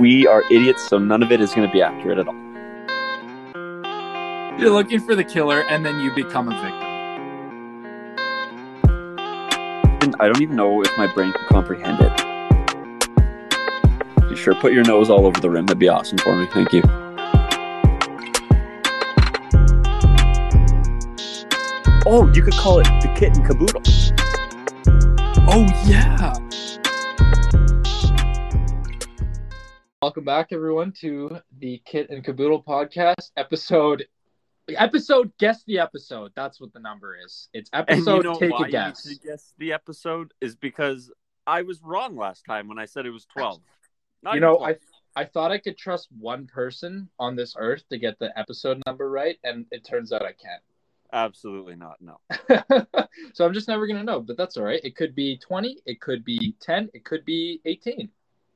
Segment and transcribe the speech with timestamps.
[0.00, 2.34] we are idiots, so none of it is going to be accurate at all.
[4.58, 6.80] You're looking for the killer, and then you become a victim.
[10.18, 12.12] I don't even know if my brain can comprehend it.
[14.30, 15.66] You sure put your nose all over the rim.
[15.66, 16.46] That'd be awesome for me.
[16.46, 16.82] Thank you.
[22.06, 23.82] Oh, you could call it the kitten caboodle.
[25.48, 26.34] Oh yeah.
[30.02, 34.06] Welcome back, everyone, to the Kit and Caboodle podcast episode.
[34.66, 36.32] Episode, guess the episode.
[36.34, 37.50] That's what the number is.
[37.52, 38.16] It's episode.
[38.16, 39.06] you know take why a guess.
[39.22, 41.12] guess the episode is because
[41.46, 43.60] I was wrong last time when I said it was twelve.
[44.22, 44.76] Not you know, 12.
[45.16, 48.80] I I thought I could trust one person on this earth to get the episode
[48.86, 50.62] number right, and it turns out I can't.
[51.12, 51.98] absolutely not.
[52.00, 52.16] No.
[53.34, 54.80] so I'm just never gonna know, but that's all right.
[54.82, 58.08] It could be 20, it could be 10, it could be 18,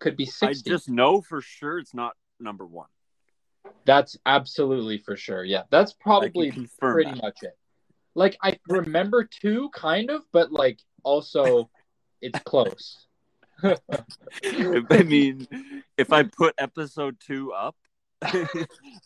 [0.05, 0.47] could be 60.
[0.71, 2.87] I just know for sure it's not number one.
[3.87, 5.43] That's absolutely for sure.
[5.43, 7.23] Yeah, that's probably pretty that.
[7.23, 7.57] much it.
[8.15, 11.71] Like I remember two, kind of, but like also,
[12.21, 13.07] it's close.
[13.63, 15.49] I mean,
[15.97, 17.77] if I put episode two up,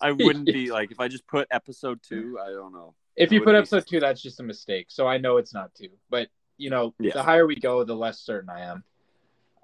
[0.00, 2.38] I wouldn't be like if I just put episode two.
[2.44, 2.94] I don't know.
[3.16, 4.86] If you put be- episode two, that's just a mistake.
[4.90, 7.12] So I know it's not two, but you know, Yeah.
[7.14, 8.84] the higher we go, the less certain I am.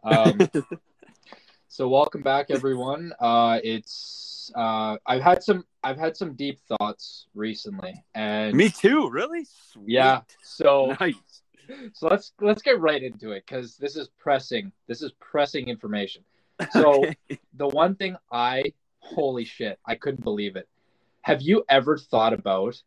[0.04, 0.38] Um,
[1.74, 3.12] so welcome back, everyone.
[3.18, 9.10] Uh, it's uh, I've had some I've had some deep thoughts recently, and Me too.
[9.10, 9.44] Really?
[9.72, 9.88] Sweet.
[9.88, 10.20] yeah.
[10.40, 11.16] So Nice.
[11.92, 14.70] so let's let's get right into it because this is pressing.
[14.86, 16.22] This is pressing information.
[16.70, 17.40] So Okay.
[17.54, 20.68] the one thing I holy shit, I couldn't believe it.
[21.22, 22.80] Have you ever thought about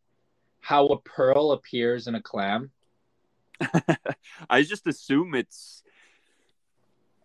[0.61, 2.71] how a pearl appears in a clam?
[4.49, 5.83] I just assume it's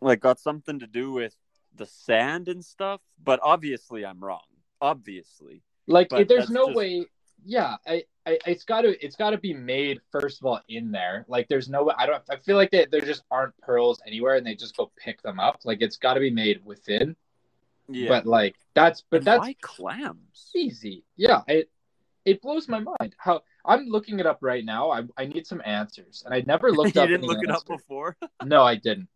[0.00, 1.36] like got something to do with
[1.76, 4.40] the sand and stuff, but obviously I'm wrong.
[4.80, 5.62] Obviously.
[5.86, 7.06] Like But there's no just- way.
[7.44, 10.92] Yeah, I, I it's got to it's got to be made first of all in
[10.92, 11.24] there.
[11.26, 14.46] Like there's no I don't I feel like they, there just aren't pearls anywhere and
[14.46, 15.58] they just go pick them up.
[15.64, 17.16] Like it's got to be made within.
[17.88, 18.08] Yeah.
[18.10, 20.50] But like that's but And that's why clams?
[20.54, 21.04] easy.
[21.16, 21.68] Yeah, it
[22.24, 24.92] it blows my mind how I'm looking it up right now.
[24.92, 27.08] I I need some answers, and I never looked you up.
[27.08, 28.16] didn't any look it up before.
[28.44, 29.08] No, I didn't.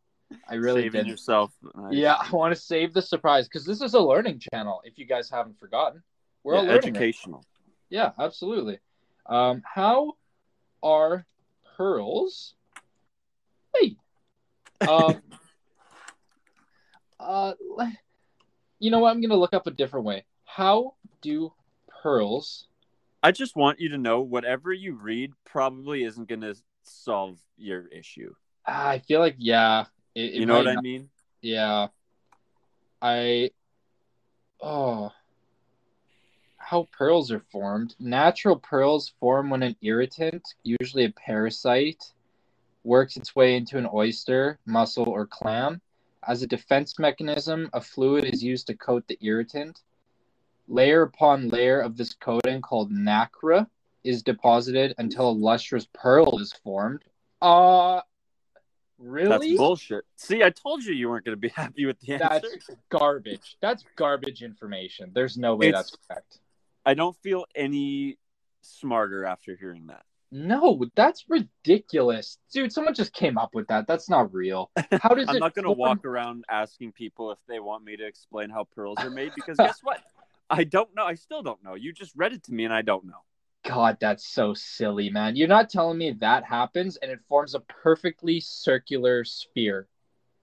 [0.48, 1.08] I really Saving didn't.
[1.08, 1.52] yourself.
[1.90, 4.80] Yeah, I want to save the surprise because this is a learning channel.
[4.84, 6.02] If you guys haven't forgotten,
[6.42, 6.74] we're Yeah, learning.
[6.76, 6.86] it.
[6.86, 7.44] educational.
[7.90, 8.80] Yeah, absolutely.
[9.26, 10.14] Um, how
[10.82, 11.26] are
[11.76, 12.54] pearls?
[13.78, 13.96] Hey.
[14.88, 15.22] Um.
[17.18, 17.54] uh,
[18.78, 19.10] you know what?
[19.10, 20.24] I'm gonna look up a different way.
[20.44, 21.52] How do
[22.02, 22.66] pearls?
[23.22, 26.54] I just want you to know whatever you read probably isn't going to
[26.84, 28.32] solve your issue.
[28.66, 29.86] Ah, I feel like yeah.
[30.16, 31.10] It, it You know what might I mean?
[31.42, 31.88] Yeah.
[33.02, 33.50] I.
[34.62, 35.12] Oh.
[36.56, 37.94] How pearls are formed.
[38.00, 42.02] Natural pearls form when an irritant, usually a parasite,
[42.82, 45.82] works its way into an oyster, mussel, or clam.
[46.26, 49.82] As a defense mechanism, a fluid is used to coat the irritant.
[50.66, 53.66] Layer upon layer of this coating, called nacre,
[54.02, 57.04] is deposited until a lustrous pearl is formed.
[57.42, 58.00] Uh,
[58.98, 59.28] really?
[59.28, 60.04] That's bullshit.
[60.16, 62.26] See, I told you you weren't going to be happy with the answer.
[62.28, 63.56] That's garbage.
[63.60, 65.10] That's garbage information.
[65.14, 66.38] There's no way It's- that's correct.
[66.84, 68.16] I don't feel any
[68.62, 70.04] smarter after hearing that.
[70.32, 72.38] No, that's ridiculous.
[72.52, 73.86] Dude, someone just came up with that.
[73.86, 74.70] That's not real.
[75.00, 77.96] How does I'm it not going to walk around asking people if they want me
[77.96, 80.00] to explain how pearls are made because guess what?
[80.50, 81.04] I don't know.
[81.04, 81.74] I still don't know.
[81.74, 83.22] You just read it to me and I don't know.
[83.66, 85.36] God, that's so silly, man.
[85.36, 89.88] You're not telling me that happens and it forms a perfectly circular sphere.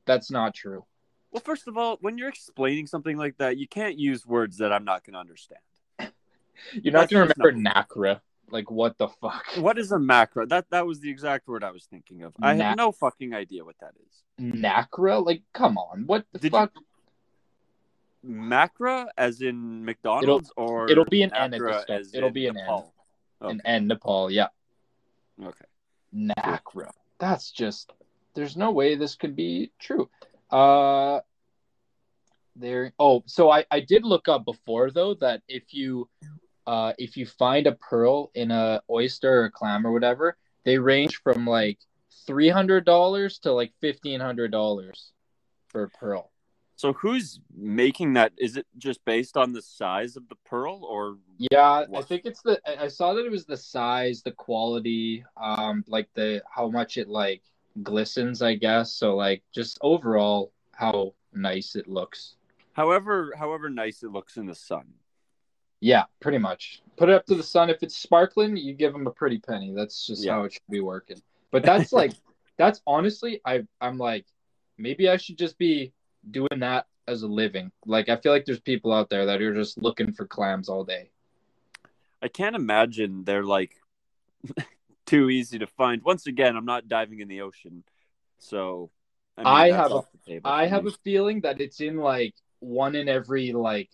[0.06, 0.85] That's not true.
[1.31, 4.72] Well, first of all, when you're explaining something like that, you can't use words that
[4.73, 5.61] I'm not going to understand.
[6.73, 8.22] You're not gonna remember not- nacre.
[8.51, 9.44] Like what the fuck?
[9.57, 10.45] What is a macro?
[10.45, 12.35] That that was the exact word I was thinking of.
[12.40, 14.22] I Na- have no fucking idea what that is.
[14.38, 15.17] Nacre?
[15.17, 16.03] Like, come on.
[16.05, 16.72] What the Did you- fuck?
[18.25, 22.58] Macra, as in McDonald's, or it'll be an N at Nacra this It'll be an
[22.58, 22.84] N.
[23.43, 23.51] Nepal?
[23.51, 24.47] An N Nepal, yeah.
[25.41, 25.66] Okay.
[26.13, 26.91] Nacra.
[27.19, 27.91] That's just
[28.34, 30.09] there's no way this could be true.
[30.49, 31.19] Uh
[32.55, 36.09] there oh, so I I did look up before though that if you
[36.67, 41.17] uh if you find a pearl in a oyster or clam or whatever, they range
[41.23, 41.79] from like
[42.28, 45.11] $300 to like $1500
[45.69, 46.31] for a pearl.
[46.75, 48.34] So who's making that?
[48.37, 52.41] Is it just based on the size of the pearl, or Yeah, I think it's
[52.41, 56.70] the I I saw that it was the size, the quality, um, like the how
[56.70, 57.43] much it like
[57.84, 58.91] glistens, I guess.
[58.93, 62.35] So like just overall how nice it looks.
[62.73, 64.85] However, however nice it looks in the sun.
[65.79, 66.81] Yeah, pretty much.
[66.96, 67.70] Put it up to the sun.
[67.70, 69.73] If it's sparkling, you give them a pretty penny.
[69.75, 70.34] That's just Yeah.
[70.34, 71.22] how it should be working.
[71.52, 72.14] But that's like,
[72.58, 74.25] that's honestly, I I'm like,
[74.78, 75.91] maybe I should just be
[76.29, 77.72] doing that as a living.
[77.85, 80.84] Like, I feel like there's people out there that are just looking for clams all
[80.84, 81.11] day.
[82.22, 83.75] I can't imagine they're like
[85.05, 86.02] too easy to find.
[86.03, 87.84] Once again, I'm not diving in the ocean,
[88.40, 88.91] so
[89.37, 90.91] I, I have a- off the table I have me.
[90.91, 93.90] a feeling that it's in like one in every like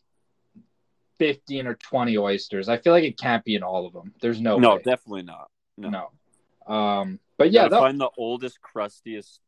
[1.17, 2.69] 15 or 20 oysters.
[2.69, 4.13] I feel like it can't be in all of them.
[4.21, 4.81] There's no no, way.
[4.83, 5.49] definitely not.
[5.77, 6.73] No, no.
[6.73, 9.39] Um, but yeah, yeah, that, find the oldest, crustiest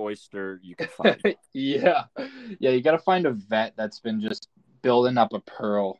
[0.00, 1.20] oyster you can find.
[1.52, 2.04] yeah,
[2.58, 2.70] yeah.
[2.70, 4.48] You got to find a vet that's been just
[4.82, 5.98] building up a pearl.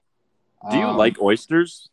[0.71, 1.89] Do you Um, like oysters?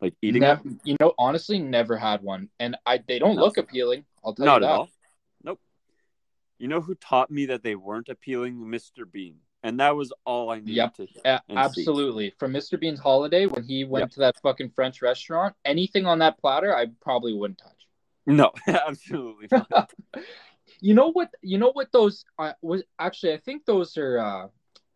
[0.00, 0.80] Like eating nev- them?
[0.84, 3.42] You know, honestly, never had one, and I they don't No.
[3.42, 4.04] look appealing.
[4.24, 4.88] I'll tell Not you at all.
[5.44, 5.60] Nope.
[6.58, 8.56] You know who taught me that they weren't appealing?
[8.56, 9.10] Mr.
[9.10, 10.94] Bean, and that was all I needed Yep.
[10.94, 11.22] to hear.
[11.26, 11.80] A- and see.
[11.82, 12.34] absolutely.
[12.38, 12.80] From Mr.
[12.80, 14.10] Bean's holiday when he went Yep.
[14.12, 17.86] to that fucking French restaurant, anything on that platter, I probably wouldn't touch.
[18.26, 19.92] No, absolutely not.
[20.80, 21.30] You know what?
[21.42, 23.34] You know what those uh, was actually.
[23.34, 24.46] I think those are uh,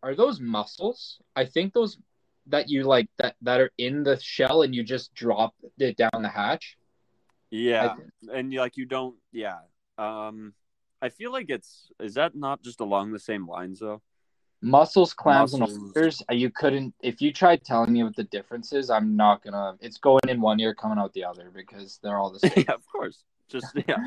[0.03, 1.19] are those mussels.
[1.35, 1.97] I think those
[2.47, 6.21] that you like that that are in the shell and you just drop it down
[6.21, 6.77] the hatch.
[7.51, 7.95] Yeah,
[8.33, 9.15] and you like you don't.
[9.31, 9.59] Yeah.
[9.97, 10.53] Um,
[11.01, 14.01] I feel like it's is that not just along the same lines though?
[14.61, 16.23] Mussels, clams, and oysters.
[16.29, 18.89] uh, You couldn't if you tried telling me what the difference is.
[18.89, 19.77] I'm not gonna.
[19.79, 22.65] It's going in one ear, coming out the other because they're all the same.
[22.67, 23.23] yeah, of course.
[23.49, 23.97] Just yeah,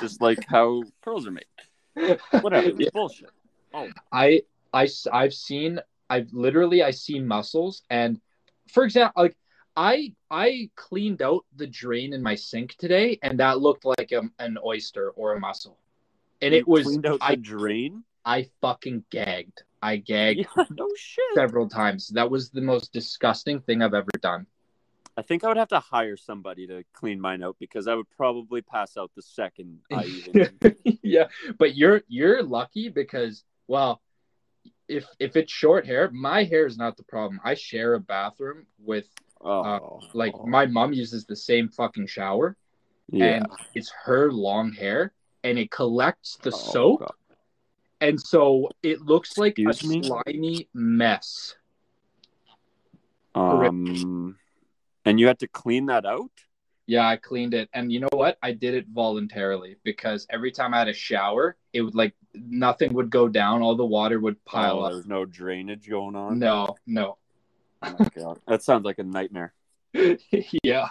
[0.00, 2.18] just like how pearls are made.
[2.40, 2.68] Whatever.
[2.70, 2.88] It's Yeah.
[2.92, 3.30] bullshit.
[3.74, 3.88] Oh.
[4.12, 4.42] I
[4.72, 8.20] I I've seen I've literally I see mussels and
[8.68, 9.36] for example like
[9.76, 14.22] I I cleaned out the drain in my sink today and that looked like a,
[14.38, 15.78] an oyster or a mussel.
[16.42, 18.02] And You it was cleaned out the I drain.
[18.24, 19.62] I fucking gagged.
[19.82, 21.24] I gagged Yeah, no shit.
[21.34, 22.08] several times.
[22.08, 24.46] That was the most disgusting thing I've ever done.
[25.20, 28.08] I think I would have to hire somebody to clean mine out because I would
[28.16, 30.48] probably pass out the second I even.
[31.02, 31.26] yeah,
[31.58, 34.00] but you're you're lucky because well,
[34.88, 37.38] if if it's short hair, my hair is not the problem.
[37.44, 39.06] I share a bathroom with
[39.42, 42.56] Oh, like my mom uses the same fucking shower
[43.10, 43.24] yeah.
[43.36, 45.12] and it's her long hair
[45.44, 47.12] and it collects the Oh, soap God.
[48.02, 50.02] and so it looks like Excuse a me?
[50.02, 51.56] slimy mess.
[53.34, 54.36] Um,
[55.04, 56.30] and you had to clean that out.
[56.86, 58.36] Yeah, I cleaned it and you know what?
[58.42, 62.92] I did it voluntarily because every time I had a shower, it would like nothing
[62.94, 64.92] would go down, all the water would pile oh, up.
[64.92, 66.38] There's no drainage going on.
[66.38, 67.16] No, no.
[67.82, 69.54] Oh my God, that sounds like a nightmare.
[70.64, 70.88] yeah.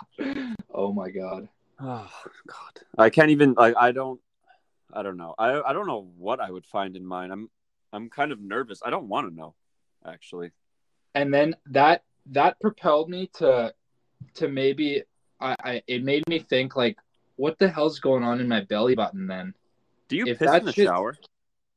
[0.74, 1.50] Oh my god.
[1.80, 2.10] Oh
[2.48, 3.54] God, I can't even.
[3.54, 4.20] Like, I don't.
[4.92, 5.36] I don't know.
[5.38, 7.32] I I don't know what I would find in mine.
[7.32, 7.50] I'm
[7.94, 8.82] I'm kind of nervous.
[8.84, 9.54] I don't want to know,
[10.06, 10.52] actually.
[11.16, 13.74] And then that that propelled me to
[14.36, 15.04] to maybe
[15.40, 16.98] I, I it made me think like
[17.36, 19.54] what the hell's going on in my belly button then?
[20.08, 21.16] Do you If piss in the shit- shower?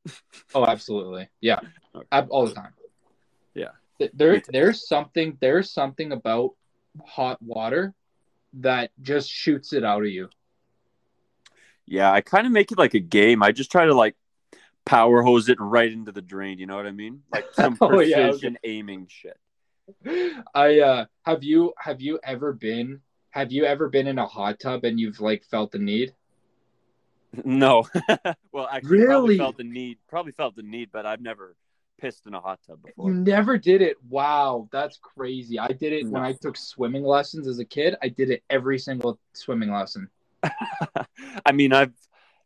[0.53, 1.29] Oh, absolutely.
[1.39, 1.59] Yeah.
[1.95, 2.27] Okay.
[2.29, 2.73] All the time.
[3.53, 3.69] Yeah.
[4.13, 6.51] There there's something there's something about
[7.05, 7.93] hot water
[8.55, 10.27] that just shoots it out of you.
[11.85, 13.41] Yeah, I kind of make it like a game.
[13.43, 14.15] I just try to like
[14.85, 16.57] power hose it right into the drain.
[16.59, 17.23] You know what I mean?
[17.31, 19.37] Like some Oh, yeah, precision aiming shit.
[20.53, 24.59] I uh have you have you ever been have you ever been in a hot
[24.59, 26.13] tub and you've like felt the need?
[27.43, 27.87] No.
[28.51, 29.07] well, actually, Really?
[29.07, 29.97] probably felt the need.
[30.07, 31.55] Probably felt the need, but I've never
[31.99, 33.09] pissed in a hot tub before.
[33.09, 33.97] You never did it.
[34.07, 35.57] Wow, that's crazy.
[35.57, 37.95] I did it when I took swimming lessons as a kid.
[38.03, 40.09] I did it every single swimming lesson.
[41.45, 41.93] I mean, I've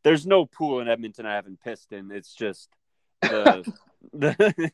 [0.03, 2.12] there's no pool in Edmonton I haven't pissed in.
[2.12, 2.70] It's just
[3.22, 3.70] the
[4.13, 4.72] the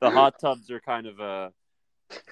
[0.00, 1.52] the hot tubs are kind of a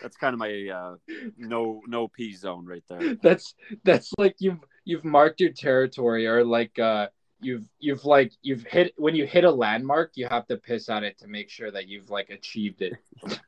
[0.01, 0.95] that's kind of my uh,
[1.37, 3.15] no no pee zone right there.
[3.23, 7.09] That's that's like you've you've marked your territory or like uh
[7.41, 11.05] you've you've like you've hit when you hit a landmark, you have to piss on
[11.05, 12.95] it to make sure that you've like achieved it.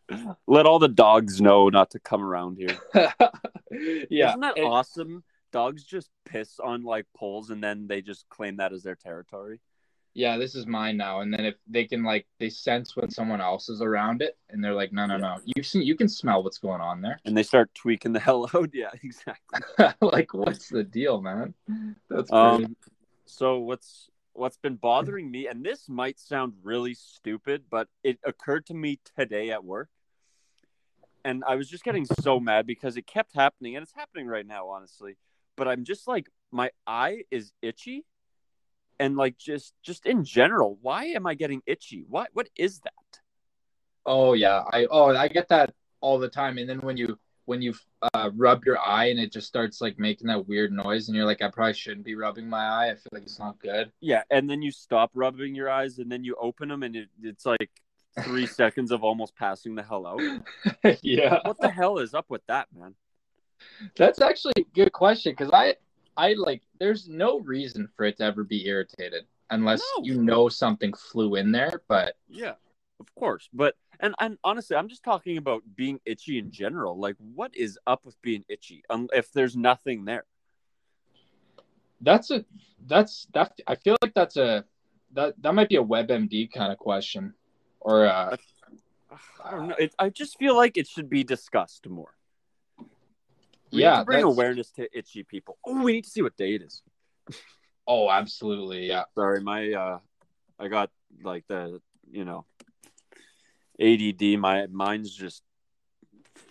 [0.46, 2.76] Let all the dogs know not to come around here.
[4.10, 4.30] yeah.
[4.30, 5.24] Isn't that and- awesome?
[5.52, 9.60] Dogs just piss on like poles and then they just claim that as their territory.
[10.14, 11.20] Yeah, this is mine now.
[11.20, 14.62] And then if they can like they sense when someone else is around it, and
[14.62, 17.20] they're like, no, no, no, you see, you can smell what's going on there.
[17.24, 18.70] And they start tweaking the hell out.
[18.72, 19.60] Yeah, exactly.
[20.00, 21.54] like, what's the deal, man?
[22.08, 22.64] That's crazy.
[22.64, 22.76] Um,
[23.26, 28.66] so what's what's been bothering me, and this might sound really stupid, but it occurred
[28.66, 29.88] to me today at work,
[31.24, 34.46] and I was just getting so mad because it kept happening, and it's happening right
[34.46, 35.16] now, honestly.
[35.56, 38.04] But I'm just like, my eye is itchy,
[38.98, 42.04] and like just just in general, why am I getting itchy?
[42.08, 43.20] What what is that?
[44.06, 46.58] Oh yeah, I oh I get that all the time.
[46.58, 47.74] And then when you when you
[48.14, 51.26] uh, rub your eye and it just starts like making that weird noise, and you're
[51.26, 52.90] like, I probably shouldn't be rubbing my eye.
[52.90, 53.92] I feel like it's not good.
[54.00, 57.08] Yeah, and then you stop rubbing your eyes, and then you open them, and it,
[57.22, 57.70] it's like
[58.22, 60.20] three seconds of almost passing the hell out.
[61.02, 62.94] yeah, What the hell is up with that, man?
[63.96, 65.76] that's actually a good question because I
[66.16, 70.04] I like there's no reason for it to ever be irritated unless No.
[70.04, 71.82] you know something flew in there.
[71.88, 72.54] But Yeah,
[73.00, 73.48] of course.
[73.52, 76.98] But and and honestly, I'm just talking about being itchy in general.
[76.98, 78.82] Like, what is up with being itchy?
[78.90, 80.24] Um, if there's nothing there.
[82.00, 82.44] that's a
[82.86, 84.64] that's that I feel like that's a
[85.12, 87.32] that that might be a WebMD kind of question
[87.80, 88.36] or uh
[89.44, 89.76] I don't know.
[89.78, 92.13] It, I just feel like it should be discussed more.
[93.74, 95.58] We Yeah, need to bring that's- awareness to itchy people.
[95.66, 96.82] Oh, we need to see what day it is.
[97.86, 99.98] oh absolutely yeah Sorry, my uh,
[100.58, 100.90] I got
[101.22, 102.44] like the you know,
[103.80, 104.38] ADD.
[104.38, 105.42] My mind's just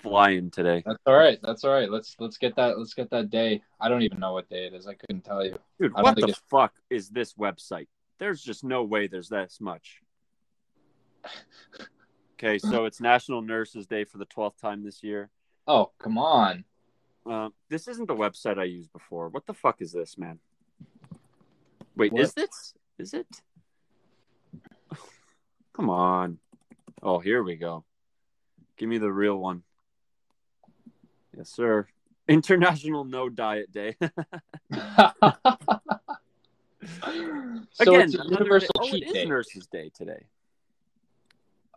[0.01, 3.29] flying today, that's all right that's all right let's let's get that let's get that
[3.29, 5.93] day I don't even know what day it is I couldn't tell you dude.
[5.93, 7.87] What the it's- fuck is this website?
[8.19, 9.99] There's just no way there's this much.
[12.39, 15.29] Okay, so it's National Nurses Day for the twelfth time this year.
[15.67, 16.65] oh come on
[17.29, 19.29] Uh, this isn't the website I used before.
[19.29, 20.39] What the fuck is this, man?
[21.95, 22.23] Wait, What?
[22.23, 22.73] is this?
[22.97, 23.27] Is it?
[25.73, 26.39] Come on.
[27.01, 27.85] Oh, here we go.
[28.77, 29.63] Give me the real one.
[31.35, 31.87] Yes, sir.
[32.27, 33.95] International No Diet Day.
[34.01, 34.09] so
[37.79, 38.79] Again, it's a universal day.
[38.79, 40.25] Oh, cheat it is day Nurses Day today.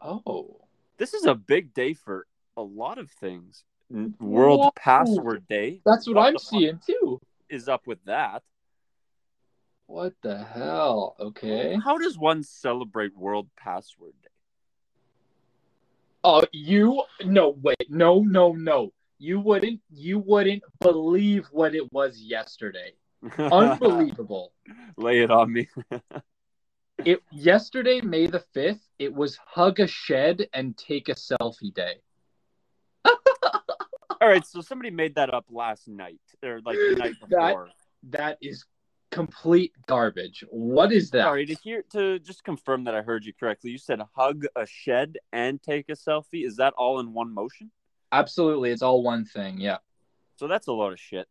[0.02, 0.60] oh
[0.98, 2.26] This is a big day for
[2.56, 3.64] a lot of things.
[3.90, 4.70] World Whoa.
[4.76, 5.80] Password Day.
[5.84, 8.42] that's what, What I'm seeing too Is up with that.
[9.86, 14.28] what the hell okay How does one celebrate World Password Day?
[16.24, 18.92] Oh, uh, you no wait, no, no, no.
[19.18, 22.94] You wouldn't you wouldn't believe what it was yesterday.
[23.38, 24.52] Unbelievable.
[24.96, 25.68] Lay it on me.
[27.04, 32.00] it yesterday, May the fifth, it was hug a shed and take a selfie day.
[34.26, 37.68] All right, so somebody made that up last night or like the night That- before.
[38.10, 38.64] That is
[39.12, 40.42] complete garbage.
[40.50, 41.22] What is that?
[41.22, 43.70] Sorry to hear to just confirm that I heard you correctly.
[43.70, 46.44] You said hug a shed and take a selfie.
[46.44, 47.70] Is that all in one motion?
[48.10, 49.60] Absolutely, it's all one thing.
[49.60, 49.76] Yeah.
[50.34, 51.28] So that's a load of shit.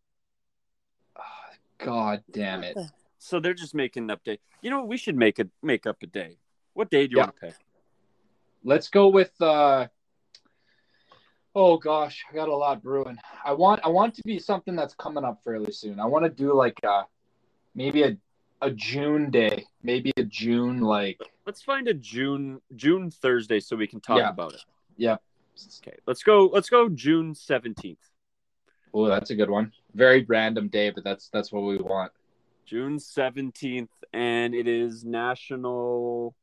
[1.17, 2.77] Ah, God damn it.
[3.19, 4.39] So they're just making an update.
[4.61, 4.87] You know what?
[4.87, 6.37] We should make a make up a day.
[6.75, 7.23] What day do you Yeah.
[7.23, 7.55] want to pick?
[8.63, 9.87] Let's go with uh
[11.57, 13.17] Oh gosh, I got a lot brewing.
[13.43, 15.99] I want I want to be something that's coming up fairly soon.
[15.99, 17.03] I want to do like uh
[17.73, 18.17] maybe a
[18.61, 23.87] a June day, maybe a June like Let's find a June June Thursday so we
[23.87, 24.29] can talk Yeah.
[24.29, 24.61] about it.
[24.97, 25.17] yeah.
[25.81, 26.47] Okay, let's go.
[26.47, 28.09] Let's go June seventeenth.
[28.93, 29.71] Oh, that's a good one.
[29.93, 32.11] Very random day, but that's that's what we want.
[32.65, 36.35] June seventeenth, and it is National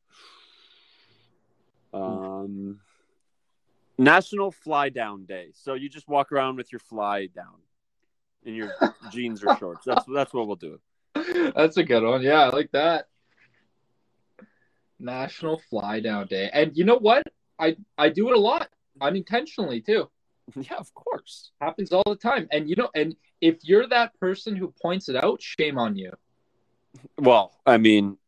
[1.92, 2.80] um
[4.02, 5.48] National Fly Down Day.
[5.54, 7.60] So you just walk around with your fly down
[8.44, 8.72] in your
[9.12, 9.84] jeans or shorts.
[9.84, 10.80] That's that's what we'll do.
[11.54, 12.22] That's a good one.
[12.22, 13.08] Yeah, I like that.
[14.98, 16.50] National Fly Down Day.
[16.52, 17.24] And you know what?
[17.58, 18.68] I I do it a lot
[19.00, 20.08] unintentionally too.
[20.56, 21.52] Yeah, of course.
[21.60, 22.48] Happens all the time.
[22.50, 26.12] And you know, and if you're that person who points it out, shame on you.
[27.16, 28.18] Well, I mean,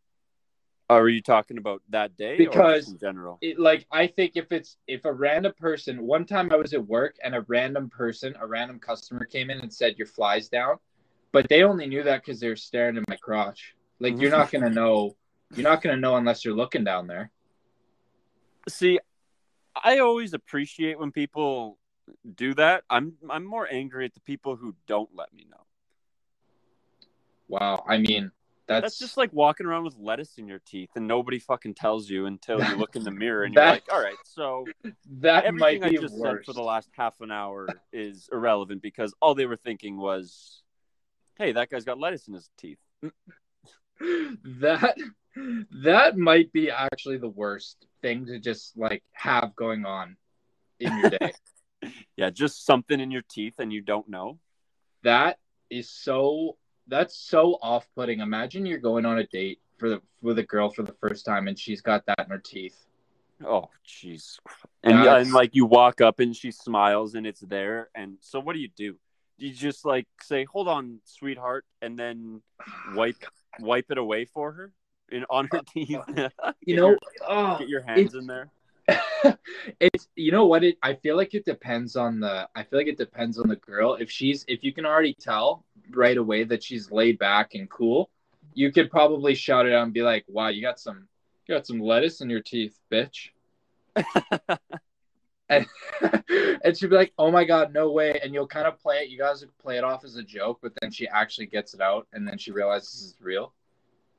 [0.90, 3.38] are you talking about that day Because- just in general?
[3.40, 6.86] It, like I think if it's if a random person, one time I was at
[6.86, 10.76] work and a random person, a random customer came in and said your flies down,
[11.32, 13.74] but they only knew that because they were staring at my crotch.
[14.00, 15.16] Like you're not gonna know,
[15.54, 17.30] you're not gonna know unless you're looking down there.
[18.68, 18.98] See,
[19.82, 21.78] I always appreciate when people
[22.34, 22.84] do that.
[22.90, 25.64] I'm I'm more angry at the people who don't let me know.
[27.48, 28.30] Wow, I mean
[28.66, 32.08] that's, That's just like walking around with lettuce in your teeth and nobody fucking tells
[32.08, 34.66] you until you look in the mirror and That- you're like, all right, so
[35.20, 36.38] that everything might I be just worse.
[36.38, 40.62] said for the last half an hour is irrelevant because all they were thinking was,
[41.36, 42.78] hey, that guy's got lettuce in his teeth.
[44.60, 44.96] that
[45.84, 50.16] that might be actually the worst thing to just like have going on
[50.80, 51.32] in your day.
[52.16, 54.38] Yeah, just something in your teeth and you don't know.
[55.02, 55.36] that
[55.68, 56.56] is so
[56.88, 58.20] that's so off-putting.
[58.20, 61.48] Imagine you're going on a date for the with a girl for the first time
[61.48, 62.86] and she's got that in her teeth.
[63.44, 64.38] Oh, jeez.
[64.82, 67.90] And, and like you walk up and she smiles and it's there.
[67.94, 68.96] And so what do you do?
[69.36, 72.40] You just like say, "Hold on, sweetheart," and then
[72.94, 73.16] wipe
[73.58, 74.72] wipe it away for her
[75.10, 75.98] in on her uh, teeth.
[76.16, 78.50] Uh, you know, your, oh, get uh, your hands in there.
[79.80, 82.86] it's you know what it I feel like it depends on the I feel like
[82.86, 83.94] it depends on the girl.
[83.94, 88.10] If she's if you can already tell right away that she's laid back and cool,
[88.54, 91.08] you could probably shout it out and be like, "Wow, you got some
[91.46, 93.30] you got some lettuce in your teeth, bitch."
[95.48, 95.66] and,
[96.64, 99.10] and she'd be like, "Oh my god, no way!" And you'll kind of play it.
[99.10, 102.06] You guys play it off as a joke, but then she actually gets it out,
[102.12, 103.52] and then she realizes it's real.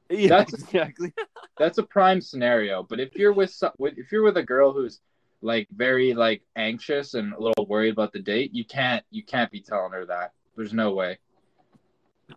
[0.10, 1.14] Yeah, That's- exactly.
[1.58, 2.84] That's a prime scenario.
[2.84, 5.00] But if you're with some, with- if you're with a girl who's
[5.42, 9.52] like very like anxious and a little worried about the date, you can't you can't
[9.52, 10.34] be telling her that.
[10.56, 11.20] There's no way.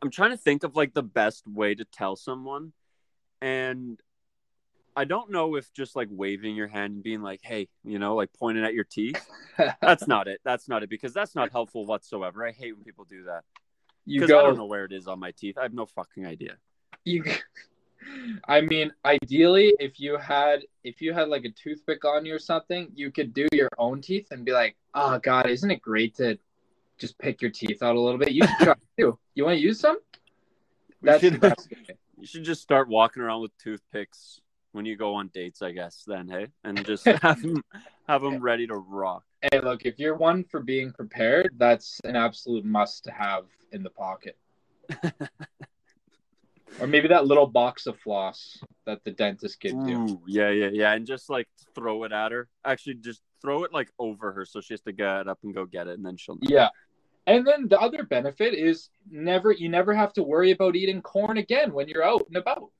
[0.03, 2.73] I'm trying to think of like the best way to tell someone,
[3.41, 4.01] and
[4.97, 8.15] I don't know if just like waving your hand and being like, "Hey," you know,
[8.15, 9.27] like pointing at your teeth.
[9.81, 10.41] That's not it.
[10.45, 12.47] That's not it because that's not helpful whatsoever.
[12.47, 13.43] I hate when people do that
[14.09, 15.59] you because I don't know where it is on my teeth.
[15.59, 16.57] I have no fucking idea.
[17.05, 17.25] You.
[18.49, 22.39] I mean, ideally, if you had if you had like a toothpick on you or
[22.39, 26.15] something, you could do your own teeth and be like, "Oh God, isn't it great
[26.17, 26.39] to
[26.99, 29.19] just pick your teeth out a little bit?" You should try too.
[29.35, 29.99] You want to use some?
[31.03, 31.97] That's the should-.
[32.21, 34.41] You should just start walking around with toothpicks
[34.73, 36.03] when you go on dates, I guess.
[36.05, 37.63] Then, hey, and just have them
[38.09, 39.23] have them ready to rock.
[39.41, 43.85] Hey, look, if you're one for being prepared, that's an absolute must to have in
[43.85, 44.37] the pocket.
[46.81, 50.21] or maybe that little box of floss that the dentist gives you.
[50.27, 52.49] Yeah, yeah, yeah, and just like throw it at her.
[52.65, 55.67] Actually, just throw it like over her, so she has to get up and go
[55.67, 56.39] get it, and then she'll.
[56.41, 56.69] Yeah.
[57.29, 61.37] And then the other benefit is never you never have to worry about eating corn
[61.37, 62.71] again when you're out and about.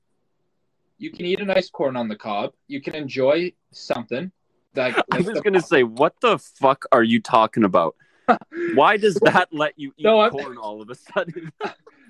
[0.97, 2.53] You can eat a nice corn on the cob.
[2.67, 4.31] You can enjoy something.
[4.75, 7.95] Like, I was the- gonna say, what the fuck are you talking about?
[8.73, 11.51] Why does that let you eat No, corn all of a sudden?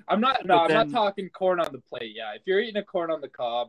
[0.08, 2.12] I'm not no, I'm not talking corn on the plate.
[2.16, 3.68] Yeah, if you're eating a corn on the cob,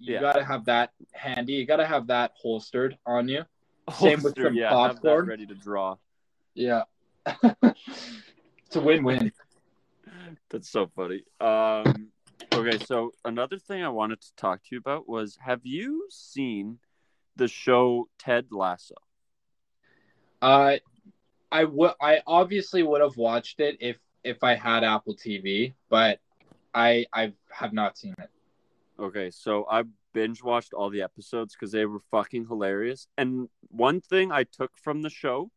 [0.00, 0.20] you Yeah.
[0.20, 1.52] gotta have that handy.
[1.54, 3.44] You gotta have that holstered on you.
[3.98, 5.26] Same with some yeah, that popcorn.
[5.26, 5.96] ready to draw.
[6.54, 6.82] Yeah.
[7.42, 9.32] It's a win-win.
[10.50, 11.22] That's so funny.
[11.40, 12.08] Um,
[12.52, 16.78] okay, so another thing I wanted to talk to you about was: Have you seen
[17.36, 18.94] the show Ted Lasso?
[20.42, 20.76] Uh,
[21.52, 21.92] I would.
[22.00, 26.20] I obviously would have watched it if if I had Apple TV, but
[26.74, 28.30] I I have not seen it.
[28.98, 33.06] Okay, so I binge watched all the episodes because they were fucking hilarious.
[33.16, 35.50] And one thing I took from the show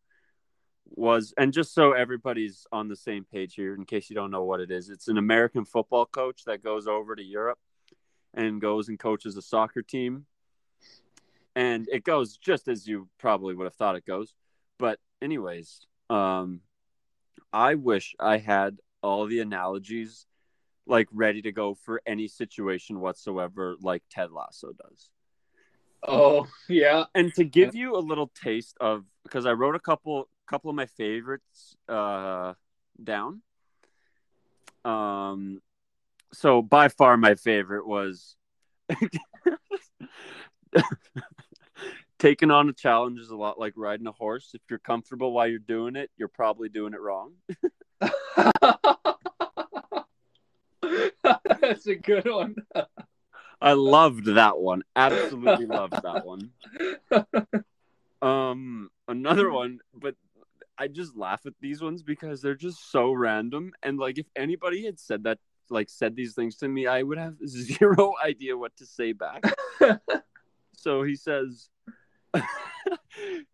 [0.85, 4.43] was, and just so everybody's on the same page here, in case you don't know
[4.43, 7.59] what it is, it's an American football coach that goes over to Europe
[8.33, 10.25] and goes and coaches a soccer team.
[11.55, 14.33] And it goes just as you probably would have thought it goes.
[14.79, 16.61] But, anyways, um,
[17.51, 20.25] I wish I had all the analogies
[20.85, 25.09] like ready to go for any situation whatsoever like Ted Lasso does.
[26.05, 27.05] Oh yeah.
[27.15, 30.75] And to give you a little taste of because I wrote a couple couple of
[30.75, 32.53] my favorites uh
[33.01, 33.41] down.
[34.85, 35.61] Um
[36.33, 38.35] so by far my favorite was
[42.19, 44.51] taking on a challenge is a lot like riding a horse.
[44.53, 47.33] If you're comfortable while you're doing it, you're probably doing it wrong.
[51.61, 52.55] That's a good one.
[53.61, 54.83] I loved that one.
[54.95, 56.51] Absolutely loved that one.
[58.23, 60.15] Um, another one, but
[60.77, 63.73] I just laugh at these ones because they're just so random.
[63.83, 67.17] And like, if anybody had said that, like, said these things to me, I would
[67.17, 69.43] have zero idea what to say back.
[70.75, 71.69] so he says,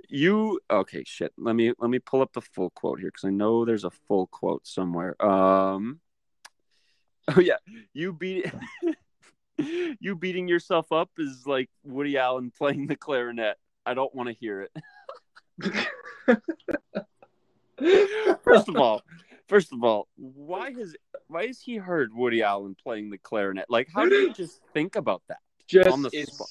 [0.10, 1.04] "You okay?
[1.06, 1.34] Shit.
[1.38, 3.92] Let me let me pull up the full quote here because I know there's a
[3.92, 5.22] full quote somewhere.
[5.24, 6.00] Um,
[7.36, 7.58] oh yeah,
[7.94, 8.46] you beat."
[10.00, 13.58] you beating yourself up is like Woody Allen playing the clarinet.
[13.86, 14.72] I don't want to hear it.
[18.44, 19.02] First of all,
[19.48, 20.96] first of all, why has
[21.28, 23.66] why has he heard Woody Allen playing the clarinet?
[23.70, 25.40] Like, how do you just think about that?
[25.68, 26.48] Just On the it's spot.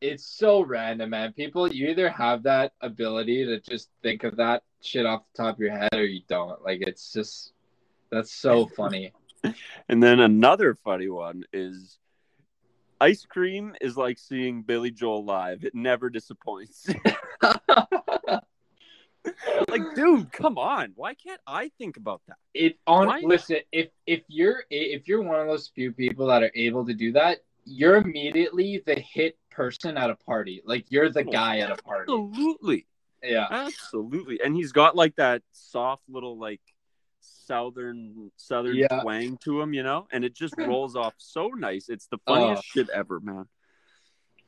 [0.00, 1.32] it's so random, man.
[1.32, 5.54] People, you either have that ability to just think of that shit off the top
[5.56, 6.62] of your head, or you don't.
[6.62, 7.52] Like it's just
[8.10, 9.12] that's so funny.
[9.88, 11.98] And then another funny one is
[13.00, 15.64] ice cream is like seeing Billy Joel live.
[15.64, 16.86] It never disappoints.
[19.68, 20.92] like, dude, come on.
[20.96, 22.36] Why can't I think about that?
[22.54, 26.42] it on Why- listen if if you're if you're one of those few people that
[26.42, 31.10] are able to do that you're immediately the hit person at a party like you're
[31.10, 32.86] the Oh, guy at a party Absolutely.
[33.22, 34.40] yeah Absolutely.
[34.42, 36.60] And he's got like that soft little like
[37.20, 39.00] southern southern Yeah.
[39.02, 40.06] twang to him, you know?
[40.10, 41.88] And it just rolls off so nice.
[41.88, 42.70] It's the funniest Oh.
[42.72, 43.46] shit ever, man.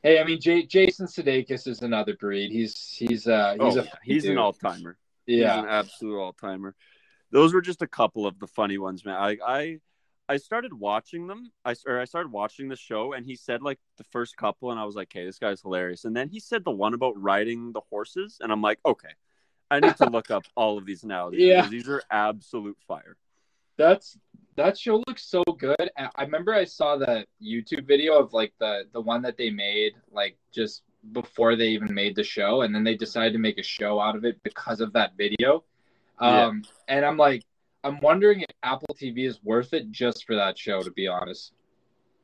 [0.03, 2.51] Hey, I mean, J- Jason Sudeikis is another breed.
[2.51, 4.97] He's he's uh he's oh, a he's an all timer.
[5.25, 5.59] He's yeah.
[5.59, 6.75] an absolute all timer.
[7.31, 9.15] Those were just a couple of the funny ones, man.
[9.15, 9.79] I I
[10.27, 11.51] I started watching them.
[11.63, 14.79] I or I started watching the show, and he said like the first couple, and
[14.79, 17.71] I was like, "Hey, this guy's hilarious." And then he said the one about riding
[17.71, 19.13] the horses, and I'm like, "Okay,
[19.71, 21.29] I need to look up all of these now.
[21.33, 21.67] Yeah.
[21.67, 23.15] these are absolute fire."
[23.77, 24.17] That's
[24.55, 25.89] that show looks so good.
[25.97, 29.49] I I remember I saw the YouTube video of like the the one that they
[29.49, 33.57] made like just before they even made the show, and then they decided to make
[33.57, 35.63] a show out of it because of that video.
[36.21, 36.45] Yeah.
[36.45, 37.43] Um, and I'm like,
[37.83, 40.81] I'm wondering if Apple TV is worth it just for that show.
[40.81, 41.51] To be honest.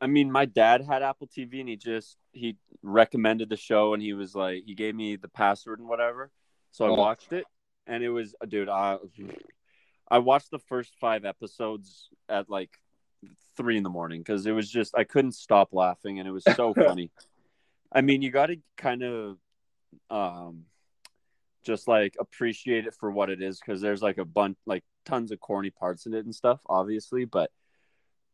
[0.01, 4.01] I mean, my dad had Apple TV, and he just he recommended the show, and
[4.01, 6.31] he was like, he gave me the password and whatever,
[6.71, 6.93] so I Oh.
[6.93, 7.43] watched it,
[7.85, 8.97] and it was, dude, I
[10.09, 12.71] I watched the first five episodes at like
[13.55, 16.43] three in the morning because it was just I couldn't stop laughing, and it was
[16.55, 17.11] so funny.
[17.91, 19.37] I mean, you got to kind of
[20.09, 20.65] um
[21.63, 25.31] just like appreciate it for what it is because there's like a bunch like tons
[25.31, 27.51] of corny parts in it and stuff obviously but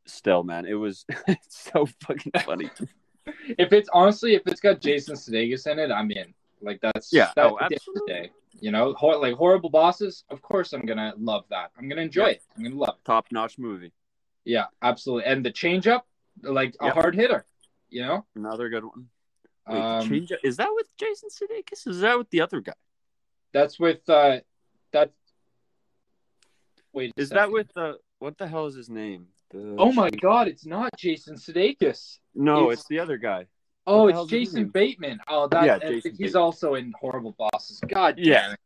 [0.06, 1.06] still man it was
[1.50, 2.70] so fucking funny
[3.58, 6.34] If it's honestly, if it's got Jason Sudeikis in it, I'm in.
[6.62, 8.14] Like that's Yeah, That's oh, at the end of the absolutely.
[8.14, 8.32] day.
[8.62, 10.24] You know, hor- like horrible bosses.
[10.30, 11.72] Of course, I'm gonna love that.
[11.78, 12.32] I'm gonna enjoy Yeah.
[12.32, 12.44] it.
[12.58, 13.06] I'm gonna love it.
[13.06, 13.92] top notch movie
[14.46, 15.26] Yeah, absolutely.
[15.32, 16.08] And the change up,
[16.42, 17.46] like a hard hitter.
[17.90, 19.10] You know, another good one
[19.68, 22.74] Wait, um, change up is that with jason sudeikis is that with the other guy
[23.54, 24.40] that's with uh,
[24.92, 25.12] that.
[26.94, 30.10] Wait, a is that with the what the hell is his name The Oh my
[30.10, 30.48] God!
[30.48, 32.20] It's not Jason Sudeikis.
[32.34, 33.46] no it's- it's, the other guy
[33.88, 34.70] Oh, it's Jason?
[34.70, 35.20] Bateman.
[35.28, 35.66] Oh, that.
[35.66, 36.42] Yeah, Jason he's Bateman.
[36.42, 37.80] also in Horrible Bosses.
[37.88, 38.52] God damn Yeah.
[38.54, 38.60] it.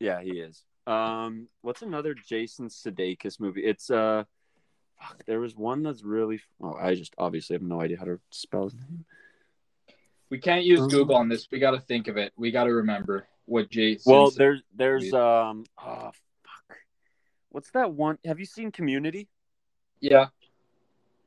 [0.00, 4.24] yeah he is um what's another jason sudeikis movie it's uh
[4.98, 8.18] fuck, there was one that's really oh i just obviously have no idea how to
[8.30, 9.04] spell his name
[10.30, 11.46] We can't use Um, Google on this.
[11.50, 12.32] We got to think of it.
[12.36, 14.12] We got to remember what Jason.
[14.12, 16.10] Well, there's there's um oh
[16.44, 16.78] fuck.
[17.50, 18.18] What's that one?
[18.26, 19.28] Have you seen Community?
[20.00, 20.26] yeah.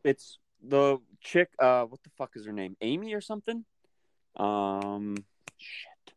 [0.04, 2.76] It's the chick uh what the fuck is her name?
[2.82, 3.66] Amy or something?
[4.36, 5.16] Um
[5.58, 6.14] shit.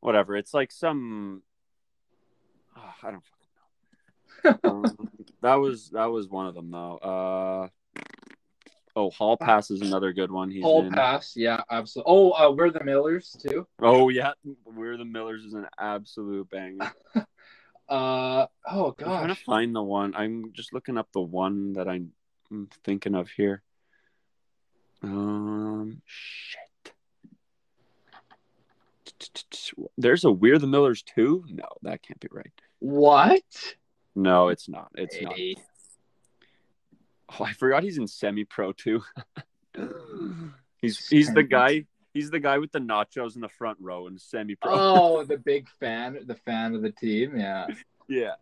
[0.00, 0.36] Whatever.
[0.36, 1.42] It's like some
[2.76, 3.24] oh, I don't
[4.44, 4.70] fucking know.
[4.70, 5.10] um,
[5.42, 6.96] that was that was one of them though.
[6.98, 7.68] Uh
[8.98, 10.50] Oh, Hall Pass is another good one.
[10.50, 10.90] He's Hall in.
[10.90, 11.34] Pass.
[11.36, 12.10] Yeah, absolutely.
[12.10, 13.66] Oh, uh, we're the Millers too.
[13.78, 14.32] Oh yeah,
[14.64, 16.92] We're the Millers is an absolute banger.
[17.88, 20.12] Uh oh I'm trying to find the one.
[20.16, 22.10] I'm just looking up the one that I'm
[22.82, 23.62] thinking of here.
[25.06, 26.60] Um, shit.
[29.96, 31.44] There's a We're the Millers too.
[31.48, 32.50] No, that can't be right.
[32.80, 33.42] What?
[34.14, 34.90] No, it's not.
[34.94, 35.34] It's not.
[37.38, 39.02] Oh, I forgot he's in Semi Pro too.
[40.80, 41.84] he's he's the guy.
[42.14, 44.72] He's the guy with the nachos in the front row in Semi Pro.
[44.72, 47.36] Oh, the big fan, the fan of the team.
[47.36, 47.66] Yeah.
[48.08, 48.34] yeah.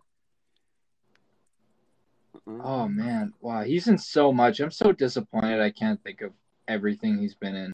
[2.47, 4.61] Oh man, wow, he's in so much.
[4.61, 5.61] I'm so disappointed.
[5.61, 6.33] I can't think of
[6.69, 7.73] everything he's been in.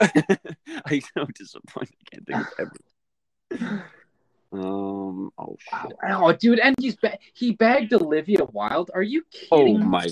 [0.00, 1.94] I'm so disappointed.
[2.12, 2.70] I can't think of
[3.50, 3.82] everything.
[4.52, 5.30] Um.
[5.38, 5.82] Oh Wow.
[5.84, 5.96] shit.
[6.10, 8.90] Oh, dude, and he's ba- he bagged Olivia Wilde.
[8.92, 9.22] Are you
[9.52, 9.78] Oh kidding?
[9.78, 9.84] me?
[9.84, 10.06] my.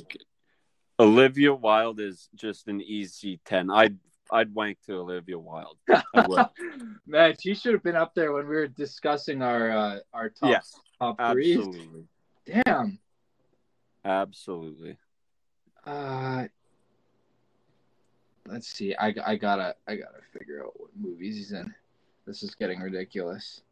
[1.01, 3.69] Olivia Wilde is just an easy ten.
[3.69, 3.99] I'd
[4.31, 5.79] I'd wank to Olivia Wilde.
[6.14, 6.49] I.
[7.07, 10.51] Man, she should have been up there when we were discussing our uh, our top
[10.51, 11.55] Yes, top three.
[11.57, 12.05] Absolutely.
[12.64, 13.01] Damn.
[14.05, 14.99] Absolutely.
[15.85, 16.47] Uh,
[18.49, 18.95] let's see.
[18.99, 21.75] I, I gotta I gotta figure out what movies he's in.
[22.27, 23.63] This is getting ridiculous.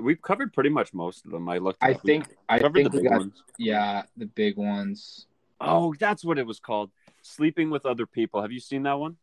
[0.00, 1.48] We've covered pretty much most of them.
[1.48, 1.82] I looked.
[1.82, 1.94] I.
[1.94, 3.42] Think I think the we big got ones.
[3.58, 5.26] yeah the big ones.
[5.60, 6.90] Oh, that's what it was called.
[7.22, 8.42] Sleeping with other people.
[8.42, 9.16] Have you seen that one?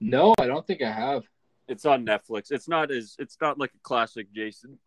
[0.00, 1.24] No, I don't think I have.
[1.68, 2.50] It's on Netflix.
[2.50, 4.78] It's not as it's not like a classic Jason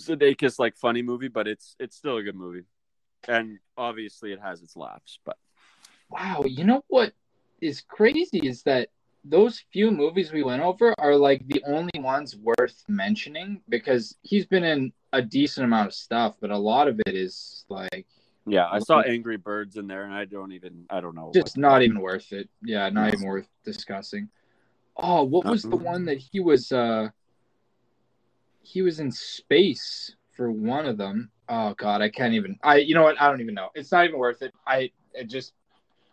[0.00, 2.64] Sudeikis like funny movie, but it's it's still a good movie.
[3.28, 5.36] And obviously it has its laughs, but
[6.10, 7.12] Wow, you know what
[7.60, 8.88] is crazy is that
[9.24, 14.46] those few movies we went over are like the only ones worth mentioning because he's
[14.46, 18.06] been in a decent amount of stuff, but a lot of it is like
[18.46, 21.30] yeah, I saw Angry Birds in there and I don't even I don't know.
[21.34, 22.48] just not even worth it.
[22.62, 24.28] Yeah, not even worth discussing.
[24.96, 25.78] Oh, what was the Uh-uh.
[25.78, 27.08] one that he was uh
[28.62, 31.30] he was in space for one of them.
[31.48, 33.20] Oh god, I can't even I you know what?
[33.20, 33.68] I don't even know.
[33.74, 34.54] It's not even worth it.
[34.66, 35.52] I it just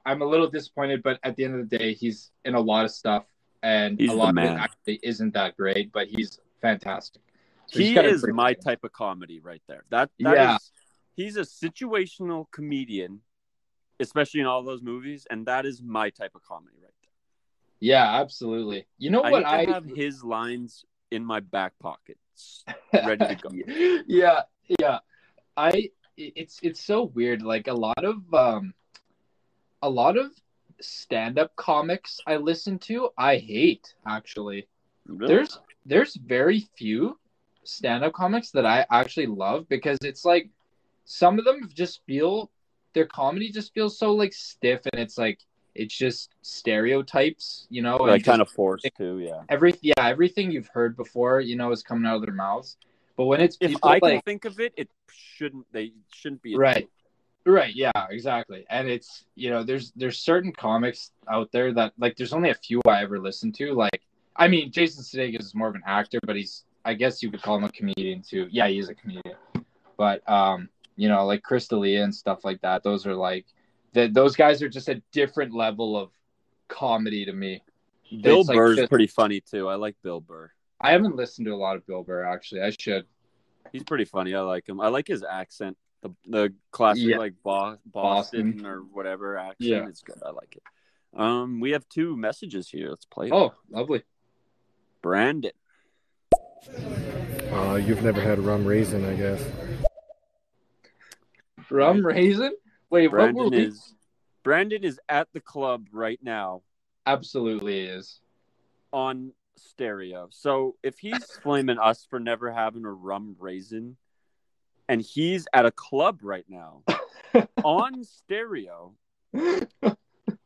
[0.08, 2.86] I'm a little disappointed, but at the end of the day, he's in a lot
[2.86, 3.26] of stuff
[3.62, 7.22] and He's a lot of it actually isn't that great, but he's fantastic.
[7.68, 9.84] So he's he is my type of comedy right there.
[9.90, 10.56] That that Yeah.
[10.56, 10.72] is-
[11.14, 13.22] he's a situational comedian,
[14.00, 17.12] especially in all those movies, and that is my type of comedy right there.
[17.82, 18.88] Yeah, absolutely.
[18.98, 22.18] You know I what I have his lines in my back pocket,
[22.94, 23.50] ready to go.
[24.08, 24.44] yeah,
[24.80, 25.00] yeah.
[25.58, 27.42] I it's it's so weird.
[27.42, 28.74] Like a lot of um
[29.82, 30.32] a lot of
[30.82, 34.68] stand-up comics I listen to, I hate actually.
[35.08, 35.34] Really?
[35.34, 37.18] There's there's very few
[37.64, 40.50] stand-up comics that I actually love because it's like
[41.06, 42.52] some of them just feel
[42.94, 45.40] their comedy just feels so like stiff and it's like
[45.76, 49.42] it's just stereotypes, you know, and like kind of forced too, yeah.
[49.50, 52.78] every yeah everything you've heard before you know is coming out of their mouths
[53.18, 55.66] but when it's If people I can like think of it, it shouldn't.
[55.74, 56.88] They shouldn't be right
[57.48, 62.16] right yeah exactly and it's you know there's there's certain comics out there that like
[62.18, 64.02] there's only a few i ever listen to like
[64.36, 67.42] i mean jason sudeikis is more of an actor but he's i guess you could
[67.42, 69.36] call him a comedian too yeah he is a comedian
[69.98, 73.46] but um you know like chris D'Elia and stuff like that those are like
[73.94, 76.10] that those guys are just a different level of
[76.68, 77.62] comedy to me
[78.22, 79.68] Bill It's like Burr's just- pretty funny too.
[79.68, 80.50] I like Bill Burr.
[80.82, 83.06] i haven't listened to a lot of bill burr actually i should
[83.74, 84.34] He's pretty funny.
[84.34, 84.80] I like him.
[84.80, 85.76] I like his accent.
[86.26, 87.18] The the classic Yeah.
[87.18, 89.58] like Bo- Boston, or whatever accent.
[89.70, 89.88] Yeah.
[89.88, 90.18] It's good.
[90.26, 90.64] I like it.
[91.20, 92.90] Um, we have two messages here.
[92.90, 93.28] Let's play.
[93.28, 93.34] it.
[93.34, 94.04] oh lovely
[95.02, 95.52] Brandon.
[97.52, 99.44] Uh, you've never had rum raisin, I guess.
[101.70, 102.54] Rum raisin?
[102.90, 103.58] Wait, what Brandon were we?
[103.66, 103.94] is
[104.44, 106.62] Brandon is at the club right now
[107.06, 108.20] Absolutely is.
[108.94, 110.28] on stereo.
[110.32, 113.98] So if he's flaming us for never having a rum raisin,
[114.90, 116.84] and he's at a club right now
[117.64, 118.94] on stereo,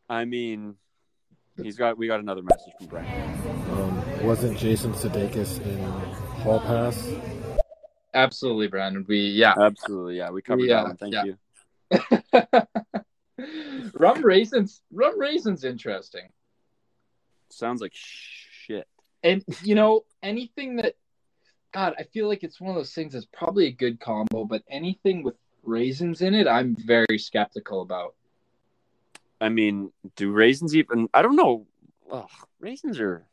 [0.09, 0.75] I mean,
[1.61, 3.39] he's got we got another message from Brandon.
[3.71, 5.79] Um, wasn't Jason Sudeikis in
[6.41, 7.09] Hall Pass?
[8.13, 9.05] Absolutely, Brandon.
[9.07, 9.53] We yeah.
[9.57, 10.97] Absolutely, yeah, we covered Yeah, that one.
[10.97, 11.23] Thank yeah.
[11.23, 11.37] you.
[13.93, 14.81] rum raisins.
[14.91, 16.29] Rum raisins interesting.
[17.49, 18.87] Sounds like shit.
[19.23, 20.95] And you know, anything that
[21.71, 24.63] God, I feel like it's one of those things that's probably a good combo, but
[24.69, 28.15] anything with raisins in it, I'm very skeptical about.
[29.39, 31.07] I mean, do raisins even?
[31.13, 31.65] I don't know.
[32.11, 32.29] Ugh,
[32.59, 33.25] raisins are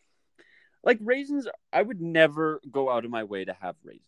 [0.84, 1.48] like raisins.
[1.72, 4.04] I would never go out of my way to have raisins.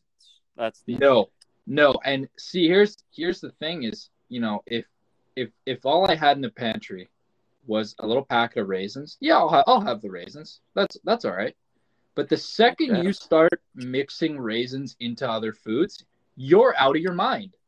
[0.57, 1.31] That's the No,
[1.67, 1.95] no.
[2.05, 4.87] And see, here's here's the thing: is you know, if
[5.37, 7.11] if if all I had in the pantry
[7.67, 10.61] was a little packet of raisins, yeah, I'll ha- I'll have the raisins.
[10.75, 11.57] That's that's all right.
[12.21, 13.01] But the second Yeah.
[13.01, 16.05] you start mixing raisins into other foods,
[16.37, 17.53] you're out of your mind.
[17.55, 17.59] How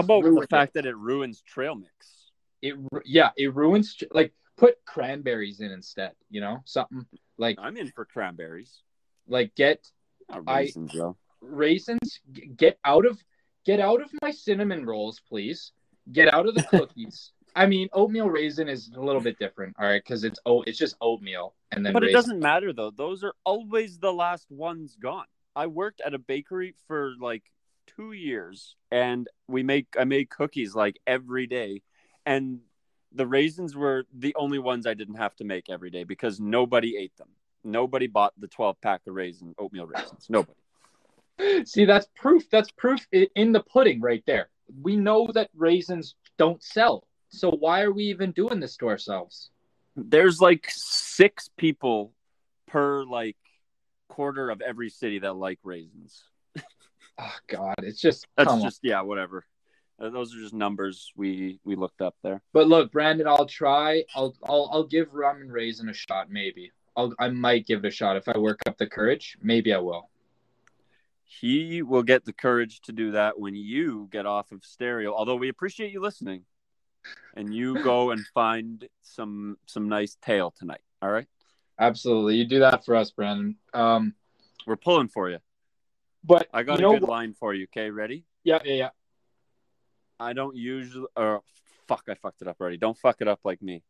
[0.00, 2.28] You've about the fact that it ruins trail mix?
[2.60, 2.74] it.
[2.74, 3.96] it yeah, it ruins.
[4.10, 6.12] Like put cranberries in instead.
[6.28, 7.06] You know, something
[7.38, 8.82] like I'm in for cranberries.
[9.26, 9.90] like get
[10.28, 11.16] Not I- raisins, though.
[11.40, 12.20] raisins
[12.54, 13.18] get out of
[13.64, 15.72] get out of my cinnamon rolls please
[16.12, 19.86] get out of the cookies i mean oatmeal raisin is a little bit different all
[19.86, 22.90] right because it's oh it's just oatmeal and then But it doesn't matter though.
[22.90, 25.24] Those are always the last ones gone.
[25.56, 27.42] I worked at a bakery for like
[27.86, 31.82] two years, and we make I made cookies like every day,
[32.26, 32.60] and
[33.10, 36.96] the raisins were the only ones I didn't have to make every day because nobody
[36.96, 37.28] ate them.
[37.64, 40.26] Nobody bought the twelve pack of raisin oatmeal raisins.
[40.28, 40.58] Nobody.
[41.64, 44.50] see that's proof that's proof in the pudding right there
[44.82, 49.50] we know that raisins don't sell so why are we even doing this to ourselves
[49.96, 52.12] There's like six people
[52.66, 53.36] per like
[54.08, 56.22] quarter of every city that like raisins.
[57.18, 58.64] oh god it's just That's come on.
[58.64, 59.44] just yeah, whatever.
[60.00, 62.42] Uh, Those are just numbers we we looked up there.
[62.52, 66.70] but look brandon i'll try i'll i'll, I'll give rum and raisin a shot maybe
[66.96, 69.78] I'll, i might give it a shot if i work up the courage maybe i
[69.78, 70.08] will
[71.24, 75.14] He will get the courage to do that when you get off of stereo.
[75.14, 76.44] Although we appreciate you listening,
[77.34, 80.80] and you go and find some some nice tail tonight.
[81.00, 81.26] All right,
[81.78, 82.36] Absolutely.
[82.36, 83.56] You do that for us, Brandon.
[83.74, 84.14] Um,
[84.66, 85.38] we're pulling for you.
[86.22, 87.64] but I got you a good what- line for you.
[87.64, 88.24] Okay, ready?
[88.44, 88.90] Yeah, yeah, yeah.
[90.20, 91.06] I don't usually.
[91.16, 91.42] Or
[91.88, 92.76] fuck, I fucked it up already.
[92.76, 93.82] Don't fuck it up like me.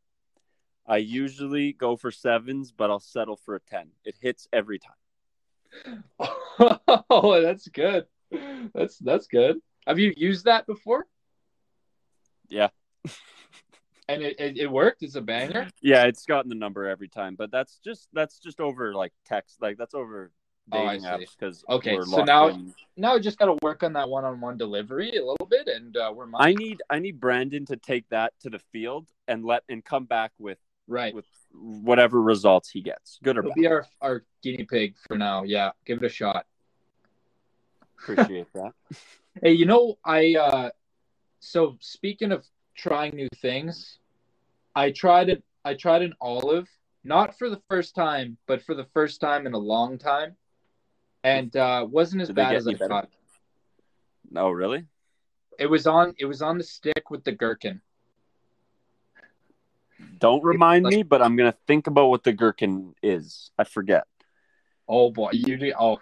[0.87, 3.90] I usually go for sevens, but I'll settle for a ten.
[4.05, 6.05] It hits every time.
[7.11, 8.07] Oh, that's good.
[8.75, 9.57] That's that's good.
[9.87, 11.07] Have you used that before?
[12.48, 12.68] Yeah.
[14.08, 15.02] And it, it, it worked.
[15.02, 15.68] It's a banger.
[15.80, 19.62] Yeah, it's gotten the number every time, but that's just that's just over like text,
[19.62, 20.30] like that's over
[20.70, 21.08] Oh, dating see.
[21.08, 22.72] apps because Okay, so now- in.
[22.96, 26.12] Now I just got to work on that one-on-one delivery a little bit, and uh,
[26.14, 29.84] we're I need I need Brandon to take that to the field and let and
[29.84, 31.14] come back with right.
[31.14, 33.56] with whatever results he gets, good or He'll bad.
[33.56, 35.42] be our our guinea pig for now.
[35.42, 36.46] Yeah, give it a shot.
[37.98, 38.72] Appreciate that.
[39.42, 40.70] Hey, you know, I uh
[41.40, 42.44] so speaking of
[42.76, 43.98] trying new things,
[44.74, 46.68] I tried it I tried an olive
[47.04, 50.37] not for the first time, but for the first time in a long time,
[51.24, 52.88] and uh, wasn't as Did bad as I better?
[52.88, 53.11] thought.
[54.30, 54.85] No, really?
[55.58, 56.14] It was on.
[56.18, 57.80] It was on the stick with the gherkin.
[60.18, 63.50] Don't remind like- me, but I'm gonna think about what the gherkin is.
[63.58, 64.06] I forget.
[64.88, 65.72] Oh boy, you do.
[65.78, 65.98] Oh,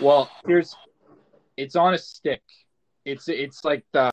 [0.00, 0.74] well, here's.
[1.56, 2.42] It's on a stick.
[3.04, 4.10] It's it's like the.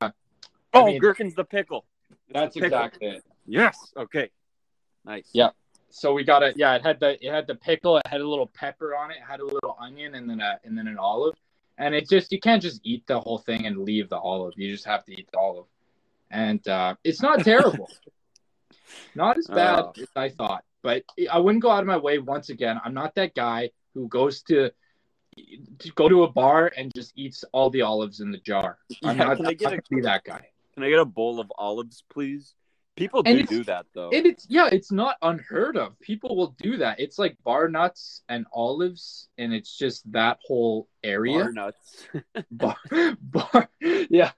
[0.73, 1.85] Oh, mean- gherkin's the pickle.
[2.33, 3.23] That's exactly it.
[3.45, 3.93] Yes.
[3.97, 4.29] Okay.
[5.05, 5.29] Nice.
[5.33, 5.49] Yeah.
[5.89, 6.55] So we got it.
[6.57, 7.97] Yeah, it had the it had the pickle.
[7.97, 9.17] It had a little pepper on it.
[9.17, 11.35] It had a little onion and then a and then an olive.
[11.77, 14.53] And it just you can't just eat the whole thing and leave the olive.
[14.55, 15.65] You just have to eat the olive.
[16.29, 17.89] And uh, it's not terrible.
[19.15, 19.93] not as bad Oh.
[19.99, 20.63] as I thought.
[20.81, 22.79] But I wouldn't go out of my way once again.
[22.83, 24.71] I'm not that guy who goes to
[25.79, 28.77] to go to a bar and just eats all the olives in the jar.
[29.03, 30.47] I'm Yeah, not, can I get not a- gonna be that guy.
[30.73, 32.55] Can I get a bowl of olives, please?
[32.95, 34.09] People do do that though.
[34.11, 35.97] And it's yeah, it's not unheard of.
[36.01, 36.99] People will do that.
[36.99, 41.39] It's like bar nuts and olives, and it's just that whole area.
[41.39, 42.07] Bar nuts.
[42.51, 42.75] Bar,
[43.21, 44.31] bar, yeah,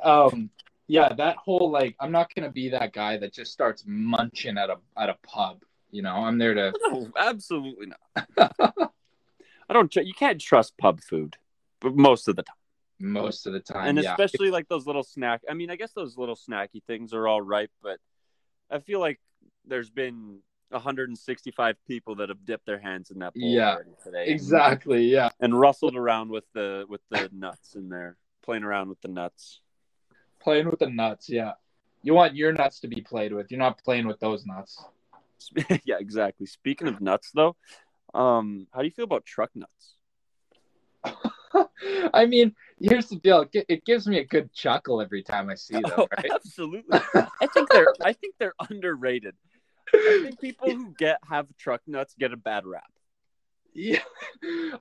[0.00, 0.48] um,
[0.86, 1.96] yeah, that whole like.
[1.98, 5.62] I'm not gonna be that guy that just starts munching at a at a pub.
[5.90, 6.72] You know, I'm there to.
[6.88, 8.52] no, absolutely not.
[9.68, 9.94] I don't.
[9.96, 11.36] You can't trust pub food,
[11.80, 12.56] but most of the time,
[12.98, 13.88] most of the time.
[13.88, 14.12] and yeah.
[14.12, 15.42] especially like those little snack.
[15.48, 17.98] I mean, I guess those little snacky things are all right, but
[18.70, 19.20] I feel like
[19.66, 20.38] there's been
[20.70, 25.04] 165 people that have dipped their hands in that bowl Yeah, today, exactly.
[25.04, 25.30] Yeah.
[25.40, 29.60] and rustled around with the with the nuts in there, playing around with the nuts.
[30.40, 31.28] Playing with the nuts.
[31.28, 31.52] Yeah.
[32.02, 33.50] You want your nuts to be played with.
[33.50, 34.84] You're not playing with those nuts.
[35.84, 36.46] yeah, exactly.
[36.46, 37.56] Speaking of nuts, though,
[38.12, 39.94] um, how do you feel about truck nuts?
[42.14, 43.46] I mean, here's the deal.
[43.52, 46.30] It gives me a good chuckle every time I see them, Oh, right?
[46.34, 47.00] absolutely.
[47.40, 49.34] I think they're I think they're underrated.
[49.92, 52.84] I think people who get have truck nuts get a bad rap.
[53.72, 54.02] Yeah.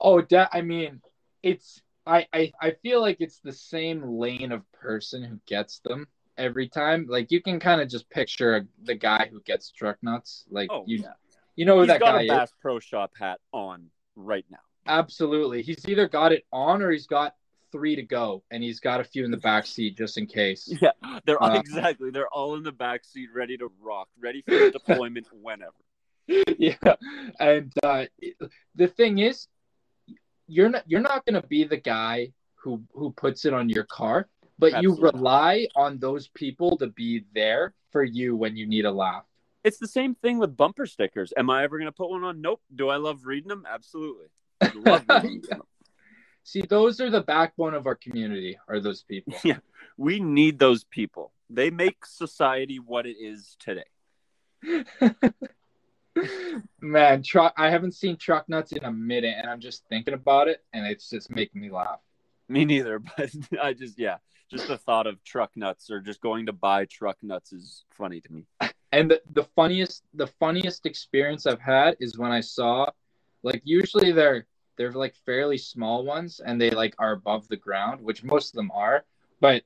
[0.02, 1.02] Oh, that I mean,
[1.42, 6.08] it's I, I I feel like it's the same lane of person who gets them
[6.38, 7.06] every time.
[7.10, 10.46] Like you can kind of just picture the guy who gets truck nuts.
[10.50, 11.14] Like Oh, you yeah.
[11.56, 12.52] you know who He's that got guy a is.
[12.62, 14.58] Pro Shop hat on right now.
[14.88, 15.62] Absolutely.
[15.62, 17.36] He's either got it on or he's got
[17.72, 20.72] three to go, and he's got a few in the back seat just in case.
[20.82, 20.92] Yeah,
[21.26, 22.12] they're all Uh, exactly.
[22.12, 25.74] They're all in the back seat, ready to rock, ready for deployment whenever.
[26.58, 26.78] yeah
[27.42, 28.06] and uh
[28.76, 29.48] the thing is
[30.48, 33.84] you're not you're not going to be the guy who who puts it on your
[33.84, 35.14] car but you Absolutely not.
[35.16, 39.26] rely on those people to be there for you when you need a laugh
[39.66, 41.34] It's the same thing with bumper stickers.
[41.36, 42.40] Am I ever going to put one on?
[42.40, 42.62] Nope.
[42.74, 43.66] Do I love reading them?
[43.70, 44.28] Absolutely.
[44.64, 45.44] I love reading
[46.44, 49.60] see those are the backbone of our community are those people Yeah,
[49.98, 51.32] we need those people.
[51.50, 53.84] They make society what it is today.
[56.80, 60.48] man truck i haven't seen truck nuts in a minute and i'm just thinking about
[60.48, 62.00] it and it's just making me laugh
[62.50, 64.18] Me neither, but I just yeah,
[64.50, 68.22] just the thought of truck nuts or just going to buy truck nuts is funny
[68.22, 68.46] to me.
[68.92, 72.90] And the, the funniest the funniest experience I've had is when I saw
[73.42, 74.46] like usually they're
[74.78, 78.56] they're like fairly small ones and they like are above the ground, which most of
[78.58, 79.06] them are.
[79.40, 79.64] But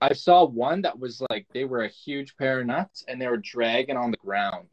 [0.00, 3.26] I saw one that was like they were a huge pair of nuts and they
[3.28, 4.68] were dragging on the ground.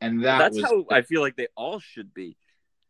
[0.00, 2.36] And that That's was how I feel like they all should be.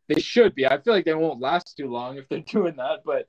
[0.08, 0.66] they should be.
[0.66, 3.26] I feel like they won't last too long if they're doing that, but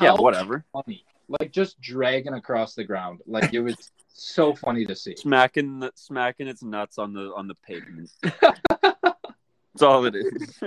[0.00, 0.64] Yeah, whatever.
[0.72, 1.04] funny.
[1.28, 3.20] Like just dragging across the ground.
[3.26, 3.76] Like it was
[4.08, 5.16] so funny to see.
[5.16, 8.10] Smacking the, smacking its nuts on the on the pavement.
[8.40, 10.60] That's all it is.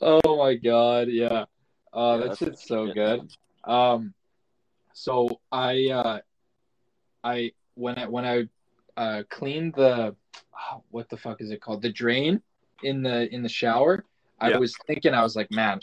[0.00, 1.44] Oh my god, yeah.
[1.92, 3.30] Oh, Yeah, that that's shit's so good.
[3.64, 4.12] Um,
[4.92, 6.18] so I, uh,
[7.24, 8.48] I when I when I
[8.96, 10.14] uh cleaned the
[10.72, 12.40] oh, what the fuck is it called the drain
[12.82, 14.04] in the in the shower,
[14.40, 14.58] I Yeah.
[14.58, 15.80] was thinking I was like, man,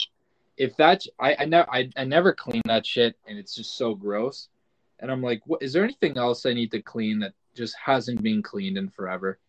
[0.58, 3.96] if that I I never I, I never clean that shit and it's just so
[3.96, 4.50] gross,
[5.00, 8.22] and I'm like, what is there anything else I need to clean that just hasn't
[8.24, 9.40] been cleaned in forever?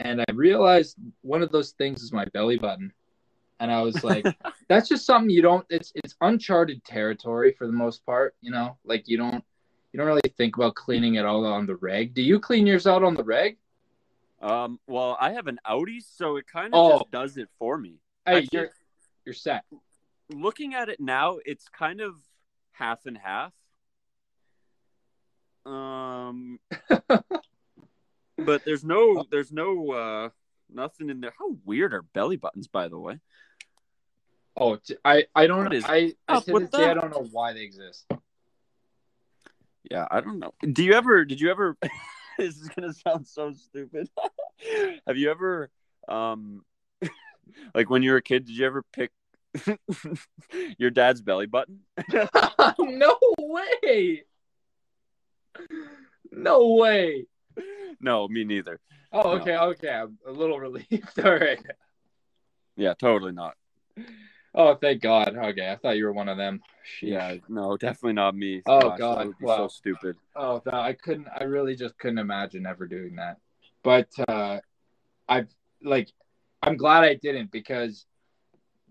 [0.00, 2.92] And I realized one of those things is my belly button.
[3.62, 4.26] And I was like,
[4.68, 8.76] that's just something you don't it's it's uncharted territory for the most part, you know?
[8.84, 9.44] Like you don't
[9.92, 12.12] you don't really think about cleaning it all on the reg.
[12.12, 13.58] Do you clean yours out on the reg?
[14.40, 16.98] Um, well, I have an outie, so it kind of Oh.
[16.98, 18.00] just does it for me.
[18.26, 18.70] Hey, Actually- you're
[19.24, 19.64] you're set.
[20.28, 22.16] Looking at it now, it's kind of
[22.72, 23.52] half and half.
[25.64, 26.58] Um,
[27.08, 30.28] but there's no, there's no, uh,
[30.72, 31.34] nothing in there.
[31.38, 33.20] How weird are belly buttons, by the way?
[34.56, 36.94] Oh, t- I I don't What is I I up to with this day I
[36.94, 38.06] don't know why they exist.
[39.90, 40.52] Yeah, I don't know.
[40.72, 41.24] Do you ever?
[41.24, 41.76] Did you ever?
[42.38, 44.08] this is gonna sound so stupid.
[45.06, 45.70] Have you ever
[46.08, 46.64] Um,
[47.74, 49.10] like when you were a kid, did you ever pick
[50.78, 51.80] your dad's belly button?
[52.78, 54.24] no way.
[56.30, 57.26] No way.
[58.00, 58.80] no, me neither.
[59.12, 59.90] Oh, okay, okay.
[59.90, 61.18] I'm a little relieved.
[61.22, 61.60] All right.
[62.76, 63.54] Yeah, totally not.
[64.54, 65.34] Oh, thank God.
[65.34, 66.60] Okay, I thought you were one of them.
[66.84, 67.08] Sheesh.
[67.08, 68.62] Yeah, no, definitely not me.
[68.66, 69.56] Oh, Gosh, God, that would be wow.
[69.56, 70.16] so stupid.
[70.36, 71.26] Oh, no, I couldn't.
[71.34, 73.38] I really just couldn't imagine ever doing that.
[73.82, 74.58] But uh,
[75.28, 75.48] I've
[75.82, 76.10] like,
[76.62, 78.04] I'm glad I didn't because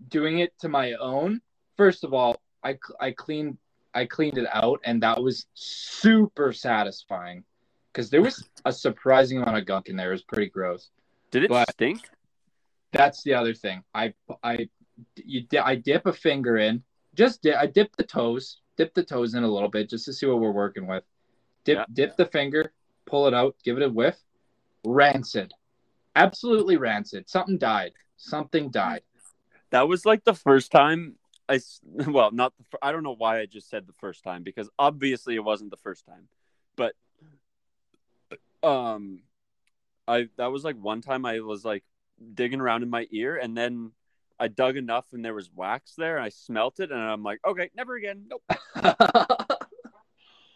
[0.08, 1.40] doing it to my own.
[1.76, 3.56] First of all, I I cleaned
[3.94, 7.44] I cleaned it out, and that was super satisfying
[7.92, 10.08] because there was a surprising amount of gunk in there.
[10.10, 10.90] It was pretty gross.
[11.30, 12.00] Did it But- stink?
[12.92, 13.82] That's the other thing.
[13.94, 14.68] I I
[15.16, 16.82] you di- I dip a finger in.
[17.14, 20.12] Just di- I dip the toes, dip the toes in a little bit just to
[20.12, 21.04] see what we're working with.
[21.64, 21.84] Dip Yeah.
[21.92, 22.72] dip the finger,
[23.06, 24.16] pull it out, give it a whiff.
[24.84, 25.52] Rancid,
[26.16, 27.28] absolutely rancid.
[27.28, 27.92] Something died.
[28.16, 29.02] Something died.
[29.70, 31.16] That was like the first time
[31.48, 31.60] I
[32.06, 35.34] well, not the, I don't know why I just said the first time because obviously
[35.34, 36.28] it wasn't the first time,
[36.76, 36.94] but,
[38.62, 39.22] um,
[40.06, 41.84] I, that was like one time I was like
[42.34, 43.92] digging around in my ear and then
[44.38, 47.40] I dug enough and there was wax there and I smelt it and I'm like,
[47.46, 48.26] okay, never again.
[48.28, 48.42] Nope.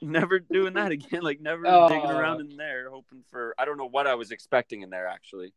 [0.03, 1.20] Never doing that again.
[1.22, 2.16] Like never digging Oh.
[2.16, 5.53] around in there hoping for, I don't know what I was expecting in there actually.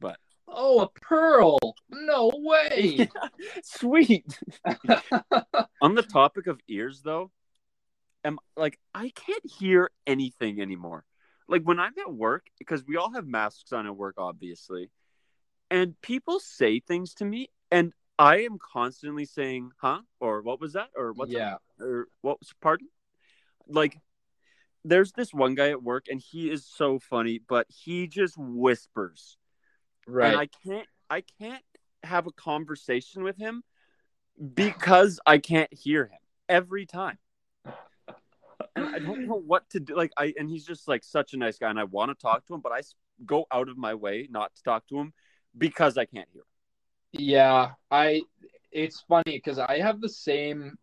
[0.00, 0.16] But
[0.48, 1.58] Oh, a pearl!
[1.90, 3.08] No way!
[3.62, 4.38] Sweet.
[5.80, 7.30] on the topic of ears though
[8.24, 11.04] am like i can't hear anything anymore
[11.48, 14.90] like when i'm at work because we all have masks on at work obviously
[15.72, 20.74] and people say things to me and i am constantly saying huh or what was
[20.74, 21.56] that or what's yeah.
[21.80, 22.88] or what was pardon
[23.66, 23.98] like
[24.84, 29.36] there's this one guy at work and he is so funny but he just whispers
[30.06, 30.32] Right.
[30.32, 31.62] and I can't I can't
[32.02, 33.62] have a conversation with him
[34.54, 36.18] because I can't hear him
[36.48, 37.18] every time.
[38.74, 39.94] And I don't know what to do.
[39.94, 42.46] Like I and he's just like such a nice guy, and I want to talk
[42.46, 42.80] to him, but i
[43.24, 45.12] go out of my way not to talk to him
[45.56, 46.42] because I can't hear.
[47.12, 48.22] Yeah, I
[48.70, 50.78] it's funny because I have the same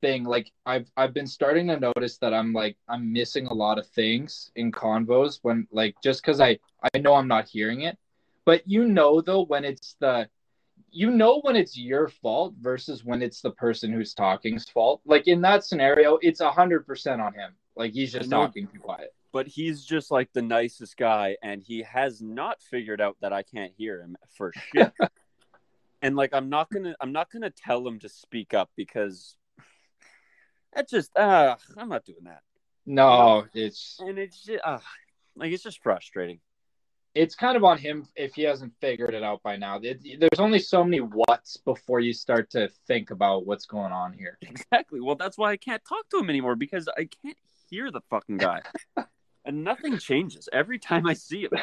[0.00, 0.24] thing.
[0.24, 3.86] Like I've I've been starting to notice that I'm like I'm missing a lot of
[3.88, 6.58] things in convos when like just because I
[6.94, 7.96] I know I'm not hearing it,
[8.44, 10.28] but you know though when it's the
[10.90, 15.00] you know when it's your fault versus when it's the person who's talking's fault.
[15.04, 17.52] Like in that scenario, it's a hundred percent on him.
[17.76, 19.14] Like he's just talking too quiet.
[19.32, 23.42] But he's just like the nicest guy, and he has not figured out that I
[23.42, 24.92] can't hear him for shit.
[26.02, 29.36] and like I'm not gonna I'm not gonna tell him to speak up because
[30.74, 32.40] that just uh I'm not doing that.
[32.86, 34.78] No, it's and it's just, uh,
[35.36, 36.40] like it's just frustrating.
[37.14, 39.80] it's kind of on him if he hasn't figured it out by now.
[39.82, 44.12] It, there's only so many what's before you start to think about what's going on
[44.12, 44.38] here.
[44.42, 45.00] Exactly.
[45.00, 47.36] Well, that's why I can't talk to him anymore because I can't
[47.68, 48.62] hear the fucking guy,
[49.48, 51.58] and nothing changes every time I see him.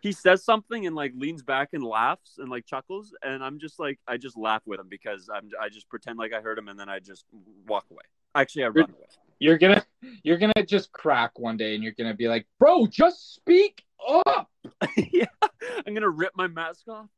[0.00, 3.80] He says something and like leans back and laughs and like chuckles, and I'm just
[3.80, 6.68] like I just laugh with him because I'm I just pretend like I heard him
[6.68, 7.24] and then I just
[7.66, 8.04] walk away.
[8.36, 9.06] Actually, I run away.
[9.40, 9.84] You're gonna
[10.22, 14.48] you're gonna just crack one day and you're gonna be like, bro, just speak up.
[14.96, 15.24] yeah,
[15.84, 17.08] I'm gonna rip my mask off.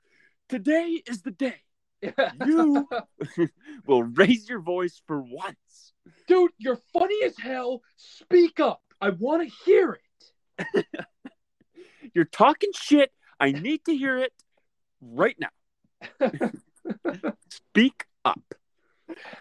[0.48, 1.60] Today is the day
[2.46, 2.88] You-
[3.86, 5.92] will raise your voice for once.
[6.26, 7.82] Dude, you're funny as hell.
[7.96, 8.80] Speak up.
[9.00, 9.98] I want to hear
[10.58, 10.86] it.
[12.14, 13.10] You're talking shit.
[13.38, 14.32] I need to hear it
[15.00, 16.30] right now.
[17.48, 18.40] Speak up.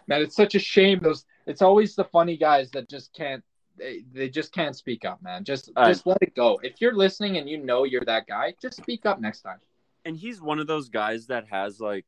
[0.07, 0.99] Man, it's such a shame.
[1.01, 3.43] Those it's always the funny guys that just can't
[3.77, 5.43] they, they just can't speak up, man.
[5.43, 6.59] Just I- just let it go.
[6.63, 9.59] If you're listening and you know you're that guy, just speak up next time.
[10.05, 12.05] And he's one of those guys that has like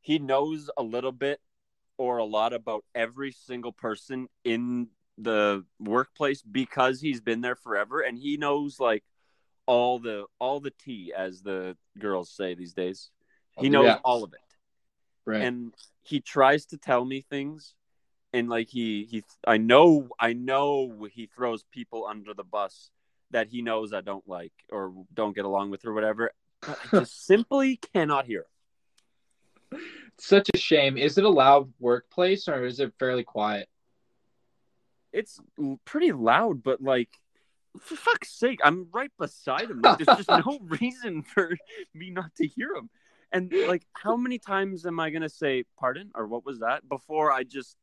[0.00, 1.40] he knows a little bit
[1.98, 4.88] or a lot about every single person in
[5.18, 9.04] the workplace because he's been there forever and he knows like
[9.66, 13.10] all the all the tea as the girls say these days.
[13.58, 13.98] He knows Yeah.
[14.04, 14.40] all of it.
[15.24, 15.42] Right.
[15.42, 17.74] and he tries to tell me things
[18.32, 22.90] and like he he i know i know he throws people under the bus
[23.30, 26.98] that he knows i don't like or don't get along with or whatever but i
[26.98, 28.46] just simply cannot hear
[30.18, 30.96] such a shame.
[30.98, 33.68] Is it a loud workplace or is it fairly quiet?
[35.12, 35.40] It's
[35.84, 37.08] pretty loud but like
[37.80, 41.50] for fuck's sake i'm right beside him like, there's just no reason for
[41.94, 42.90] me not to hear him
[43.32, 47.32] and like how many times am i gonna say pardon or what was that before
[47.32, 47.76] i just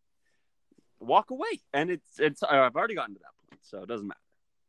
[0.99, 4.07] walk away and it's it's uh, i've already gotten to that point so it doesn't
[4.07, 4.19] matter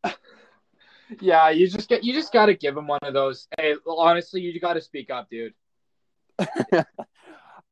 [1.20, 3.48] yeah, you just get you just got to give him one of those.
[3.58, 5.52] Hey, honestly, you got to speak up, dude.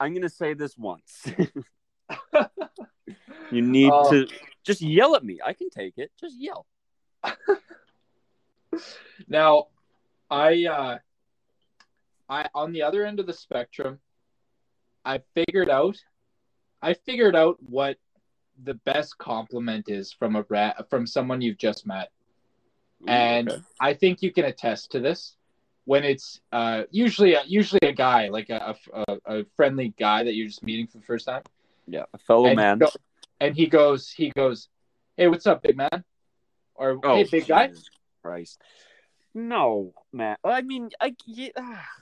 [0.00, 1.24] I'm gonna say this once.
[3.50, 4.10] you need Oh.
[4.10, 4.28] to
[4.68, 5.38] just yell at me.
[5.44, 6.12] I can take it.
[6.20, 6.66] Just yell.
[9.26, 9.68] Now,
[10.30, 10.98] I uh
[12.28, 13.98] I on the other end of the spectrum,
[15.04, 15.96] I figured out
[16.82, 17.96] I figured out what
[18.62, 22.10] the best compliment is from a rat from someone you've just met.
[23.06, 23.62] And Okay.
[23.80, 25.34] I think you can attest to this
[25.86, 30.46] when it's uh usually usually a guy like a, a, a friendly guy that you're
[30.46, 31.42] just meeting for the first time
[31.88, 32.78] yeah, a fellow and man.
[32.78, 32.90] Go-
[33.40, 34.68] and he goes, he goes,
[35.16, 36.04] "Hey, what's up, big man?"
[36.74, 37.70] Or Oh, "Hey, big guy."
[38.22, 38.60] Christ.
[39.34, 40.36] No, man.
[40.42, 41.50] I mean, I, yeah,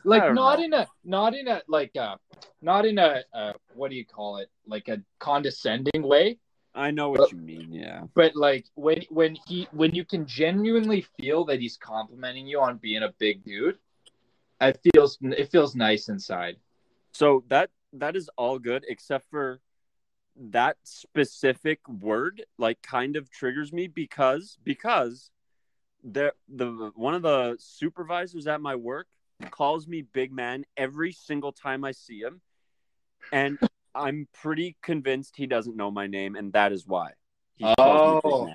[0.05, 0.53] Like don't know.
[0.65, 2.19] in a, not in a like a,
[2.63, 4.49] not in a, uh, what do you call it?
[4.67, 6.39] Like a condescending way,
[6.75, 7.73] I know what you mean.
[7.73, 8.03] Yeah.
[8.15, 12.79] but like when when he when you can genuinely feel that he's complimenting you on
[12.79, 13.79] being a big dude,
[14.61, 16.57] it feels it feels nice inside.
[17.13, 19.61] So that that is all good except for
[20.39, 25.31] that specific word like kind of triggers me because because
[26.05, 29.07] the the one of the supervisors at my work
[29.51, 32.41] calls me big man every single time I see him
[33.33, 33.59] and
[33.95, 37.13] I'm pretty convinced he doesn't know my name and that is why
[37.57, 38.53] he calls me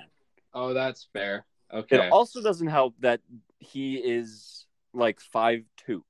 [0.54, 1.46] Oh, that's fair.
[1.72, 1.96] Okay.
[1.96, 3.20] It also doesn't help that
[3.58, 6.04] he is like five two.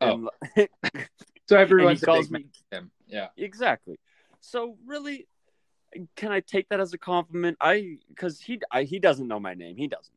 [0.00, 0.28] Oh.
[0.56, 0.68] so and
[1.52, 2.90] everyone's he a calls me him.
[3.06, 3.28] Yeah.
[3.36, 3.98] exactly.
[4.40, 5.26] So really,
[6.16, 7.56] can I take that as a compliment?
[7.60, 9.76] I because he I, he doesn't know my name.
[9.76, 10.14] He doesn't.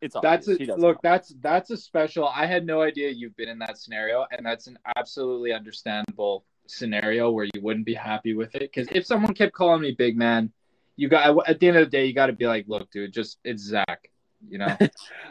[0.00, 0.80] It's all That's a look.
[0.80, 0.94] know.
[1.02, 2.28] That's that's a special.
[2.28, 7.30] I had no idea you've been in that scenario, and that's an absolutely understandable scenario
[7.30, 8.70] where you wouldn't be happy with it.
[8.72, 10.52] Because if someone kept calling me big man,
[10.96, 13.12] you got at the end of the day, you got to be like, look, dude,
[13.12, 14.10] just it's Zach.
[14.48, 14.76] You know?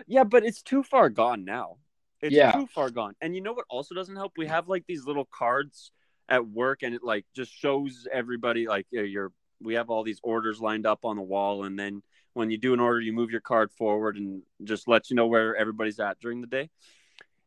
[0.08, 1.78] Yeah, but it's too far gone now.
[2.22, 2.52] It's Yeah.
[2.52, 3.16] too far gone.
[3.22, 4.34] And you know what also doesn't help?
[4.38, 5.92] We have like these little cards
[6.30, 10.60] at work, and it like just shows everybody like you're We have all these orders
[10.60, 12.04] lined up on the wall, and then
[12.34, 15.26] when you do an order, you move your card forward and just let you know
[15.26, 16.70] where everybody's at during the day.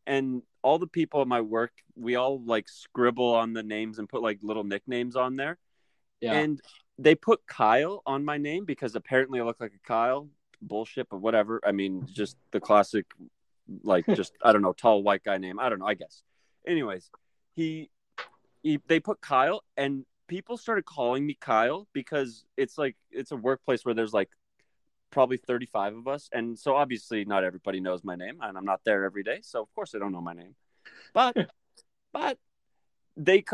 [0.06, 4.08] And all the people at my work, we all like scribble on the names and
[4.08, 5.58] put like little nicknames on there.
[6.20, 6.32] Yeah.
[6.32, 6.60] And
[6.98, 10.28] they put Kyle on my name because apparently I look like a Kyle.
[10.60, 11.60] Bullshit, but whatever.
[11.64, 13.06] I mean, just the classic,
[13.82, 15.58] like, just I don't know, tall white guy name.
[15.58, 15.86] I don't know.
[15.86, 16.22] I guess.
[16.66, 17.10] Anyways,
[17.54, 17.90] he,
[18.62, 23.36] he, they put Kyle, and people started calling me Kyle because it's like it's a
[23.36, 24.30] workplace where there's like
[25.10, 28.80] probably 35 of us, and so obviously not everybody knows my name, and I'm not
[28.84, 30.54] there every day, so of course they don't know my name.
[31.12, 31.36] But,
[32.12, 32.38] but
[33.16, 33.44] they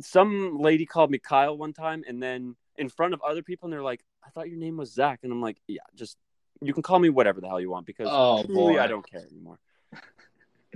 [0.00, 3.72] some lady called me Kyle one time, and then in front of other people, and
[3.72, 6.16] they're like, "I thought your name was Zach," and I'm like, "Yeah, just
[6.62, 8.80] you can call me whatever the hell you want because Oh, truly boy.
[8.80, 9.58] I don't care anymore."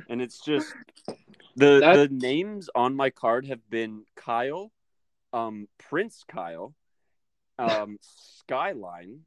[0.08, 0.72] And it's just
[1.58, 4.72] the the names on my card have been Kyle,
[5.32, 6.74] um, Prince Kyle,
[7.58, 9.20] um, Skyline,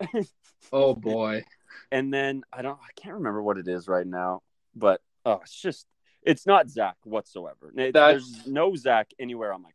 [0.72, 1.44] oh boy.
[1.90, 4.42] and then I don't I can't remember what it is right now,
[4.74, 5.86] but oh, it's just
[6.22, 7.72] it's not Zach whatsoever.
[7.76, 9.74] It- There's no Zach anywhere on my card.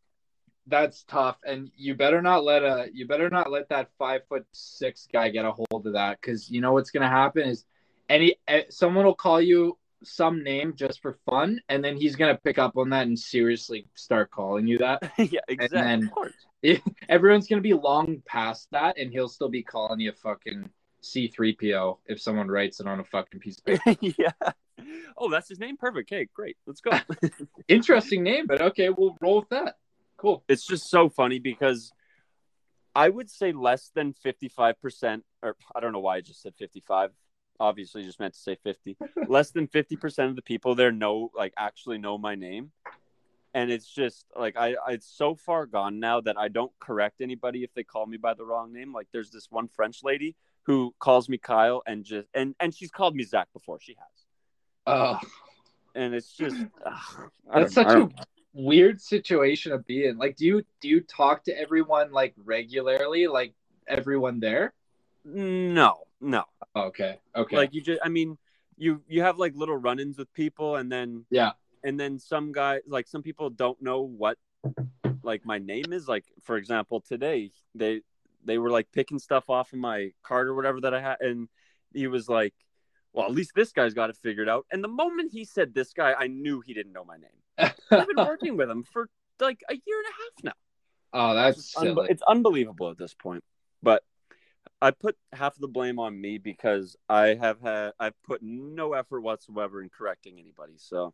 [0.67, 4.45] That's tough, and you better not let a you better not let that five foot
[4.51, 7.65] six guy get a hold of that because you know what's gonna happen is
[8.07, 12.37] any eh, someone will call you some name just for fun, and then he's gonna
[12.43, 15.11] pick up on that and seriously start calling you that.
[15.17, 15.79] yeah, exactly.
[15.79, 16.33] then- of course.
[17.09, 20.69] Everyone's gonna be long past that, and he'll still be calling you fucking
[21.01, 23.95] C three PO if someone writes it on a fucking piece of paper.
[24.17, 24.51] yeah.
[25.17, 25.77] Oh, that's his name.
[25.77, 26.11] Perfect.
[26.11, 26.57] Okay, great.
[26.65, 26.91] Let's go.
[27.67, 29.75] Interesting name, but okay, we'll roll with that.
[30.17, 30.43] Cool.
[30.49, 31.93] it's just so funny because
[32.93, 37.11] I would say less than 55%, or I don't know why I just said 55.
[37.59, 38.97] Obviously, just meant to say 50.
[39.27, 42.71] less than 50% of the people there know, like, actually know my name.
[43.53, 47.19] And it's just like, I, I, it's so far gone now that I don't correct
[47.19, 48.93] anybody if they call me by the wrong name.
[48.93, 52.91] Like, there's this one French lady who calls me Kyle and just, and, and she's
[52.91, 53.79] called me Zach before.
[53.81, 54.25] She has.
[54.85, 55.19] Oh,
[55.95, 58.07] And it's just, ugh, that's such a
[58.53, 60.17] weird situation to be in.
[60.17, 63.53] Like, do you do you talk to everyone like regularly, like
[63.87, 64.73] everyone there?
[65.23, 66.43] no, no.
[66.75, 67.55] Okay, okay.
[67.55, 68.37] like you just i mean
[68.77, 71.51] you you have like little run-ins with people and then Yeah.
[71.83, 74.37] and then some guys, like some people don't know what
[75.23, 78.01] like my name is like for example today they
[78.45, 81.49] they were like picking stuff off of my card or whatever that i had and
[81.93, 82.53] he was like
[83.11, 85.91] well at least this guy's got it figured out and the moment he said this
[85.93, 89.09] guy i knew he didn't know my name i've been working with him for
[89.41, 90.59] like a year and a half now
[91.13, 93.43] oh, that's it's, unbe- it's unbelievable at this point.
[93.81, 94.03] But
[94.81, 98.93] I put half of the blame on me because I have had I've put no
[98.93, 100.73] effort whatsoever in correcting anybody.
[100.77, 101.13] So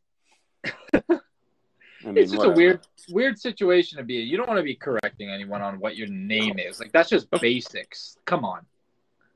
[0.64, 0.72] I
[2.04, 2.54] mean, it's just whatever.
[2.54, 4.28] a weird, weird situation to be in.
[4.28, 6.80] You don't want to be correcting anyone on what your name is.
[6.80, 8.18] Like that's just basics.
[8.26, 8.66] Come on.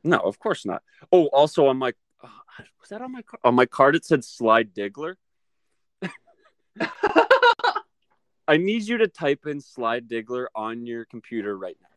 [0.04, 0.84] No, of course not.
[1.12, 2.30] Oh, also on my oh,
[2.80, 3.24] was that on my?
[3.44, 5.16] On my card it said Slide Diggler.
[8.48, 11.88] I need you to type in Slide Diggler on your computer right now.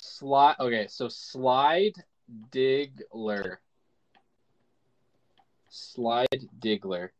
[0.00, 0.56] Slide.
[0.58, 1.92] Okay, so slide
[2.50, 3.56] diggler.
[5.68, 7.10] Slide diggler.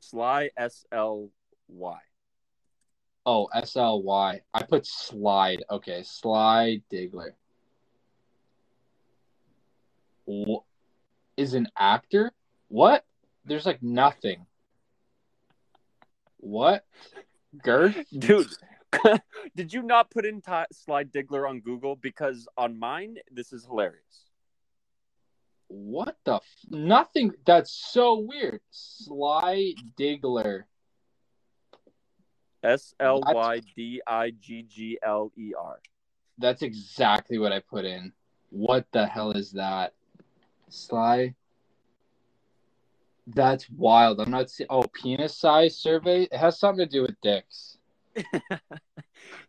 [0.00, 1.30] Sly S L
[1.68, 1.98] Y.
[3.24, 4.40] Oh, S L Y.
[4.52, 5.64] I put slide.
[5.70, 7.32] Okay, slide diggler.
[10.28, 10.64] Wh-
[11.36, 12.32] Is an actor?
[12.68, 13.04] What?
[13.46, 14.46] There's like nothing.
[16.38, 16.84] What?
[17.62, 17.96] Girth?
[18.16, 18.48] Dude,
[19.56, 21.96] did you not put in ti Slide Diggler on Google?
[21.96, 24.30] Because on mine, this is hilarious.
[25.68, 26.34] What the?
[26.34, 27.32] F- nothing.
[27.46, 28.60] That's so weird.
[28.70, 30.64] Sly Diggler.
[32.62, 35.80] S L Y D I G G L E R.
[36.38, 38.12] That's exactly what I put in.
[38.50, 39.94] What the hell is that?
[40.68, 41.34] Sly.
[43.28, 44.20] That's wild.
[44.20, 44.66] I'm not seeing.
[44.70, 46.22] Oh, penis size survey.
[46.24, 47.78] It has something to do with dicks.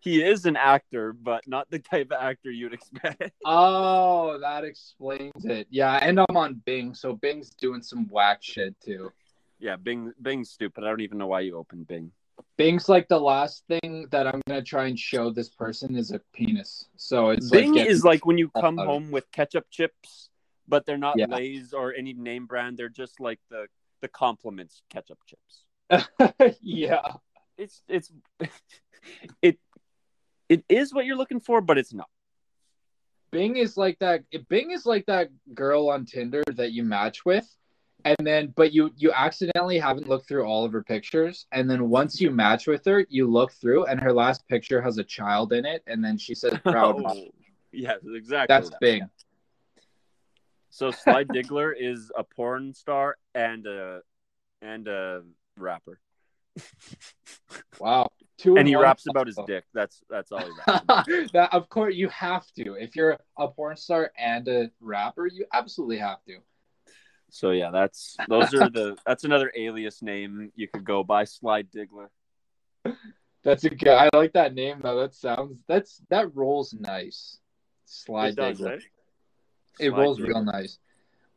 [0.01, 3.31] He is an actor, but not the type of actor you'd expect.
[3.45, 5.67] Oh, that explains it.
[5.69, 9.11] Yeah, and I'm on Bing, so Bing's doing some whack shit too.
[9.59, 10.83] yeah, Bing Bing's stupid.
[10.83, 12.11] I don't even know why you opened Bing.
[12.57, 16.19] Bing's like the last thing that I'm gonna try and show this person is a
[16.33, 16.87] penis.
[16.97, 20.29] So it's Bing like is like when you come home with ketchup chips,
[20.67, 21.27] but they're not Yeah.
[21.27, 22.77] Lay's or any name brand.
[22.77, 23.67] They're just like the
[24.01, 25.63] the compliments ketchup chips.
[26.61, 27.13] yeah.
[27.57, 28.11] It's it's
[29.41, 29.59] it
[30.49, 32.09] it is what you're looking for, but it's not.
[33.31, 34.23] Bing is like that.
[34.49, 37.47] Bing is like that girl on Tinder that you match with,
[38.03, 41.89] and then but you you accidentally haven't looked through all of her pictures, and then
[41.89, 45.53] once you match with her, you look through, and her last picture has a child
[45.53, 47.01] in it, and then she says proud.
[47.01, 47.17] mom.
[47.73, 48.53] Oh, yeah, exactly.
[48.53, 48.79] That's that.
[48.81, 49.09] Bing.
[50.71, 54.01] So Sly Diggler is a porn star and a
[54.61, 55.21] and a
[55.57, 55.99] rapper,
[57.79, 58.11] Wow.
[58.37, 59.65] Two and he raps about his dick.
[59.73, 61.31] That's that's all he raps.
[61.33, 62.73] That of course you have to.
[62.73, 66.37] If you're a porn star and a rapper, you absolutely have to.
[67.29, 71.67] So yeah, that's those are the that's another alias name you could go by, Slide
[71.71, 72.07] Diggler.
[73.43, 73.87] That's a good.
[73.87, 74.99] I like that name though.
[74.99, 75.63] That sounds.
[75.67, 77.39] That's that rolls nice.
[77.85, 78.81] Slide It does, Diggler.
[79.79, 80.27] It rolls Diggler.
[80.27, 80.77] real nice.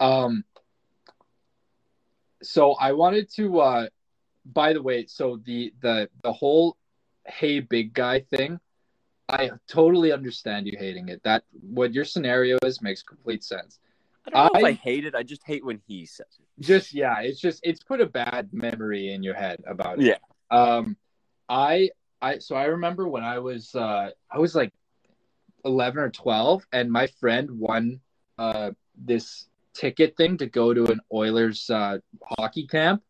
[0.00, 0.44] Um.
[2.42, 3.60] So I wanted to.
[3.60, 3.86] uh
[4.44, 6.76] By the way, so the the the whole
[7.26, 8.60] "Hey big guy" thing,
[9.28, 11.22] I totally understand you hating it.
[11.24, 13.78] That what your scenario is makes complete sense.
[14.26, 15.14] I don't know if I- I hate it.
[15.14, 16.46] I just hate when he says it.
[16.62, 20.06] Just yeah, it's just it's put a bad memory in your head about it.
[20.06, 20.18] Yeah.
[20.50, 20.96] Um,
[21.48, 21.90] I
[22.22, 24.72] I so I remember when I was uh I was like
[25.64, 28.00] eleven or twelve, and my friend won
[28.38, 31.98] uh this ticket thing to go to an Oilers uh
[32.38, 33.02] hockey camp,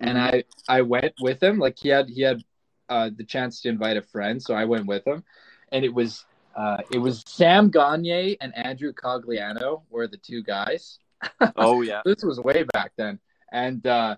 [0.00, 1.58] and I I went with him.
[1.58, 2.42] Like he had he had
[2.88, 5.24] uh the chance to invite a friend, so I went with him,
[5.72, 6.24] and it was
[6.56, 10.98] uh it was Sam Gagner and Andrew Cogliano were the two guys.
[11.56, 12.02] Oh yeah.
[12.04, 13.18] this was way back then.
[13.50, 14.16] And uh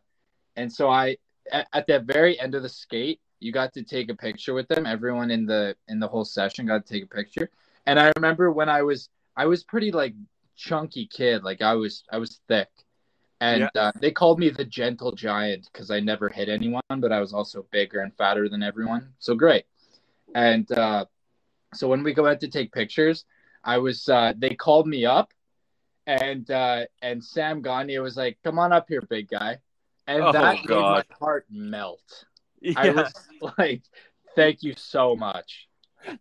[0.57, 1.17] and so i
[1.53, 4.67] at, at the very end of the skate you got to take a picture with
[4.67, 4.87] them.
[4.87, 7.49] Everyone in the in the whole session got to take a picture.
[7.87, 10.15] And i remember when i was i was pretty like
[10.57, 11.45] chunky kid.
[11.45, 12.69] Like i was i was thick
[13.41, 17.21] and uh, they called me the gentle giant because i never hit anyone but i
[17.21, 19.65] was also bigger and fatter than everyone so great
[20.35, 21.05] and uh
[21.75, 23.25] so when we go out to take pictures
[23.65, 25.33] i was uh they called me up
[26.07, 29.59] and uh and Sam Gagner was like, "Come on up here, big guy,"
[30.07, 32.25] and Oh, that made my heart melt.
[32.61, 32.75] yeah.
[32.77, 33.13] I was
[33.59, 33.83] like,
[34.35, 35.69] "Thank you so much."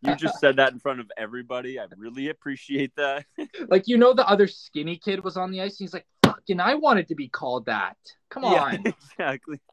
[0.01, 1.79] You just said that in front of everybody.
[1.79, 3.25] I really appreciate that.
[3.67, 5.79] Like you know, the other skinny kid was on the ice.
[5.79, 6.07] And he's like,
[6.47, 7.97] "Fucking, I wanted to be called that."
[8.29, 8.53] Come on.
[8.53, 8.79] Yeah,
[9.17, 9.59] exactly.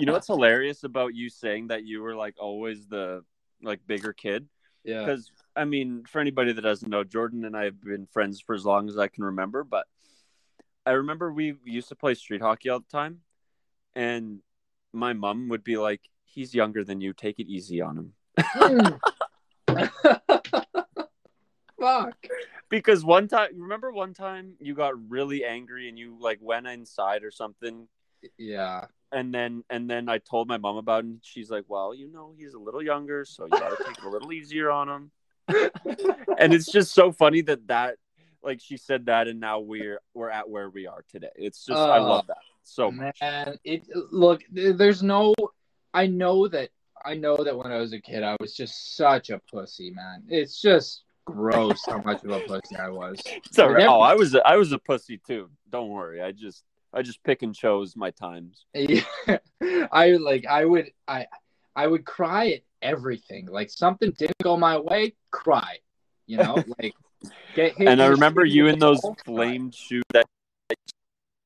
[0.00, 3.22] You know what's hilarious about you saying that you were like always the
[3.62, 4.48] like bigger kid?
[4.82, 5.00] yeah.
[5.00, 8.54] Because I mean, for anybody that doesn't know, Jordan and I have been friends for
[8.54, 9.62] as long as I can remember.
[9.62, 9.86] But
[10.86, 13.18] I remember we used to play street hockey all the time,
[13.94, 14.40] and
[14.92, 17.12] my mom would be like, "He's younger than you.
[17.12, 18.96] Take it easy on him." Hmm.
[21.78, 22.26] Fuck.
[22.70, 27.24] Because one time, remember one time you got really angry and you like went inside
[27.24, 27.88] or something,
[28.38, 28.86] Yeah.
[29.12, 32.08] and then and then I told my mom about it, and she's like, "Well, you
[32.10, 34.88] know, he's a little younger, so you got to take it a little easier on
[34.88, 35.10] him."
[36.38, 37.96] and it's just so funny that that
[38.42, 41.80] like she said that and now we're we're at where we are today it's just
[41.80, 44.42] i Uh, love that so much Man, it look.
[44.52, 45.34] There's no.
[45.92, 46.70] I know that.
[47.04, 50.22] I know that when I was a kid, I was just such a pussy, man.
[50.28, 51.02] It's just
[51.32, 53.20] gross how much of a pussy I was.
[53.46, 53.86] It's all right.
[53.86, 57.22] Oh i was a, i was a pussy too don't worry i just i just
[57.22, 59.02] pick and chose my times Yeah.
[59.92, 60.46] I like.
[60.46, 60.90] I would.
[61.06, 61.26] I.
[61.76, 63.46] I would cry at everything.
[63.46, 65.78] Like something didn't go my way, cry.
[66.26, 66.94] You know, like
[67.54, 67.86] get hit.
[67.88, 70.24] and i remember you with in those flamed shoes that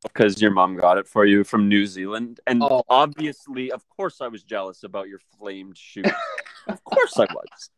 [0.04, 2.84] because your mom got it for you from new zealand and Oh.
[2.88, 6.06] obviously of course i was jealous about your flamed shoes
[6.68, 7.70] of course i was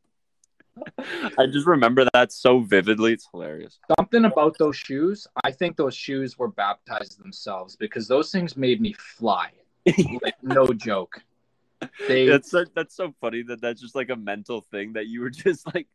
[1.38, 5.26] i just remember that so vividly it's hilarious something about those shoes.
[5.44, 9.50] I think those shoes were baptized themselves because those things made me fly.
[9.86, 11.22] like no joke.
[12.08, 15.20] They that's so, that's so funny that that's just like a mental thing that you
[15.20, 15.86] were just like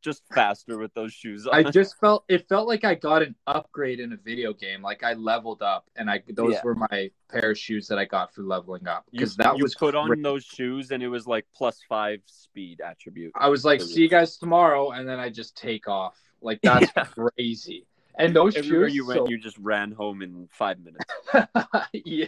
[0.00, 1.54] just faster with those shoes on.
[1.54, 4.82] I just felt it felt like I got an upgrade in a video game.
[4.82, 6.60] Like I leveled up, and I those Yeah.
[6.64, 9.74] were my pair of shoes that I got for leveling up because that you was
[9.74, 13.32] put on those shoes and it was like plus five speed attribute.
[13.34, 16.18] I was like, "See you guys tomorrow," and then I just take off.
[16.42, 17.04] Like that's Yeah.
[17.04, 17.86] crazy.
[18.18, 21.04] And those Everywhere shoes, you went, so- you just ran home in five minutes.
[21.92, 22.26] yeah,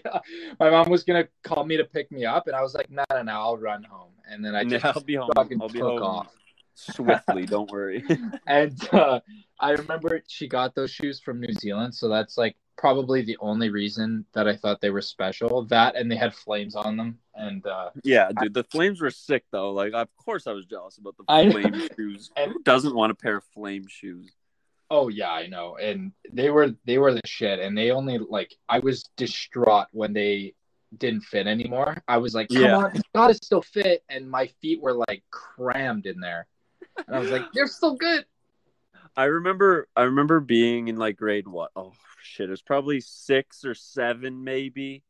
[0.58, 3.04] my mom was gonna call me to pick me up, and I was like, "No,
[3.10, 5.30] no, no, I'll run home." And then I Yeah, just I'll be home.
[5.36, 6.34] I'll be took home off.
[6.74, 7.46] Swiftly.
[7.54, 8.04] Don't worry.
[8.46, 9.20] And uh,
[9.60, 13.68] I remember she got those shoes from New Zealand, so that's like probably the only
[13.70, 15.64] reason that I thought they were special.
[15.66, 19.44] That and they had flames on them, and uh, yeah, dude, the flames were sick
[19.52, 19.72] though.
[19.72, 22.30] Like, of course, I was jealous about the I- flame shoes.
[22.36, 24.30] And- Who doesn't want a pair of flame shoes?
[24.90, 25.76] oh yeah, I know.
[25.76, 30.12] And they were they were the shit, and they only like I was distraught when
[30.12, 30.54] they
[30.98, 31.96] didn't fit anymore.
[32.06, 32.76] I was like, come Yeah.
[32.76, 36.46] on, it's gotta still fit, and my feet were like crammed in there,
[37.06, 38.24] and I was like, they're still good.
[39.16, 41.70] I remember I remember being in like grade what?
[41.76, 45.02] Oh shit, it was probably six or seven, maybe.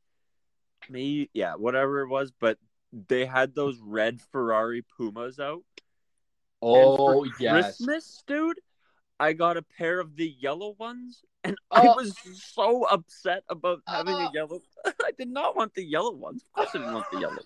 [0.88, 2.32] Maybe yeah, whatever it was.
[2.38, 2.58] But
[2.92, 5.62] they had those red Ferrari Pumas out.
[6.60, 8.60] Oh yes, Christmas, dude,
[9.18, 11.94] I got a pair of the yellow ones, and I Oh.
[11.96, 12.16] was
[12.54, 14.18] so upset about having Oh.
[14.18, 14.32] a uh.
[14.32, 14.60] yellow.
[14.84, 16.42] I did not want the yellow ones.
[16.42, 17.42] Of course, I didn't want the yellow.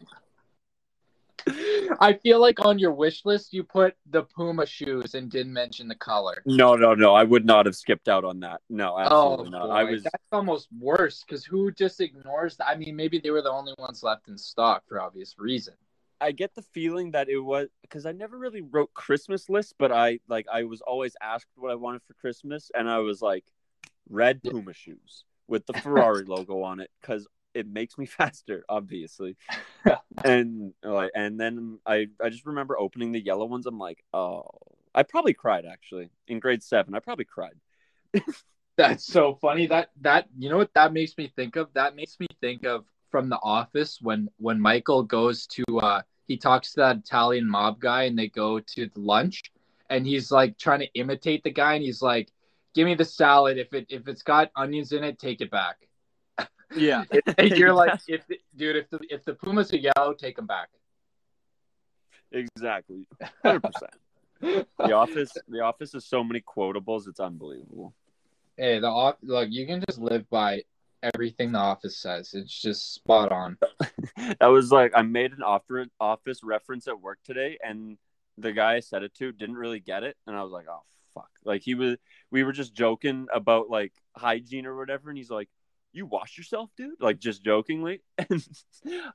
[1.48, 5.86] I feel like on your wish list you put the Puma shoes and didn't mention
[5.88, 6.42] the color.
[6.44, 7.14] No, no, no.
[7.14, 8.60] I would not have skipped out on that.
[8.68, 9.70] No, absolutely not.
[9.70, 12.68] I oh, was That's almost worse because who just ignores that?
[12.68, 15.74] I mean, maybe they were the only ones left in stock for obvious reason.
[16.20, 19.92] I get the feeling that it was because I never really wrote Christmas lists, but
[19.92, 23.44] I like I was always asked what I wanted for Christmas, and I was like,
[24.08, 27.26] red Puma shoes with the Ferrari logo on it because
[27.56, 29.36] it makes me faster, obviously.
[30.24, 33.66] and like, and then I I just remember opening the yellow ones.
[33.66, 34.44] I'm like, oh,
[34.94, 36.94] I probably cried actually in grade seven.
[36.94, 37.54] I probably cried.
[38.76, 39.66] That's so funny.
[39.66, 41.68] That that you know what that makes me think of?
[41.74, 46.36] That makes me think of from The Office when when Michael goes to uh he
[46.36, 49.44] talks to that Italian mob guy and they go to lunch
[49.88, 52.30] and he's like trying to imitate the guy and he's like,
[52.74, 53.58] "Give me the salad.
[53.58, 55.85] If it if it's got onions in it, take it back."
[56.74, 57.04] Yeah,
[57.38, 58.22] And you're like, if
[58.56, 60.68] dude, if the if the Pumas are yellow, take them back.
[62.32, 63.06] exactly,
[63.44, 63.92] hundred percent.
[64.78, 67.08] The office, the office has so many quotables.
[67.08, 67.94] It's unbelievable.
[68.56, 70.62] Hey, the off look, you can just live by
[71.02, 72.34] everything the office says.
[72.34, 73.58] It's just spot on.
[74.40, 77.96] that was like I made an offer, office reference at work today, and
[78.38, 80.82] the guy I said it to didn't really get it, and I was like, "Oh
[81.14, 81.96] fuck!" Like he was,
[82.30, 85.48] we were just joking about like hygiene or whatever, and he's like,
[85.96, 88.46] "You wash yourself, dude?" Like just jokingly, and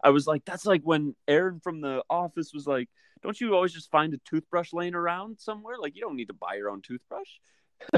[0.03, 2.89] I was like, "That's like when Aaron from the office was like."
[3.23, 5.75] Don't you always just find a toothbrush laying around somewhere?
[5.77, 7.29] Like you don't need to buy your own toothbrush.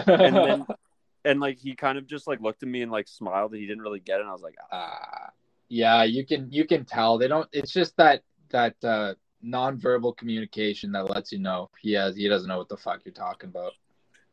[0.06, 0.66] And then
[1.26, 3.68] and like he kind of just like looked at me and like smiled and he
[3.68, 4.22] didn't really get it.
[4.22, 5.30] And I was like, uh,
[5.70, 7.48] yeah, you can you can tell they don't.
[7.52, 9.14] It's just that that uh,
[9.44, 13.14] nonverbal communication that lets you know he has he doesn't know what the fuck you're
[13.14, 13.74] talking about.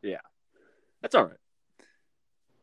[0.01, 0.21] Yeah.
[1.01, 1.37] That's all right.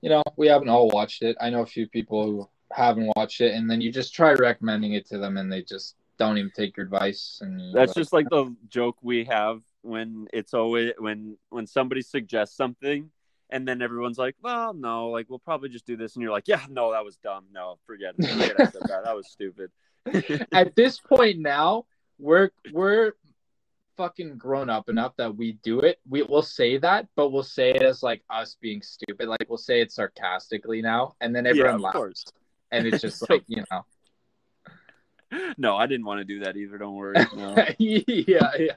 [0.00, 1.36] You know, we haven't all watched it.
[1.40, 4.92] I know a few people who haven't watched it, and then you just try recommending
[4.92, 7.38] it to them, and they just don't even take your advice.
[7.40, 12.56] And That's just like the joke we have when it's always when when somebody suggests
[12.56, 13.10] something
[13.50, 16.48] and then everyone's like, "Well, no, like we'll probably just do this," and you're like,
[16.48, 17.44] "Yeah, no, that was dumb.
[17.52, 18.26] No, forget it.
[18.26, 19.04] Forget I said that.
[19.04, 19.70] That was stupid."
[20.52, 21.86] at this point now,
[22.18, 23.12] we're we're
[23.98, 25.98] fucking grown up enough that we do it.
[26.08, 29.28] We will say that, but we'll say it as like us being stupid.
[29.28, 32.24] Like we'll say it sarcastically now, and then everyone of laughs, course.
[32.70, 33.84] and it's just So- like you know,
[35.58, 36.78] No, I didn't want to do that either.
[36.78, 37.16] Don't worry.
[37.36, 37.54] No.
[37.78, 38.76] yeah, yeah.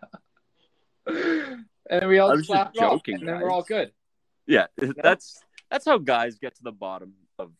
[1.05, 3.91] and then we all just laughed off, joking, and then we're all good.
[4.47, 4.65] Yeah,
[5.01, 7.51] that's that's how guys get to the bottom of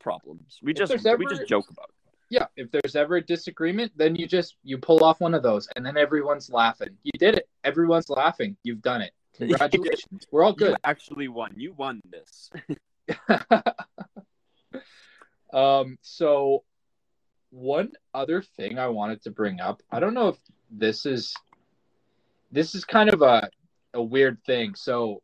[0.00, 0.58] problems.
[0.60, 1.94] We If just there's we just joke about it.
[2.30, 5.66] Yeah, if there's ever a disagreement, then you just you pull off one of those,
[5.76, 6.90] and then everyone's laughing.
[7.02, 7.48] You did it.
[7.64, 8.56] Everyone's laughing.
[8.64, 9.12] You've done it.
[9.38, 10.26] Congratulations.
[10.30, 10.76] We're all You good.
[10.84, 11.54] actually won.
[11.56, 12.50] You won this.
[15.52, 16.64] um, so
[17.50, 20.36] one other thing I wanted to bring up, I don't know if
[20.70, 21.34] this is
[22.52, 23.48] this is kind of a
[23.94, 24.74] a weird thing.
[24.74, 25.22] So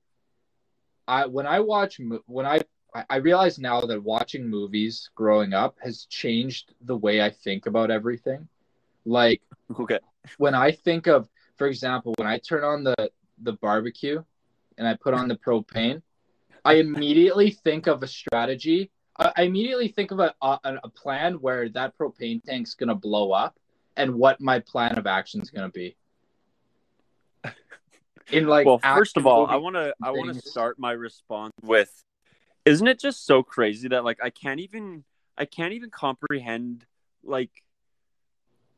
[1.06, 2.60] I when I watch when I
[2.94, 7.66] I- I realize now that watching movies growing up has changed the way I think
[7.66, 8.48] about everything.
[9.04, 9.42] Like
[9.80, 9.98] Okay.
[10.38, 13.10] when I think of, for example, when I turn on the
[13.42, 14.22] the barbecue
[14.78, 16.02] and I put on the propane,
[16.64, 18.90] I immediately think of a strategy.
[19.16, 23.56] I immediately think of a, a a plan where that propane tank's gonna blow up
[23.96, 25.96] and what my plan of action is gonna be.
[28.30, 31.52] In like, well, first of all, I want to I want to start my response
[31.62, 32.03] with
[32.64, 35.04] isn't it just so crazy that like I can't even
[35.36, 36.86] I can't even comprehend
[37.22, 37.50] like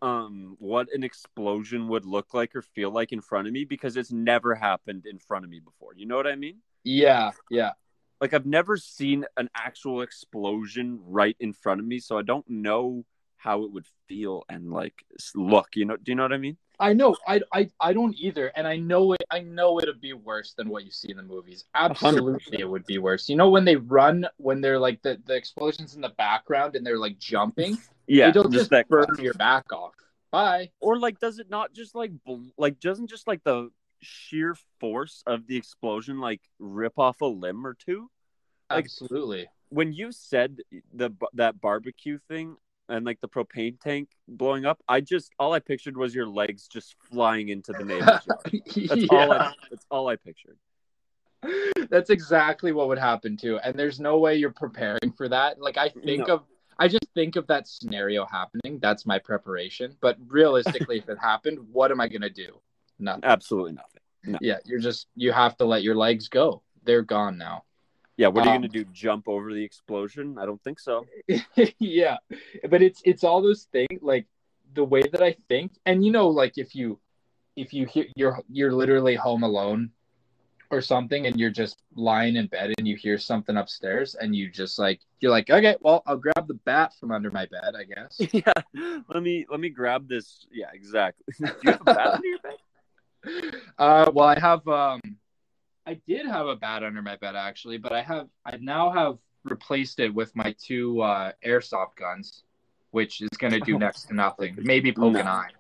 [0.02, 3.96] um what an explosion would look like or feel like in front of me because
[3.96, 5.92] it's never happened in front of me before.
[5.96, 6.58] You know what I mean?
[6.84, 7.72] yeah, yeah.
[8.20, 12.48] Like I've never seen an actual explosion right in front of me, so I don't
[12.48, 13.04] know
[13.46, 14.94] how it would feel and like
[15.34, 16.56] look, you know, do you know what I mean?
[16.78, 17.16] I know.
[17.26, 19.22] I, I I don't either, and I know it.
[19.30, 21.64] I know it'd be worse than what you see in the movies.
[21.74, 23.30] Absolutely, it would be worse.
[23.30, 26.84] You know when they run, when they're like the the explosions in the background and
[26.86, 27.78] they're like jumping.
[28.06, 29.94] Yeah, it'll just just burn your back off.
[30.30, 30.70] Bye.
[30.80, 33.70] or like does it not just like bl- like doesn't just like the
[34.02, 38.10] sheer force of the explosion like rip off a limb or two
[38.68, 39.48] Like- Absolutely.
[39.70, 40.58] when you said
[40.92, 42.56] the that barbecue thing
[42.88, 46.68] and like the propane tank blowing up i just all i pictured was your legs
[46.68, 50.58] just flying into the neighbor's yard that's all I, that's all i pictured
[51.90, 53.58] That's exactly what would happen too.
[53.58, 55.60] And there's no way you're preparing for that.
[55.60, 56.34] Like I think No.
[56.34, 56.44] of
[56.78, 58.78] I just think of that scenario happening.
[58.80, 59.96] That's my preparation.
[60.00, 62.60] But realistically, if it happened, what am I gonna do?
[62.98, 63.24] Nothing.
[63.24, 66.62] absolutely nothing Yeah, you're just you have to let your legs go.
[66.84, 67.64] They're gone now.
[68.16, 71.04] Yeah what are you Um, gonna do jump over the explosion i don't think so
[71.78, 72.16] yeah.
[72.70, 74.26] But it's it's all those things like
[74.74, 75.72] the way that I think.
[75.86, 76.98] And you know, like if you
[77.56, 79.90] if you hear you're you're literally home alone
[80.70, 84.50] or something and you're just lying in bed and you hear something upstairs and you
[84.50, 87.84] just like you're like, okay, well I'll grab the bat from under my bed, I
[87.84, 88.20] guess.
[88.32, 88.52] yeah
[89.08, 92.38] let me let me grab this yeah exactly do you have a bat under your
[92.40, 92.58] bed
[93.78, 95.00] Uh well I have um
[95.86, 99.18] I did have a bat under my bed actually, but I have I now have
[99.44, 102.42] replaced it with my two uh airsoft guns,
[102.90, 104.56] which is gonna do next to nothing.
[104.58, 105.50] Maybe poke an eye.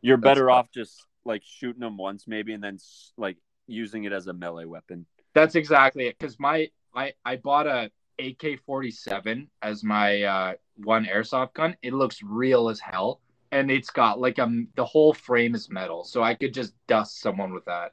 [0.00, 2.78] You're That's better off just like shooting them once, maybe, and then
[3.18, 5.04] like using it as a melee weapon.
[5.34, 6.18] That's exactly it.
[6.18, 11.76] Because my I I bought a AK forty seven as my uh, one airsoft gun.
[11.82, 13.20] It looks real as hell,
[13.52, 17.20] and it's got like um the whole frame is metal, so I could just dust
[17.20, 17.92] someone with that.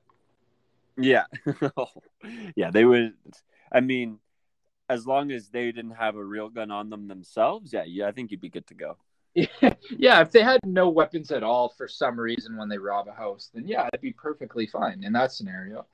[0.97, 1.25] Yeah,
[2.55, 3.13] yeah, they would.
[3.71, 4.19] I mean,
[4.89, 8.11] as long as they didn't have a real gun on them themselves, yeah, yeah, I
[8.11, 8.97] think you'd be good to go.
[9.35, 13.13] yeah, if they had no weapons at all for some reason when they rob a
[13.13, 15.85] house, then yeah, it'd be perfectly fine in that scenario.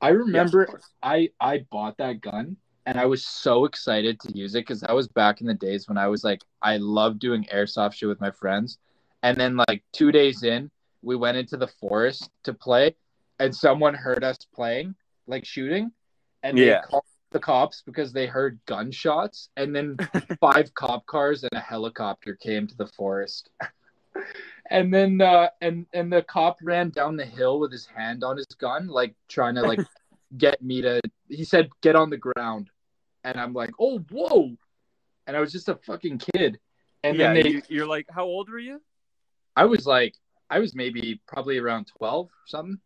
[0.00, 0.88] I remember course.
[1.02, 2.56] I I bought that gun
[2.86, 5.88] and I was so excited to use it because that was back in the days
[5.88, 8.78] when I was like I love doing airsoft shit with my friends,
[9.22, 10.70] and then like two days in,
[11.02, 12.96] we went into the forest to play,
[13.38, 14.94] and someone heard us playing,
[15.26, 15.92] like shooting,
[16.42, 16.80] and they Yeah.
[16.82, 19.96] called the cops because they heard gunshots, and then
[20.40, 23.50] five cop cars and a helicopter came to the forest.
[24.68, 28.36] And then uh and and the cop ran down the hill with his hand on
[28.36, 29.78] his gun, like trying to like
[30.38, 32.70] get me to he said get on the ground.
[33.22, 34.56] And I'm like, "Oh, whoa."
[35.26, 36.58] And I was just a fucking kid.
[37.04, 38.80] And yeah, then they you, you're like, how old were you?
[39.54, 40.14] I was like
[40.50, 42.80] I was maybe probably around 12 or something.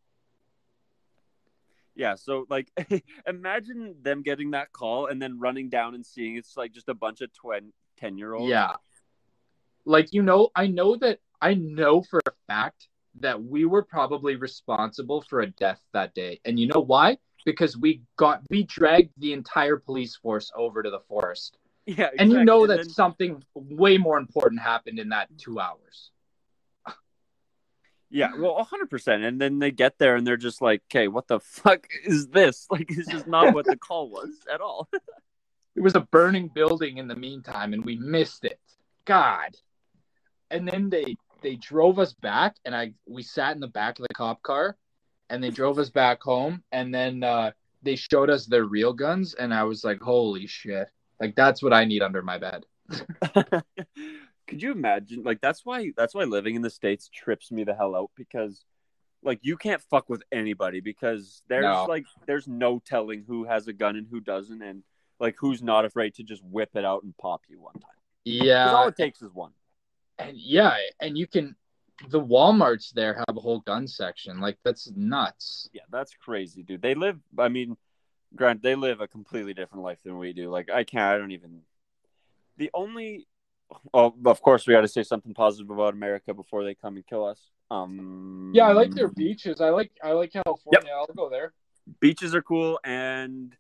[2.01, 2.71] Yeah, so like,
[3.27, 6.95] imagine them getting that call and then running down and seeing it's like just a
[6.95, 8.49] bunch of twen- 10 year olds.
[8.49, 8.77] Yeah.
[9.85, 12.89] Like you know, I know that I know for a fact
[13.21, 16.41] that we were probably responsible for a death that day.
[16.47, 17.19] And you know why?
[17.45, 21.59] Because we got we dragged the entire police force over to the forest.
[21.85, 25.61] yeah, And you know And that then- something way more important happened in that 2
[25.61, 26.13] hours.
[28.11, 29.23] Yeah, well, hundred percent.
[29.23, 32.67] And then they get there and they're just like, "Okay, what the fuck is this?
[32.71, 34.89] Like, this is not what the call was at all."
[35.77, 38.59] It was a burning building in the meantime and we missed it.
[39.05, 39.57] God.
[40.51, 44.07] And then they they drove us back and I we sat in the back of
[44.07, 44.77] the cop car
[45.31, 47.53] and they drove us back home, and then uh,
[47.83, 50.89] they showed us their real guns, and I was like, holy shit!
[51.21, 52.67] Like that's what I need under my bed.
[54.51, 55.23] Could you imagine?
[55.23, 58.65] Like that's why that's why living in the states trips me the hell out because
[59.23, 61.87] like you can't fuck with anybody because there's No.
[61.89, 64.83] like there's no telling who has a gun and who doesn't and
[65.21, 67.91] like who's not afraid to just whip it out and pop you one time.
[68.25, 68.73] Yeah.
[68.73, 69.53] all it takes is one.
[70.19, 71.57] and yeah, and you can.
[72.09, 74.41] The WalMarts there have a whole gun section.
[74.41, 75.69] Like that's nuts.
[75.73, 76.81] Yeah, that's crazy, dude.
[76.83, 77.77] They live I mean,
[78.35, 80.49] Grant, they live a completely different life than we do.
[80.51, 81.61] Like I can't I don't even
[82.57, 83.27] the only
[83.95, 87.25] oh of course we gotta say something positive about America before they come and kill
[87.25, 87.41] us.
[87.71, 89.61] Um Yeah, I like their beaches.
[89.61, 90.91] I like I like California.
[90.95, 91.53] I'll go there.
[92.01, 93.57] beaches are cool and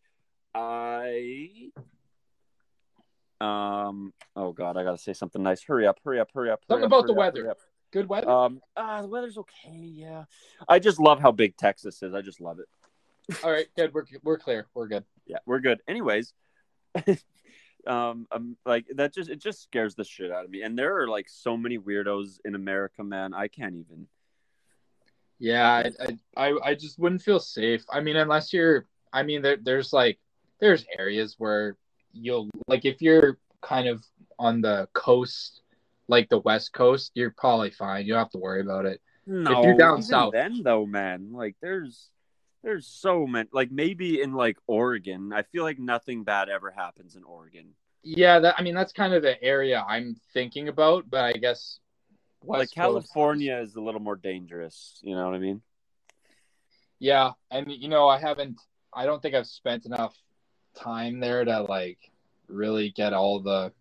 [0.54, 1.70] i
[3.40, 6.80] um oh god i gotta say something nice hurry up hurry up hurry up hurry
[6.82, 7.54] Something up, about the up, weather.
[7.92, 8.28] Good weather.
[8.28, 10.24] um ah the weather's okay yeah
[10.68, 12.68] i just love how big texas is i just love it
[13.44, 13.94] All right, good.
[13.94, 14.66] We're we're clear.
[14.74, 15.04] We're good.
[15.26, 16.34] yeah we're good anyways
[17.86, 21.00] um, um like that just it just scares the shit out of me and there
[21.00, 24.06] are like so many weirdos in america man i can't even
[25.40, 27.82] Yeah, I, I I just wouldn't feel safe.
[27.90, 28.86] I mean, unless you're.
[29.12, 30.18] I mean, there there's like
[30.60, 31.76] there's areas where
[32.12, 34.04] you'll like if you're kind of
[34.38, 35.62] on the coast,
[36.08, 38.04] like the west coast, you're probably fine.
[38.04, 39.00] You don't have to worry about it.
[39.26, 40.32] No, you're down even south.
[40.32, 42.10] then though, man, like there's
[42.62, 47.16] there's so many like maybe in like Oregon, I feel like nothing bad ever happens
[47.16, 47.74] in Oregon.
[48.02, 51.78] Yeah, that I mean that's kind of the area I'm thinking about, but I guess
[52.42, 55.62] like West Coast- California is a little more dangerous, you know what I mean?
[56.98, 58.60] Yeah, and you know, I haven't.
[58.92, 60.14] I don't think I've spent enough
[60.74, 61.98] time there to like
[62.48, 63.72] really get all the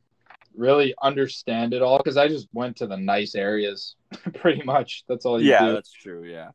[0.55, 3.95] really understand it all because I just went to the nice areas
[4.35, 5.03] pretty much.
[5.07, 5.73] That's all you yeah, do.
[5.73, 6.51] that's true, yeah.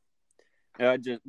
[0.78, 1.22] Yeah, I just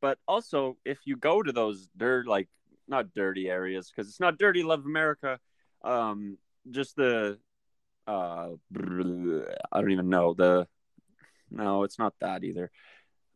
[0.00, 2.48] but also if you go to those dirt like
[2.86, 5.38] not dirty areas because it's not dirty love America
[5.82, 6.36] um
[6.70, 7.38] just the
[8.06, 10.66] uh I don't even know the
[11.50, 12.70] no it's not that either.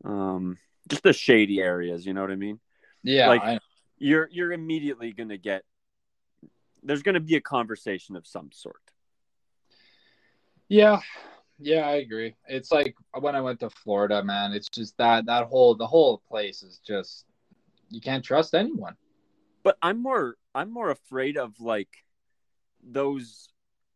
[0.03, 0.57] Um
[0.87, 2.59] just the shady areas you know what I mean?
[3.03, 3.59] Yeah, like- I-
[3.97, 5.63] you're you're immediately gonna get
[6.83, 8.81] there's gonna be a conversation of some sort.
[10.67, 11.01] Yeah,
[11.59, 11.87] yeah.
[11.87, 12.35] I agree.
[12.47, 14.53] It's like when I went to Florida, man.
[14.53, 17.25] It's just that that whole the whole place is just
[17.89, 18.95] you can't trust anyone.
[19.63, 21.89] but I'm more I'm more afraid of like
[22.83, 23.49] those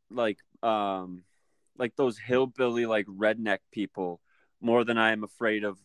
[0.10, 1.24] like um
[1.78, 4.20] like those hillbilly like redneck people
[4.62, 5.78] more than I am afraid of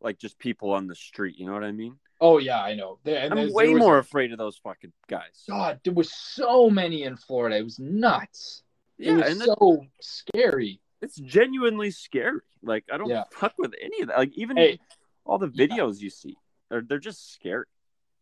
[0.00, 1.38] like just people on the street.
[1.38, 1.96] You know what I mean?
[2.20, 2.98] Oh yeah, I know.
[3.04, 5.44] There, and I'm way was- more afraid of those fucking guys.
[5.48, 7.56] God, there was so many in Florida.
[7.56, 8.62] It was nuts.
[8.98, 10.80] Yeah, it was so scary.
[11.04, 12.40] It's genuinely scary.
[12.62, 13.24] Like I don't Yeah.
[13.30, 14.18] fuck with any of that.
[14.18, 14.78] Like even Hey.
[15.24, 15.66] all the Yeah.
[15.66, 16.36] videos you see,
[16.70, 17.66] they're they're just scary.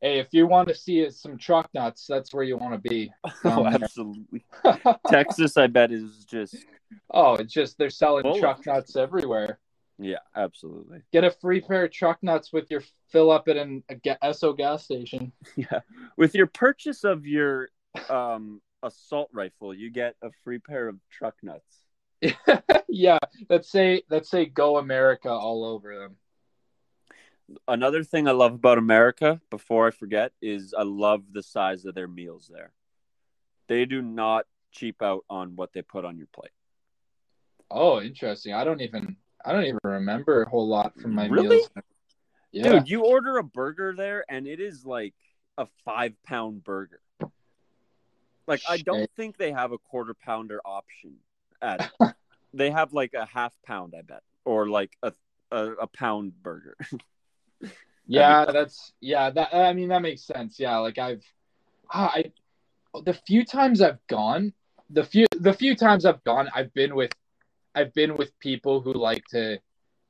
[0.01, 3.13] Hey, if you want to see some truck nuts, that's where you want to be.
[3.45, 4.45] Oh, Um, absolutely.
[5.09, 6.57] Texas, I bet is just
[7.11, 9.59] oh, it's just they're selling Full truck nuts everywhere.
[9.99, 11.03] yeah, absolutely.
[11.13, 14.57] Get a free pair of truck nuts with your fill up at an a Esso
[14.57, 15.33] gas station.
[15.57, 15.81] Yeah.
[16.17, 17.69] With your purchase of your
[18.09, 21.82] um assault rifle, you get a free pair of truck nuts.
[22.89, 23.19] yeah,
[23.49, 26.17] let's say let's say go America all over them.
[27.69, 31.95] Another thing I love about America, before I forget, is I love the size of
[31.95, 32.73] their meals there.
[33.69, 36.53] They do not cheap out on what they put on your plate.
[37.71, 38.55] Oh, interesting.
[38.55, 41.57] I don't even I don't even remember a whole lot from my Really?
[41.57, 41.71] meals.
[42.53, 42.79] Yeah.
[42.79, 45.15] Dude, you order a burger there and it is like
[45.59, 47.01] a five pound burger.
[48.47, 51.17] Like I don't think they have a quarter pounder option
[51.63, 51.91] at
[52.55, 54.23] they have like a half pound, I bet.
[54.45, 55.13] Or like a
[55.51, 56.77] a, a pound burger.
[58.07, 59.31] Yeah, that's yeah.
[59.31, 60.59] That I mean that makes sense.
[60.59, 61.23] Yeah, like I've,
[61.91, 62.33] ah, I,
[63.05, 64.53] the few times I've gone,
[64.91, 67.13] the few the few times I've gone, I've been with,
[67.75, 69.59] I've been with people who like to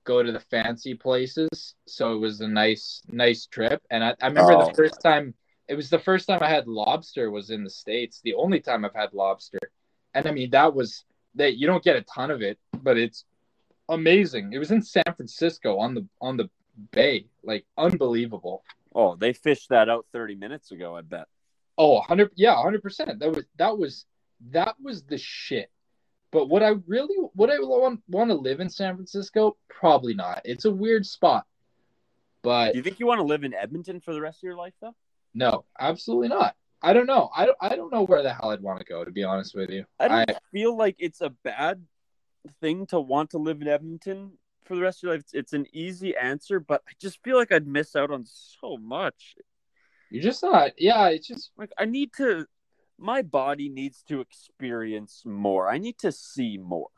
[0.05, 1.75] go to the fancy places.
[1.87, 4.65] So it was a nice nice trip, and I, I remember Oh.
[4.67, 5.35] the first time.
[5.69, 8.21] It was the first time I had lobster was in the states.
[8.25, 9.61] The only time I've had lobster,
[10.15, 11.05] and I mean that was
[11.37, 13.24] that you don't get a ton of it, but it's
[13.89, 14.53] amazing.
[14.53, 16.49] It was in San Francisco on the on the
[16.91, 18.62] bay, like unbelievable.
[18.95, 21.26] Oh, they fished that out 30 minutes ago, I bet.
[21.78, 23.18] Oh, 100 yeah, 100%.
[23.18, 24.05] That was that was
[24.51, 25.70] that was the shit.
[26.30, 29.57] But what I really would I want want to live in San Francisco?
[29.68, 30.43] Probably not.
[30.45, 31.47] It's a weird spot.
[32.43, 34.57] But Do you think you want to live in Edmonton for the rest of your
[34.57, 34.95] life, though?
[35.35, 36.55] no, absolutely not.
[36.83, 37.30] I don't know.
[37.35, 39.55] I don't, I don't know where the hell I'd want to go to be honest
[39.55, 39.85] with you.
[40.01, 41.85] I don't feel like it's a bad
[42.61, 44.33] thing to want to live in Edmonton
[44.64, 45.20] for the rest of your life.
[45.20, 48.76] It's, it's an easy answer, but I just feel like I'd miss out on so
[48.76, 49.37] much.
[50.11, 50.72] You're just not.
[50.76, 52.47] Yeah, it's just Like I need to.
[52.99, 55.68] My body needs to experience more.
[55.68, 56.91] I need to see more.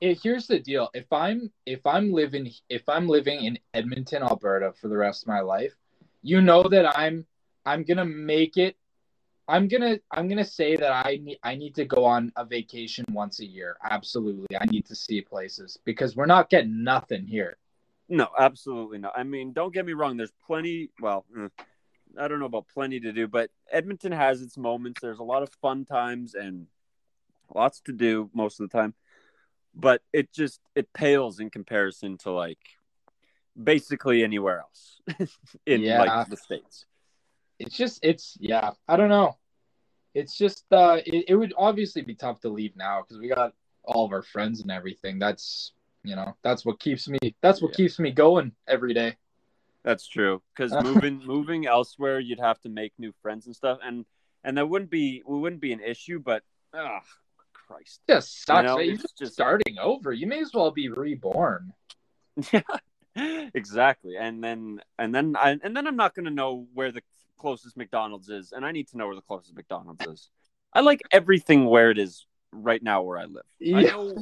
[0.00, 0.90] it, here's the deal.
[0.92, 5.28] If I'm if I'm living if I'm living in Edmonton, Alberta for the rest of
[5.28, 5.72] my life,
[6.22, 7.26] you know that I'm
[7.64, 8.76] I'm gonna make it.
[9.48, 13.04] I'm gonna I'm gonna say that I need I need to go on a vacation
[13.10, 13.76] once a year.
[13.90, 17.56] Absolutely, I need to see places because we're not getting nothing here.
[18.08, 19.12] No, absolutely not.
[19.16, 20.16] I mean, don't get me wrong.
[20.16, 20.90] There's plenty.
[21.00, 21.48] Well, eh,
[22.18, 25.00] I don't know about plenty to do, but Edmonton has its moments.
[25.00, 26.66] There's a lot of fun times and
[27.54, 28.94] lots to do most of the time.
[29.74, 32.58] But it just it pales in comparison to like
[33.60, 35.00] basically anywhere else
[35.66, 35.98] in Yeah.
[35.98, 36.86] like the states.
[37.62, 38.70] It's just it's yeah.
[38.88, 39.36] I don't know.
[40.14, 43.54] It's just uh, it, it would obviously be tough to leave now because we got
[43.84, 45.18] all of our friends and everything.
[45.18, 45.72] That's
[46.04, 47.76] you know that's what keeps me that's what Yeah.
[47.84, 49.16] keeps me going every day.
[49.84, 50.42] That's true.
[50.54, 54.04] Because moving moving elsewhere, you'd have to make new friends and stuff, and
[54.44, 56.18] and that wouldn't be it wouldn't be an issue.
[56.18, 56.42] But
[56.74, 57.00] ah,
[57.52, 58.66] Christ, just sucks.
[58.66, 58.86] know, man.
[58.86, 60.12] You're just just- starting over.
[60.12, 61.72] You may as well be reborn.
[62.52, 62.62] yeah,
[63.54, 64.16] exactly.
[64.16, 67.02] And then and then I and then I'm not gonna know where the
[67.42, 70.30] closest McDonald's is, and I need to know where the closest McDonald's is.
[70.72, 73.44] I like everything where it is right now where I live.
[73.74, 74.14] I know.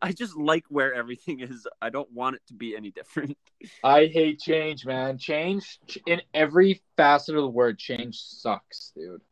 [0.00, 1.66] I just like where everything is.
[1.82, 3.36] I don't want it to be any different.
[3.84, 5.18] I hate change, man.
[5.18, 7.78] Change in every facet of the word.
[7.78, 9.22] Change sucks, dude.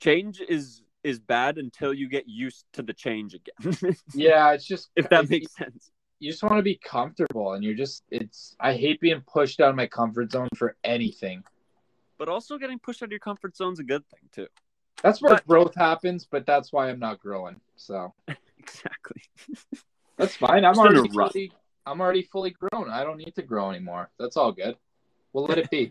[0.00, 3.96] Change is is bad until you get used to the change again.
[4.14, 5.90] Yeah, it's just if that makes sense.
[6.20, 8.56] you just want to be comfortable, and you're just it's.
[8.60, 11.42] I hate being pushed out of my comfort zone for anything.
[12.22, 14.46] But also getting pushed out of your comfort zone's is a good thing too.
[15.02, 17.60] That's where But- growth happens, but that's why I'm not growing.
[17.74, 18.14] So
[18.60, 19.22] Exactly.
[20.16, 20.64] that's fine.
[20.64, 21.52] I'm Just in a already fully,
[21.84, 22.90] I'm already fully grown.
[22.90, 24.08] I don't need to grow anymore.
[24.20, 24.76] That's all good.
[25.32, 25.90] We'll let it be.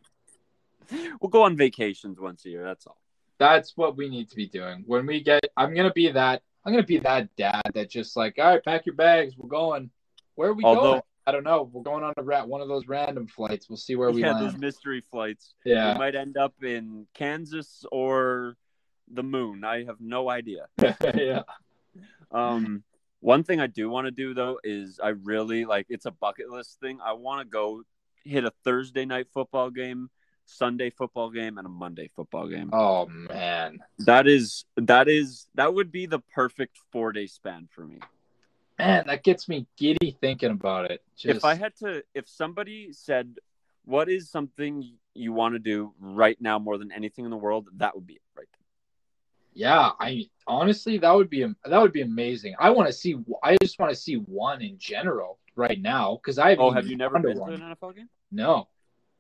[1.20, 2.64] We'll go on vacations once a year.
[2.64, 3.02] That's all.
[3.38, 4.86] That's what we need to be doing.
[4.88, 6.44] When we get, I'm gonna be that.
[6.64, 9.38] I'm gonna be that dad that just like, all right, pack your bags.
[9.38, 9.90] We're going.
[10.36, 11.02] Where are we Although- going?
[11.26, 11.70] I don't know.
[11.72, 13.70] We're going on a rat one of those random flights.
[13.70, 14.46] We'll see where we yeah, land.
[14.46, 15.54] those mystery flights.
[15.64, 15.94] Yeah.
[15.94, 18.58] We might end up in Kansas or
[19.12, 19.64] the moon.
[19.64, 20.66] I have no idea.
[21.16, 21.44] yeah.
[22.32, 22.84] Um,
[23.20, 26.50] one thing I do want to do though is I really like it's a bucket
[26.50, 27.00] list thing.
[27.04, 27.84] I want to go
[28.24, 30.10] hit a Thursday night football game,
[30.46, 32.72] Sunday football game, and a Monday football game.
[32.74, 33.80] Oh man.
[34.00, 38.00] That is that is that would be the perfect four day span for me.
[38.82, 41.04] Man, that gets me giddy thinking about it.
[41.16, 43.38] Just, If I had to, if somebody said,
[43.86, 47.68] "What is something you want to do right now more than anything in the world?"
[47.78, 48.48] That would be it, right?
[49.54, 52.56] yeah, I honestly that would be that would be amazing.
[52.58, 53.16] I want to see.
[53.44, 56.96] I just want to see one in general right now because I Oh, have you
[56.96, 58.10] never been to an NFL game?
[58.32, 58.68] No.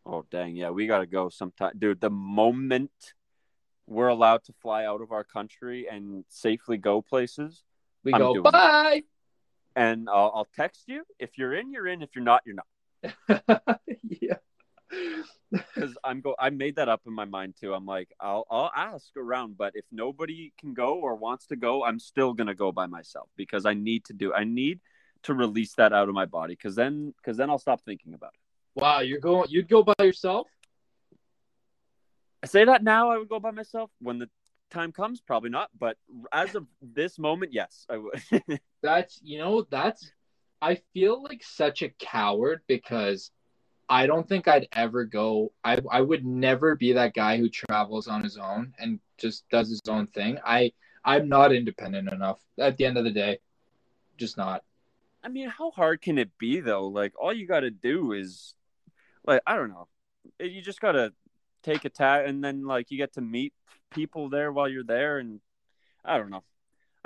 [0.05, 2.01] Oh, dang, yeah, we gotta go sometime, dude.
[2.01, 3.13] The moment
[3.85, 7.63] we're allowed to fly out of our country and safely go places,
[8.03, 9.05] We I'm go doing it.
[9.75, 11.03] And I'll, I'll text you.
[11.19, 12.01] If you're in, you're in.
[12.01, 13.43] If you're not, you're not.
[14.03, 14.35] yeah.
[15.51, 16.33] Because I'm go.
[16.39, 17.73] I made that up in my mind too.
[17.73, 21.83] I'm like, I'll I'll ask around, but if nobody can go or wants to go,
[21.83, 24.33] I'm still gonna go by myself because I need to do.
[24.33, 24.79] I need
[25.23, 28.31] to release that out of my body because then because then I'll stop thinking about
[28.33, 28.79] it.
[28.81, 29.49] Wow, you're going.
[29.49, 30.47] You'd go by yourself.
[32.41, 33.91] I say that now, I would go by myself.
[33.99, 34.29] When the
[34.71, 35.69] time comes, probably not.
[35.77, 35.97] But
[36.31, 38.21] as of this moment, yes, I would.
[38.81, 40.11] That's you know that's.
[40.63, 43.31] I feel like such a coward because
[43.89, 45.51] I don't think I'd ever go.
[45.63, 49.69] I I would never be that guy who travels on his own and just does
[49.69, 50.39] his own thing.
[50.45, 50.71] I
[51.03, 52.39] I'm not independent enough.
[52.59, 53.39] At the end of the day,
[54.17, 54.63] just not.
[55.23, 56.87] I mean, how hard can it be though?
[56.87, 58.55] Like, all you got to do is,
[59.25, 59.87] like, I don't know.
[60.39, 61.13] You just got to
[61.63, 63.53] take a tag, and then like you get to meet
[63.91, 65.39] people there while you're there, and
[66.03, 66.43] I don't know.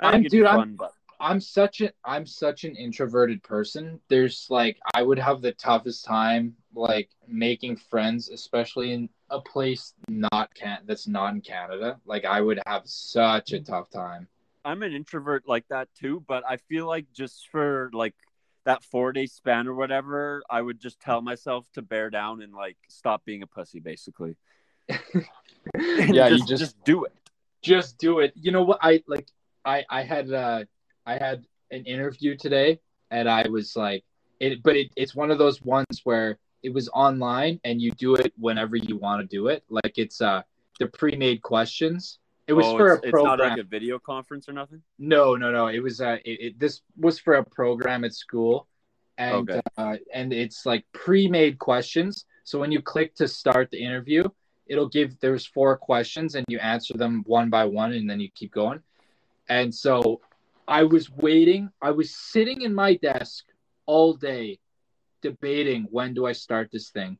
[0.00, 4.00] I I'm- be dude, I'm- fun, but I'm such an I'm such an introverted person.
[4.08, 9.94] There's like I would have the toughest time like making friends, especially in a place
[10.08, 11.98] not can that's not in Canada.
[12.04, 14.28] Like I would have such a tough time.
[14.64, 16.22] I'm an introvert like that too.
[16.26, 18.14] But I feel like just for like
[18.64, 22.52] that four day span or whatever, I would just tell myself to bear down and
[22.52, 24.36] like stop being a pussy, basically.
[26.08, 27.12] Yeah, just, you just just do it.
[27.62, 28.32] just do it.
[28.36, 28.78] You know what?
[28.82, 29.28] I like
[29.64, 30.64] I I had uh
[31.06, 32.80] I had an interview today
[33.10, 34.04] and I was like
[34.40, 38.14] it but it, it's one of those ones where it was online and you do
[38.16, 39.64] it whenever you want to do it.
[39.68, 40.42] Like it's uh
[40.78, 42.18] the pre-made questions.
[42.46, 43.38] It was Oh, for it's, a it's program.
[43.38, 44.80] not like a video conference or nothing.
[44.98, 45.66] No, no, no.
[45.68, 48.68] It was uh it, it this was for a program at school
[49.18, 49.60] and Okay.
[49.78, 52.24] uh, and it's like pre-made questions.
[52.44, 54.24] So when you click to start the interview,
[54.66, 58.28] it'll give there's four questions and you answer them one by one and then you
[58.34, 58.80] keep going.
[59.48, 60.20] And so
[60.66, 61.70] I was waiting.
[61.80, 63.44] I was sitting in my desk
[63.86, 64.58] all day
[65.22, 67.18] debating when do I start this thing.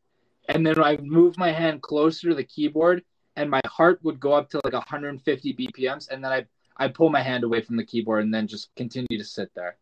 [0.49, 3.03] And then I moved my hand closer to the keyboard
[3.37, 6.47] and my heart would go up to like 150 BPMs and then I
[6.79, 9.77] I pull my hand away from the keyboard and then just continue to sit there.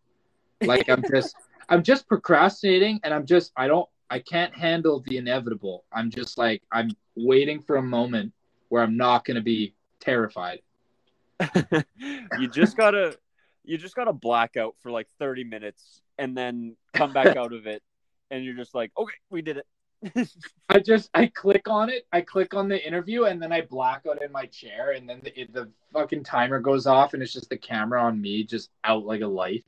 [0.63, 1.35] Like I'm just
[1.69, 5.83] I'm just procrastinating and I'm just I don't I can't handle the inevitable.
[5.93, 8.33] I'm just like I'm waiting for a moment
[8.69, 10.61] where I'm not going to be terrified.
[12.39, 13.19] you just gotta
[13.65, 17.67] you just gotta black out for like 30 minutes and then come back out of
[17.67, 17.83] it
[18.31, 20.29] and you're just like okay we did it
[20.69, 24.03] I just I click on it, I click on the interview, and then I black
[24.07, 27.49] out in my chair, and then the, the fucking timer goes off, and it's just
[27.49, 29.65] the camera on me, just out like a light.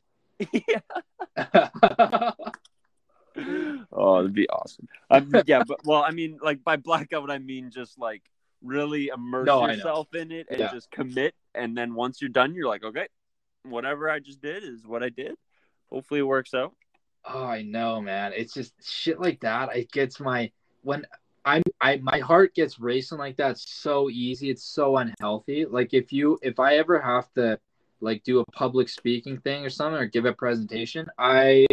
[0.52, 0.80] yeah.
[3.92, 7.70] oh that'd be awesome um, yeah but well i mean like by blackout i mean
[7.70, 8.22] just like
[8.62, 10.70] really immerse No, yourself in it and Yeah.
[10.70, 13.06] just commit and then once you're done you're like okay
[13.64, 15.34] whatever i just did is what i did
[15.90, 16.74] hopefully it works out
[17.28, 18.32] oh, I know, man.
[18.34, 19.74] It's just shit like that.
[19.76, 20.50] It gets my
[20.82, 21.06] when
[21.44, 24.50] I'm I my heart gets racing like that so easy.
[24.50, 25.64] It's so unhealthy.
[25.64, 27.58] Like if you if I ever have to
[28.00, 31.66] like do a public speaking thing or something or give a presentation, I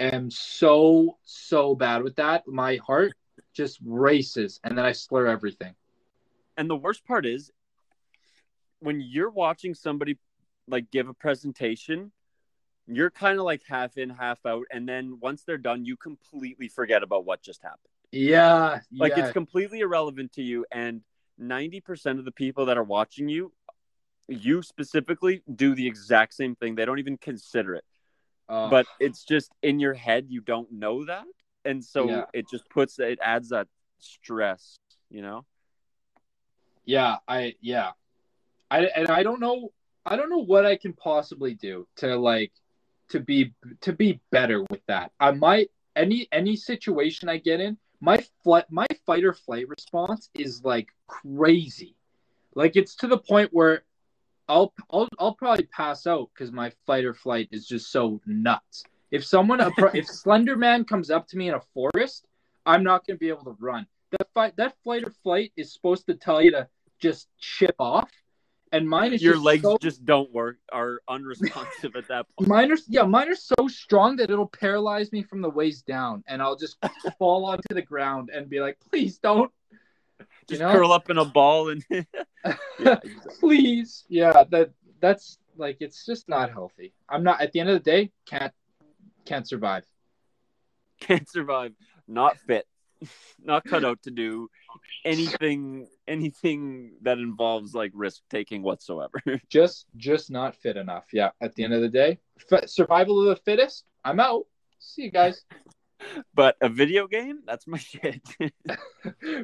[0.00, 2.46] am so so bad with that.
[2.46, 3.12] My heart
[3.54, 5.74] just races and then I slur everything.
[6.56, 7.50] and the worst part is
[8.80, 10.18] when you're watching somebody
[10.68, 12.12] like give a presentation
[12.86, 16.68] you're kind of like half in half out and then once they're done you completely
[16.68, 19.24] forget about what just happened Yeah, like yeah.
[19.24, 21.02] it's completely irrelevant to you and
[21.40, 23.52] 90% of the people that are watching you
[24.28, 27.84] you specifically do the exact same thing they don't even consider it
[28.50, 31.24] Uh, but it's just in your head you don't know that
[31.64, 32.24] and so Yeah.
[32.32, 33.68] it just puts it adds that
[34.00, 34.76] stress
[35.08, 35.44] you know
[36.84, 37.92] Yeah, I yeah.
[38.70, 39.72] I and I don't know
[40.04, 42.52] I don't know what I can possibly do to like
[43.10, 43.52] to be
[43.82, 45.12] to be better with that.
[45.20, 50.30] I might any any situation I get in, my flight my fight or flight response
[50.34, 51.94] is like crazy.
[52.54, 53.84] Like it's to the point where
[54.50, 58.82] I'll I'll I'll probably pass out because my fight or flight is just so nuts.
[59.10, 59.60] If someone
[59.94, 62.26] if Slender Man comes up to me in a forest,
[62.66, 63.86] I'm not gonna be able to run.
[64.10, 66.68] That fight that flight or flight is supposed to tell you to
[66.98, 68.10] just chip off,
[68.72, 72.48] and mine is your just legs so- just don't work are unresponsive at that point
[72.48, 76.24] Mine are yeah, mine are so strong that it'll paralyze me from the waist down,
[76.26, 76.76] and I'll just
[77.20, 79.52] fall onto the ground and be like, "Please don't,
[80.50, 80.72] just you know?
[80.72, 81.84] curl up in a ball and
[82.78, 82.98] yeah,
[83.40, 86.92] please." Yeah, that that's like it's just not healthy.
[87.08, 88.52] I'm not at the end of the day can't
[89.24, 89.84] can't survive.
[91.00, 91.72] can't survive
[92.08, 92.66] not fit
[93.42, 94.48] not cut out to do
[95.04, 99.18] anything anything that involves like risk taking whatsoever
[99.48, 101.06] Just just not fit enough.
[101.12, 102.18] Yeah, at the end of the day,
[102.52, 103.84] F- survival of the fittest.
[104.04, 104.46] I'm out.
[104.78, 105.44] See you guys.
[106.34, 108.20] But a video game that's my shit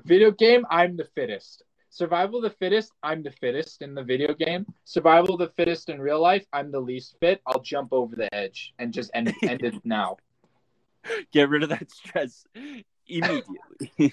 [0.05, 1.63] video game, I'm the fittest.
[1.91, 4.67] Survival of the fittest, I'm the fittest in the video game.
[4.85, 7.41] Survival of the fittest in real life, I'm the least fit.
[7.47, 10.17] I'll jump over the edge and just end, end it now.
[11.33, 12.45] get rid of that stress
[13.07, 13.61] immediately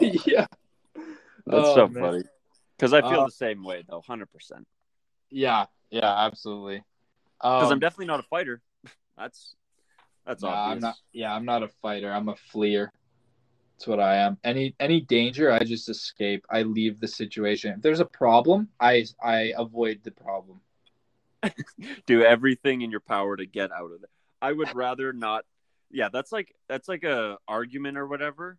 [0.00, 0.46] yeah.
[1.46, 2.02] that's Oh, so man.
[2.02, 2.22] funny
[2.76, 4.26] because i feel Uh, the same way though 100%
[5.30, 5.66] Yeah.
[5.90, 6.82] Yeah, absolutely.
[7.40, 8.60] Because i'm Um, definitely not a fighter
[9.16, 9.54] that's
[10.26, 12.12] that's nah, obvious I'm not yeah, I'm not a fighter.
[12.12, 12.92] I'm a fleer.
[13.76, 14.38] That's what I am.
[14.42, 16.44] Any any danger, I just escape.
[16.50, 17.74] I leave the situation.
[17.76, 20.60] If there's a problem, I I avoid the problem.
[22.06, 24.10] do everything in your power to get out of it.
[24.42, 25.44] I would rather not.
[25.90, 28.58] Yeah, that's like that's like a argument or whatever.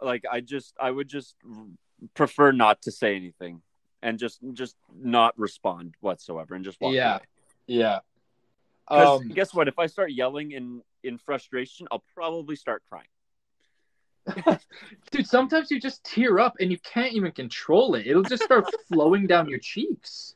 [0.00, 1.34] Like I just I would just
[2.14, 3.62] prefer not to say anything
[4.02, 7.14] and just just not respond whatsoever and just walk Yeah.
[7.14, 7.22] away.
[7.66, 7.98] Yeah.
[8.88, 9.68] Um, guess what?
[9.68, 13.08] If I start yelling in in frustration, I'll probably start crying.
[15.10, 18.06] dude, sometimes you just tear up and you can't even control it.
[18.06, 20.34] It'll just start flowing down your cheeks.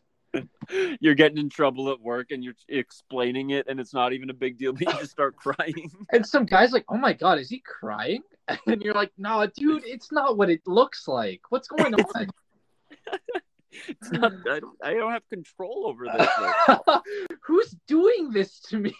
[1.00, 4.34] You're getting in trouble at work and you're explaining it, and it's not even a
[4.34, 5.90] big deal, but you just start crying.
[6.12, 8.22] And some guy's like, "Oh my god, is he crying?"
[8.66, 11.40] And you're like, "No, dude, it's not what it looks like.
[11.48, 12.28] What's going on?"
[13.72, 14.32] It's not.
[14.50, 14.78] I don't.
[14.82, 16.78] I don't have control over this.
[17.42, 18.94] Who's doing this to me?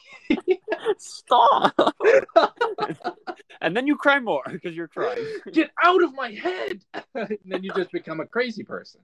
[0.98, 1.74] Stop.
[3.60, 5.24] and then you cry more because you're crying.
[5.52, 6.80] Get out of my head!
[7.14, 9.01] and then you just become a crazy person.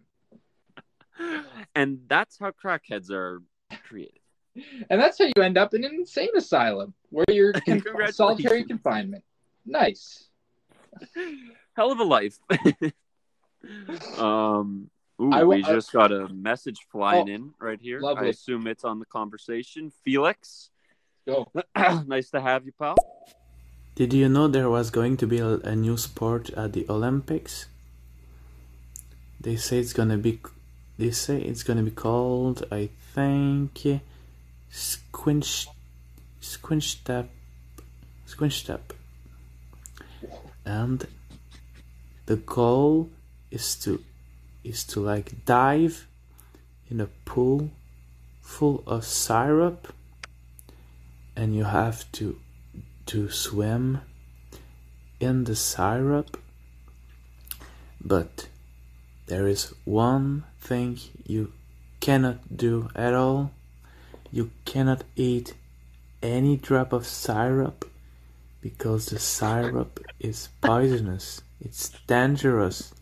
[1.74, 3.42] and that's how crackheads are
[3.88, 4.20] created.
[4.90, 7.82] and that's how you end up in an insane asylum where you're in
[8.12, 9.24] solitary confinement.
[9.64, 10.28] Nice.
[11.74, 12.38] Hell of a life.
[14.18, 14.88] um,
[15.20, 17.98] ooh, I we I- just got a message flying Oh, in right here.
[17.98, 18.30] I lovely.
[18.30, 19.92] assume it's on the conversation.
[20.04, 20.70] Felix,
[21.26, 21.50] Go.
[22.06, 22.96] nice to have you, pal.
[23.96, 27.66] Did you know there was going to be a, a new sport at the Olympics?
[29.40, 30.40] They say it's gonna be.
[30.98, 32.64] They say it's gonna be called.
[32.70, 34.00] I think.
[34.70, 35.66] Squinch.
[36.40, 37.28] Squinch step.
[38.26, 38.92] Squinch step.
[40.64, 41.06] And
[42.26, 43.08] the goal
[43.50, 44.02] is to
[44.66, 46.08] is to like dive
[46.90, 47.70] in a pool
[48.40, 49.92] full of syrup
[51.36, 52.38] and you have to
[53.06, 54.00] to swim
[55.20, 56.36] in the syrup.
[58.00, 58.48] But
[59.26, 61.52] there is one thing you
[62.00, 63.52] cannot do at all.
[64.32, 65.54] You cannot eat
[66.22, 67.88] any drop of syrup
[68.60, 71.42] because the syrup is poisonous.
[71.60, 72.92] It's dangerous.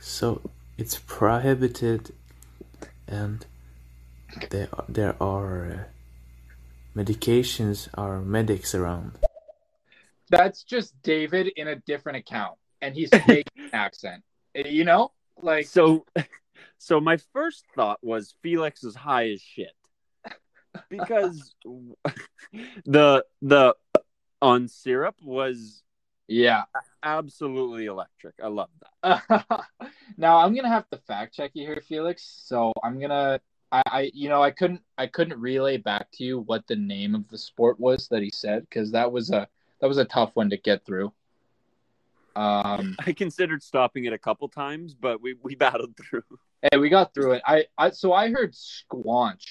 [0.00, 0.42] So
[0.82, 2.12] it's prohibited
[3.06, 3.46] and
[4.50, 5.84] there there are uh,
[6.98, 9.12] medications or medics around.
[10.28, 14.24] That's just David in a different account, and he's fake accent.
[14.56, 16.04] You know, like So,
[16.78, 19.76] so my first thought was Felix is high as shit.
[20.88, 21.54] Because
[22.84, 23.76] the the
[24.40, 25.84] on syrup was
[26.32, 26.64] yeah.
[27.02, 28.34] absolutely electric.
[28.42, 28.70] I love
[29.02, 29.44] that.
[30.16, 32.42] now I'm gonna have to fact check you here, Felix.
[32.44, 33.40] So I'm gonna,
[33.70, 37.14] I, I, you know, I couldn't, I couldn't relay back to you what the name
[37.14, 39.46] of the sport was that he said because that was a,
[39.80, 41.12] that was a tough one to get through.
[42.34, 46.22] Um, I considered stopping it a couple times, but we we battled through.
[46.62, 47.42] hey, we got through it.
[47.46, 49.44] I, I, so I heard squanch.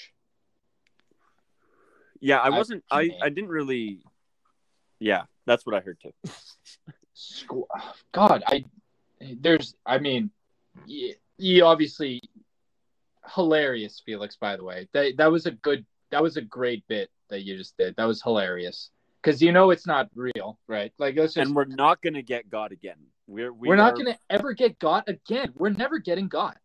[2.19, 2.83] Yeah, I I- wasn't.
[2.89, 4.03] I I didn't really.
[5.01, 6.13] Yeah, that's what I heard too.
[8.11, 8.63] God, I,
[9.19, 10.29] there's, I mean,
[10.85, 12.21] you, obviously
[13.35, 14.37] hilarious, Felix.
[14.37, 17.57] By the way, that that was a good, that was a great bit that you
[17.57, 17.95] just did.
[17.97, 18.91] That was hilarious
[19.21, 20.93] because you know it's not real, right?
[20.99, 22.97] Like let's just, And we're not gonna get God again.
[23.27, 25.51] We're we we are not are- gonna ever get God again.
[25.55, 26.55] We're never getting God.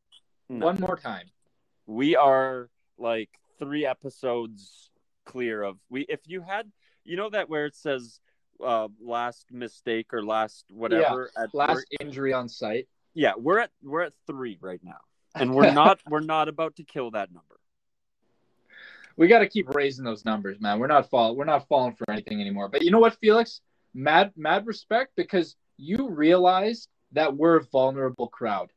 [0.49, 0.67] No.
[0.67, 1.27] one more time.
[1.87, 2.69] we are
[2.99, 4.91] like three episodes
[5.25, 6.71] clear of we if you had
[7.05, 8.21] you know that where it says
[8.65, 12.89] uh last mistake or last whatever at Last injury on site.
[13.15, 15.01] yeah we're at we're at three right now
[15.35, 17.57] and we're not we're not about to kill that number
[19.17, 20.79] we got to keep raising those numbers, man.
[20.79, 22.69] We're not fall we're not falling for anything anymore.
[22.69, 23.61] But you know what, Felix?
[23.95, 28.71] Mad mad respect because you realize that we're a vulnerable crowd.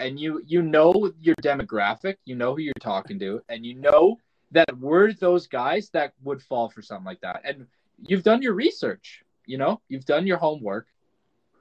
[0.00, 4.18] And you you know your demographic, you know who you're talking to, and you know
[4.50, 7.42] that we're those guys that would fall for something like that.
[7.44, 7.66] And
[8.04, 10.86] you've done your research, you know, you've done your homework,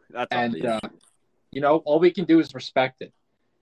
[0.09, 0.79] that's and uh,
[1.51, 3.13] you know all we can do is respect it.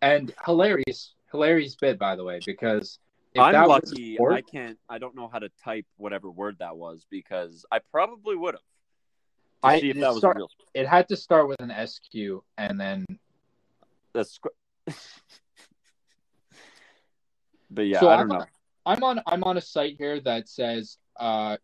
[0.02, 3.00] And hilarious, hilarious bit by the way, because
[3.34, 6.76] if i'm lucky sport- i can't i don't know how to type whatever word that
[6.76, 8.62] was because i probably would have
[9.64, 10.50] I- see if that was start- real.
[10.74, 13.06] it had to start with an SQ and then
[14.14, 14.38] that's
[17.70, 18.48] but yeah So i I'm don't on-
[18.86, 21.56] I'm on I'm on a site here that says uh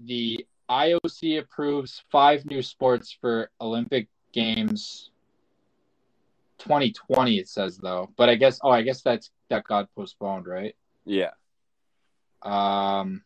[0.00, 5.10] the IOC approves five new sports for Olympic Games
[6.58, 8.10] 2020 it says though.
[8.16, 10.74] But I guess oh I guess that's that got postponed, right?
[11.04, 11.30] yeah
[12.42, 13.22] Um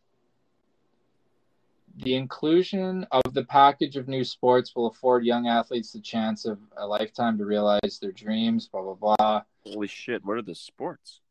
[1.95, 6.57] the inclusion of the package of new sports will afford young athletes the chance of
[6.77, 9.41] a lifetime to realize their dreams, blah blah blah.
[9.65, 11.21] holy shit what are the sports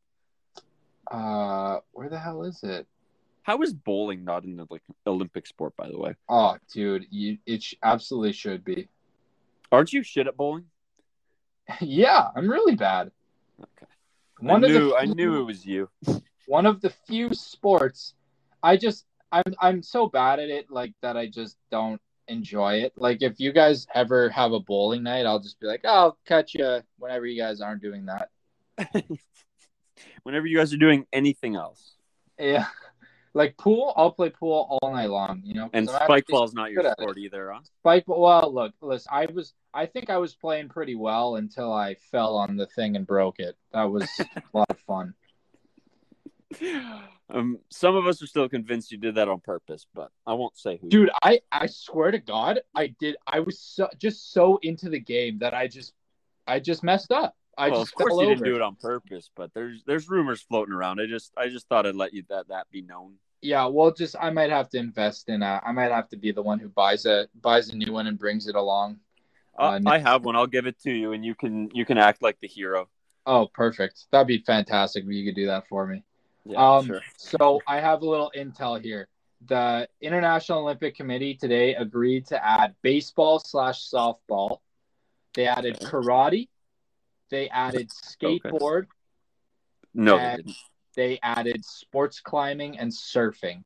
[1.11, 2.87] Uh where the hell is it?
[3.43, 6.15] How is bowling not an like Olympic sport, by the way?
[6.29, 8.89] Oh, dude, you it sh- absolutely should be.
[9.73, 10.65] Aren't you shit at bowling?
[11.81, 13.11] yeah, I'm really bad.
[13.61, 13.91] Okay.
[14.41, 15.89] One I knew the I knew it was you.
[16.47, 18.15] one of the few sports
[18.63, 22.93] I just I'm I'm so bad at it like that I just don't enjoy it.
[22.97, 26.19] Like if you guys ever have a bowling night, I'll just be like, oh, I'll
[26.27, 28.29] catch you whenever you guys aren't doing that.
[30.23, 31.97] Whenever you guys are doing anything else,
[32.39, 32.67] Yeah.
[33.35, 35.71] Like pool, I'll play pool all night long, you know.
[35.73, 37.03] and spike ball's not your good at it.
[37.03, 37.61] sport either, huh?
[37.81, 41.95] Spike well, look, listen, I was I think I was playing pretty well until I
[42.11, 43.57] fell on the thing and broke it.
[43.73, 45.15] That was a lot of fun.
[47.31, 50.57] Um, some of us are still convinced you did that on purpose, but I won't
[50.57, 50.89] say who.
[50.89, 54.99] dude i i swear to god i did i was so just so into the
[54.99, 55.93] game that i just
[56.47, 58.35] i just messed up I well, just of course you over.
[58.35, 61.01] didn't do it on purpose, but there's there's rumors floating around.
[61.01, 63.15] I just I just thought I'd let you that that be known.
[63.43, 65.43] Yeah, well, just I might have to invest in.
[65.43, 68.07] A, I might have to be the one who buys a buys a new one
[68.07, 68.99] and brings it along.
[69.59, 70.37] Uh, Uh, I have one.
[70.37, 72.89] I'll give it to you, and you can you can act like the hero.
[73.27, 74.07] Oh, perfect.
[74.13, 76.03] That'd be fantastic if you could do that for me.
[76.45, 77.03] Yeah, um, sure.
[77.17, 79.09] So I have a little intel here.
[79.47, 84.59] The International Olympic Committee today agreed to add baseball slash softball.
[85.35, 86.49] They added karate.
[87.31, 88.87] They added skateboard.
[89.95, 90.57] No, they and didn't.
[90.97, 93.63] they added sports climbing and surfing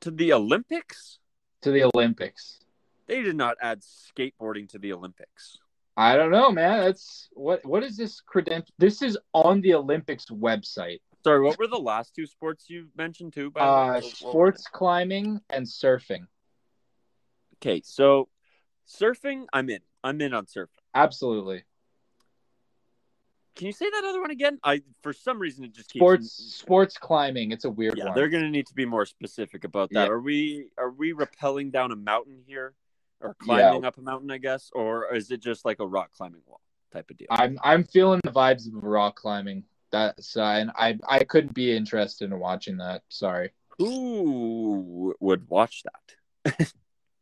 [0.00, 1.18] To the Olympics,
[1.62, 2.60] to the Olympics.
[3.06, 5.58] they did not add skateboarding to the Olympics.
[5.96, 6.80] I don't know, man.
[6.80, 7.64] That's what.
[7.64, 8.72] What is this credential?
[8.78, 11.00] This is on the Olympics website.
[11.24, 13.50] Sorry, what were the last two sports you mentioned too?
[13.50, 13.60] By?
[13.60, 16.26] Uh, sports climbing and surfing.
[17.56, 18.28] Okay, so
[18.88, 19.80] surfing, I'm in.
[20.02, 20.68] I'm in on surfing.
[20.94, 21.64] Absolutely.
[23.56, 24.58] Can you say that other one again?
[24.62, 27.50] I for some reason it just keeps Sports sports climbing.
[27.52, 28.14] It's a weird Yeah, one.
[28.14, 30.06] they're gonna need to be more specific about that.
[30.06, 30.12] Yeah.
[30.12, 32.74] Are we are we rappelling down a mountain here,
[33.20, 34.30] or climbing up a mountain?
[34.30, 36.60] I guess, or is it just like a rock climbing wall
[36.92, 37.26] type of deal?
[37.30, 39.64] I'm I'm feeling the vibes of rock climbing.
[39.90, 43.02] That's uh, and I I couldn't be interested in watching that.
[43.08, 43.50] Sorry.
[43.78, 46.72] Who would watch that?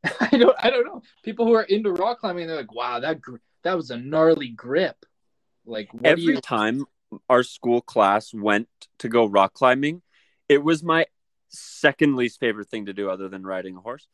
[0.21, 1.03] I don't I don't know.
[1.23, 4.49] People who are into rock climbing, they're like, wow, that gr- that was a gnarly
[4.49, 5.05] grip.
[5.69, 6.41] Like Every you?
[6.41, 6.87] time
[7.29, 8.69] our school class went
[8.99, 10.03] to go rock climbing,
[10.49, 11.07] it was my
[11.49, 14.09] second least favorite thing to do, other than riding a horse.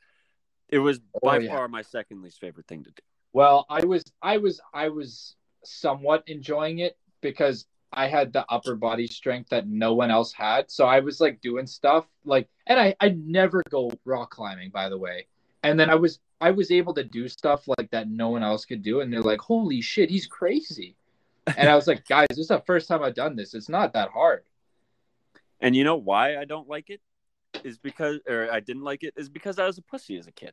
[0.68, 1.55] It was oh, by Oh, yeah.
[1.55, 3.02] far my second least favorite thing to do.
[3.32, 8.74] Well, I was I was I was somewhat enjoying it because I had the upper
[8.74, 10.70] body strength that no one else had.
[10.70, 14.89] So I was like doing stuff like and I I never go rock climbing by
[14.89, 15.26] the way.
[15.62, 18.64] And then I was I was able to do stuff like that no one else
[18.64, 20.97] could do and they're like, "Holy shit, he's crazy."
[21.56, 23.54] And I was like, "Guys, this is the first time I've done this.
[23.54, 24.44] It's not that hard."
[25.60, 27.00] And you know why I don't like it
[27.62, 30.32] is because, or I didn't like it is because I was a pussy as a
[30.32, 30.52] kid,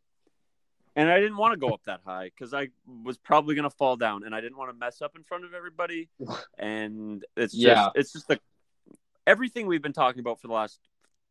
[0.95, 2.69] and I didn't want to go up that high because I
[3.03, 5.53] was probably gonna fall down, and I didn't want to mess up in front of
[5.53, 6.09] everybody.
[6.57, 7.89] And it's just, Yeah.
[7.95, 8.39] it's just the
[9.25, 10.79] everything we've been talking about for the last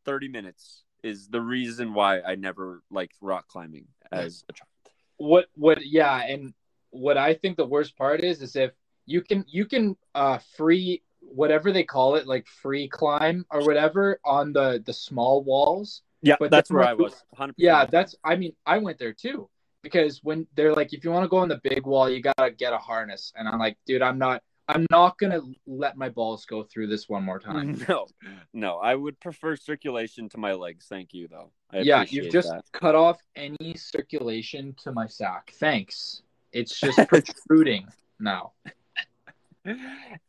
[0.05, 4.69] thirty minutes is the reason why I never liked rock climbing as a child.
[5.17, 6.53] what what yeah and
[6.91, 8.73] what i think the worst part is is if
[9.07, 14.19] you can you can uh free whatever they call it like free climb or whatever
[14.25, 17.15] on the the small walls Yeah, But that's where I was.
[17.39, 17.53] 100%.
[17.57, 19.49] yeah that's i mean i went there too
[19.83, 22.51] because when they're like if you want to go on the big wall you gotta
[22.51, 26.45] get a harness and i'm like dude i'm not i'm not gonna let my balls
[26.45, 28.07] go through this one more time No,
[28.53, 30.87] no, I would prefer circulation to my legs.
[30.89, 31.51] Thank you, though.
[31.73, 32.65] I yeah you've just that.
[32.73, 36.23] cut off any circulation to my sack thanks
[36.53, 37.87] it's just protruding
[38.19, 38.53] now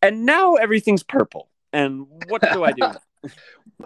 [0.02, 1.50] And now everything's purple.
[1.74, 2.92] And what do I do?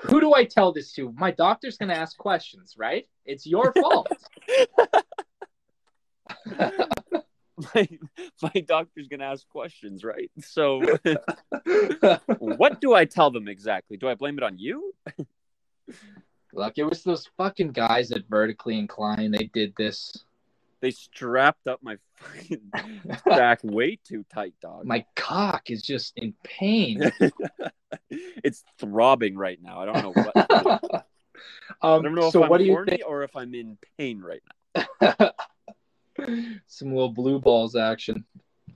[0.02, 1.14] who do I tell this to?
[1.18, 3.08] My doctor's going to ask questions, right?
[3.26, 4.08] It's your fault.
[7.74, 7.88] my,
[8.42, 10.32] my doctor's gonna ask questions, right?
[10.40, 10.82] So,
[12.40, 13.98] what do I tell them exactly?
[13.98, 14.94] Do I blame it on you?
[16.54, 19.34] Look, it was those fucking guys at Vertically Inclined.
[19.34, 20.24] They did this.
[20.82, 22.72] They strapped up my fucking
[23.26, 24.86] back way too tight, dog.
[24.86, 27.12] My cock is just in pain.
[28.10, 29.82] it's throbbing right now.
[29.82, 31.06] I don't know what.
[31.82, 33.04] I um, don't know if so I'm what do you horny think?
[33.08, 34.42] or if I'm in pain right
[34.76, 35.32] now.
[36.68, 38.26] Some little blue balls action.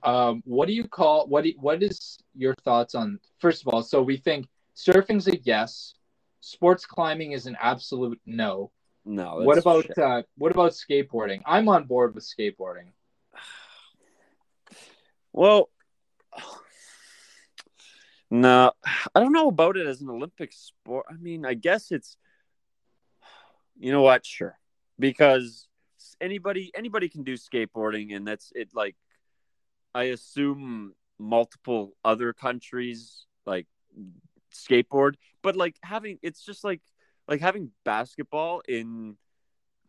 [0.02, 1.44] Um, what do you call what?
[1.44, 3.18] Do, what is your thoughts on?
[3.38, 5.94] First of all, so we think surfing's a yes.
[6.40, 8.70] Sports climbing is an absolute no.
[9.10, 9.40] No.
[9.42, 9.98] what about shit.
[9.98, 11.42] uh, what about skateboarding?
[11.44, 12.92] I'm on board with skateboarding.
[15.32, 15.68] Well,
[18.30, 18.70] no,
[19.12, 21.06] I don't know about it as an Olympic sport.
[21.10, 22.16] I mean, I guess it's,
[23.80, 24.24] you know what?
[24.24, 24.56] Sure,
[24.96, 25.66] because
[26.20, 28.68] anybody anybody can do skateboarding, and that's it.
[28.74, 28.94] Like,
[29.92, 33.66] I assume multiple other countries like
[34.54, 36.80] skateboard, but like having it's just like
[37.30, 39.16] like having basketball in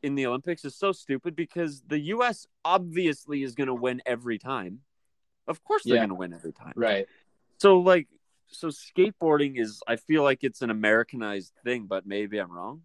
[0.03, 2.47] in the Olympics is so stupid because the U.S.
[2.63, 4.79] obviously is going to win every time.
[5.47, 6.01] Of course, they're Yeah.
[6.01, 6.73] going to win every time.
[6.75, 7.07] Right.
[7.59, 8.07] So, like,
[8.47, 9.81] so skateboarding is.
[9.87, 12.83] I feel like it's an Americanized thing, but maybe I'm wrong.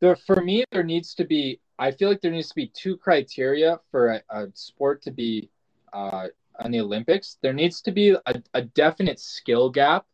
[0.00, 2.98] there for me there needs to be i feel like there needs to be two
[2.98, 5.48] criteria for a, a sport to be
[5.94, 6.26] uh,
[6.62, 10.04] on the olympics there needs to be a, a definite skill gap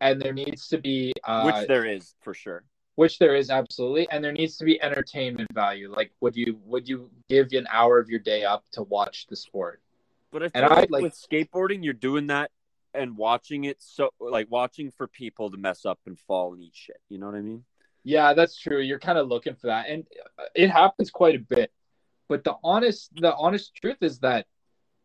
[0.00, 2.64] and there needs to be uh, Which there is for sure.
[2.98, 6.88] Which there is absolutely and there needs to be entertainment value like would you would
[6.88, 9.80] you give an hour of your day up to watch the sport
[10.32, 12.50] But I And I, like, with skateboarding, you're doing that
[12.92, 16.74] and watching it so like watching for people to mess up and fall and eat
[16.74, 17.00] shit.
[17.08, 17.62] You know what I mean?
[18.02, 18.80] Yeah, that's true.
[18.80, 20.04] You're kind of looking for that, and
[20.36, 21.70] uh, it happens quite a bit.
[22.28, 24.46] But the honest, the honest truth is that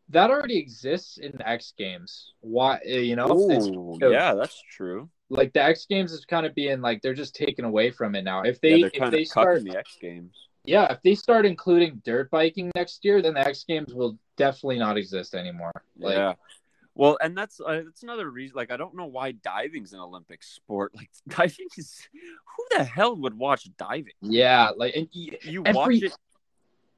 [0.09, 2.33] that already exists in X Games.
[2.41, 5.09] Why, you know, Ooh, yeah, that's true.
[5.29, 8.23] Like the X Games is kind of being like they're just taken away from it
[8.23, 8.41] now.
[8.43, 10.35] If they yeah, they're if kind they of start, the X Games.
[10.65, 14.79] yeah, if they start including dirt biking next year, then the X Games will definitely
[14.79, 15.71] not exist anymore.
[15.97, 16.33] Like, yeah.
[16.95, 18.55] Well, and that's uh, that's another reason.
[18.55, 20.91] Like, I don't know why diving's an Olympic sport.
[20.97, 24.13] Like, diving is who the hell would watch diving?
[24.21, 26.17] yeah, like and y- You Every- watch it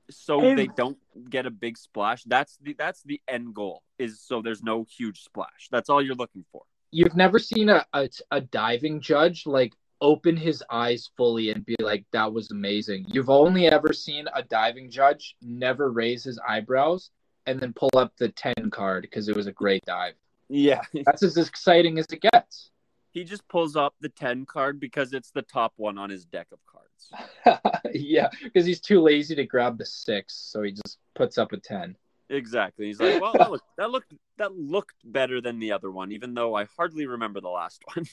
[0.10, 0.98] so Every- they don't
[1.30, 2.24] get a big splash.
[2.26, 3.84] That's the that's the end goal.
[3.98, 5.70] Is so there's no huge splash.
[5.72, 6.64] That's all you're looking for.
[6.96, 11.76] You've never seen a, a a diving judge like open his eyes fully and be
[11.82, 13.06] like that was amazing.
[13.10, 17.12] You've only ever seen a diving judge never raise his eyebrows
[17.48, 20.14] and then pull up the 10 card because it was a great dive.
[20.48, 22.72] Yeah, that's as exciting as it gets.
[23.12, 26.48] He just pulls up the ten card because it's the top one on his deck
[26.52, 27.72] of cards.
[27.94, 31.58] yeah because he's too lazy to grab the six so he just puts up a
[31.58, 31.96] 10
[32.30, 32.88] Exactly.
[32.88, 36.34] He's like, well, that looked that looked that looked better than the other one, even
[36.34, 38.06] though I hardly remember the last one.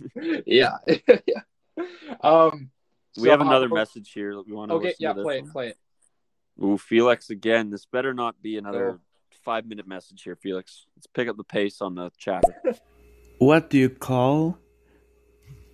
[0.46, 0.76] yeah
[1.26, 1.42] yeah
[2.20, 2.70] um
[3.16, 4.34] we so have another how- message here.
[4.34, 5.52] that We want to okay yeah to this play it one.
[5.52, 5.78] play it
[6.62, 7.70] Ooh, Felix again.
[7.70, 9.00] This better not be another Oh.
[9.42, 10.86] five minute message here, Felix.
[10.96, 12.54] Let's pick up the pace on the chatter.
[13.38, 14.58] What do you call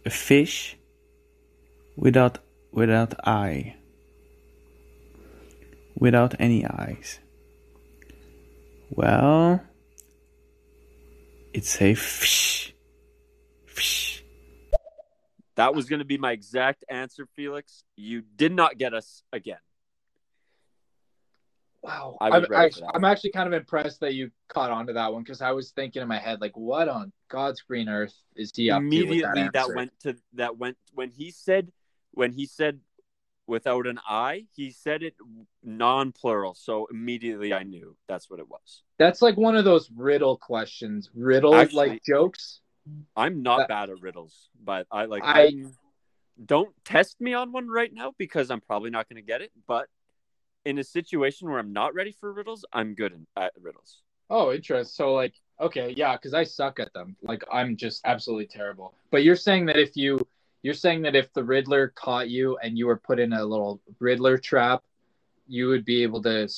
[0.07, 0.77] a fish
[1.97, 2.39] without
[2.71, 3.75] without eye?
[5.97, 7.19] Without any eyes.
[8.91, 9.63] Well,
[11.53, 12.75] it's a fish.
[13.67, 14.25] Fish.
[15.57, 17.85] that was going to be my exact answer, Felix.
[17.97, 19.59] You did not get us again.
[21.83, 22.89] Wow, I I'm, was ready for actually.
[22.95, 25.71] I'm actually kind of impressed that you caught on to that one because I was
[25.71, 29.43] thinking in my head like, what on God's green earth is he up to Immediately,
[29.45, 31.71] that, that, went to that went when he said
[32.13, 32.81] when he said
[33.49, 34.45] without an I.
[34.55, 35.15] he said it
[35.65, 36.55] non plural.
[36.55, 38.83] So immediately, I knew that's what it was.
[38.99, 42.61] That's like one of those riddle questions, riddle Actually- like jokes.
[43.17, 45.23] I'm not That- bad at riddles, but I like.
[45.25, 45.77] I- I'm-
[46.47, 49.51] don't test me on one right now because I'm probably not going to get it.
[49.67, 49.89] But
[50.65, 54.03] in a situation where I'm not ready for riddles, I'm good in, at riddles.
[54.31, 54.95] Oh, interest.
[54.95, 57.17] So like, okay, yeah, because I suck at them.
[57.23, 58.95] Like I'm just absolutely terrible.
[59.11, 60.21] But you're saying that if you
[60.63, 63.81] you're saying that if the Riddler caught you and you were put in a little
[64.01, 64.83] Riddler trap,
[65.47, 66.49] you would be able to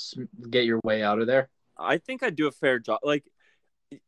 [0.50, 1.48] get your way out of there.
[1.78, 3.00] I think I'd do a fair job.
[3.02, 3.24] Like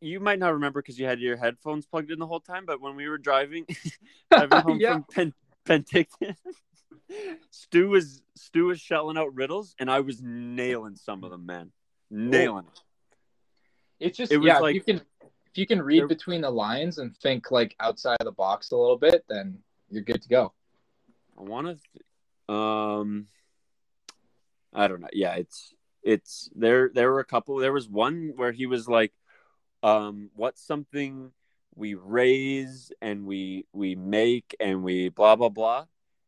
[0.00, 2.80] you might not remember because you had your headphones plugged in the whole time, but
[2.80, 3.66] when we were driving,
[4.30, 4.92] driving home Yeah.
[4.94, 5.34] from Pen-
[5.66, 6.36] Penticton,
[7.50, 11.70] Stu was Stu was shelling out riddles, and I was nailing some of them, man,
[12.10, 12.80] nailing it.
[14.00, 14.58] It's just It was yeah.
[14.58, 15.06] like- if you can
[15.46, 18.76] if you can read between the lines and think like outside of the box a
[18.76, 19.58] little bit, then
[19.92, 20.52] you're good to go.
[21.38, 21.78] I want
[22.48, 22.52] to.
[22.52, 23.26] Um,
[24.72, 25.08] I don't know.
[25.12, 26.90] Yeah, it's it's there.
[26.92, 27.56] There were a couple.
[27.56, 29.12] There was one where he was like,
[29.82, 31.32] um, "What's something
[31.74, 35.84] we raise and we we make and we blah blah blah."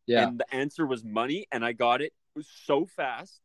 [0.07, 0.29] Yeah.
[0.29, 3.41] And the answer was money, and I got it, it was so fast.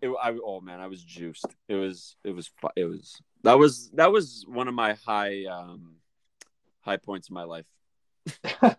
[0.00, 1.46] It, I, oh man, I was juiced.
[1.68, 3.22] It was, it was, it was.
[3.44, 5.96] That was that was one of my high, um,
[6.80, 7.66] high points in my life.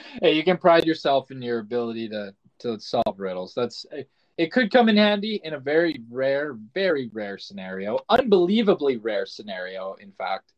[0.22, 3.54] hey, you can pride yourself in your ability to to solve riddles.
[3.54, 3.86] That's
[4.36, 9.94] it could come in handy in a very rare, very rare scenario, unbelievably rare scenario,
[10.00, 10.52] in fact.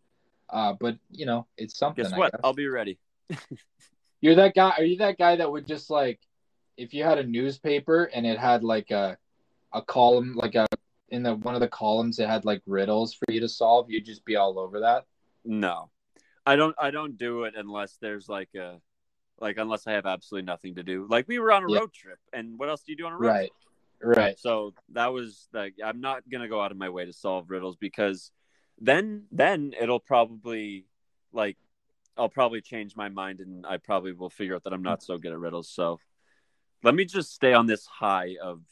[0.51, 2.05] Uh, but you know, it's something.
[2.05, 2.33] Guess what?
[2.45, 2.99] I'll be ready.
[4.21, 4.75] You're that guy.
[4.79, 6.21] Are you that guy that would just like,
[6.77, 9.17] if you had a newspaper and it had like a,
[9.73, 10.67] a column, like a
[11.09, 13.91] in the one of the columns, it had like riddles for you to solve.
[13.91, 15.07] You'd just be all over that.
[15.45, 15.91] No,
[16.47, 16.77] I don't.
[16.79, 18.81] I don't do it unless there's like a,
[19.43, 21.07] like unless I have absolutely nothing to do.
[21.11, 21.81] Like we were on a Yeah.
[21.81, 23.53] road trip, and what else do you do on a road Right.
[24.01, 24.17] trip?
[24.17, 24.39] Right.
[24.39, 27.77] So that was like I'm not gonna go out of my way to solve riddles
[27.77, 28.31] because
[28.81, 30.87] then then it'll probably
[31.33, 31.59] like
[32.17, 35.19] I'll probably change my mind and I probably will figure out that I'm not so
[35.19, 35.69] good at riddles.
[35.69, 35.99] So
[36.85, 38.63] let me just stay on this high of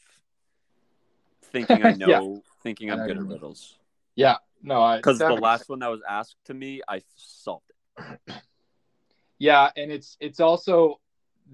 [1.51, 2.39] thinking I know, Yeah.
[2.63, 3.77] thinking I'm good at riddles.
[4.15, 4.37] Yeah.
[4.61, 4.81] No.
[4.81, 7.65] I Because the last one that was asked to me, I solved
[7.97, 8.33] it.
[9.41, 10.99] Yeah, and it's it's also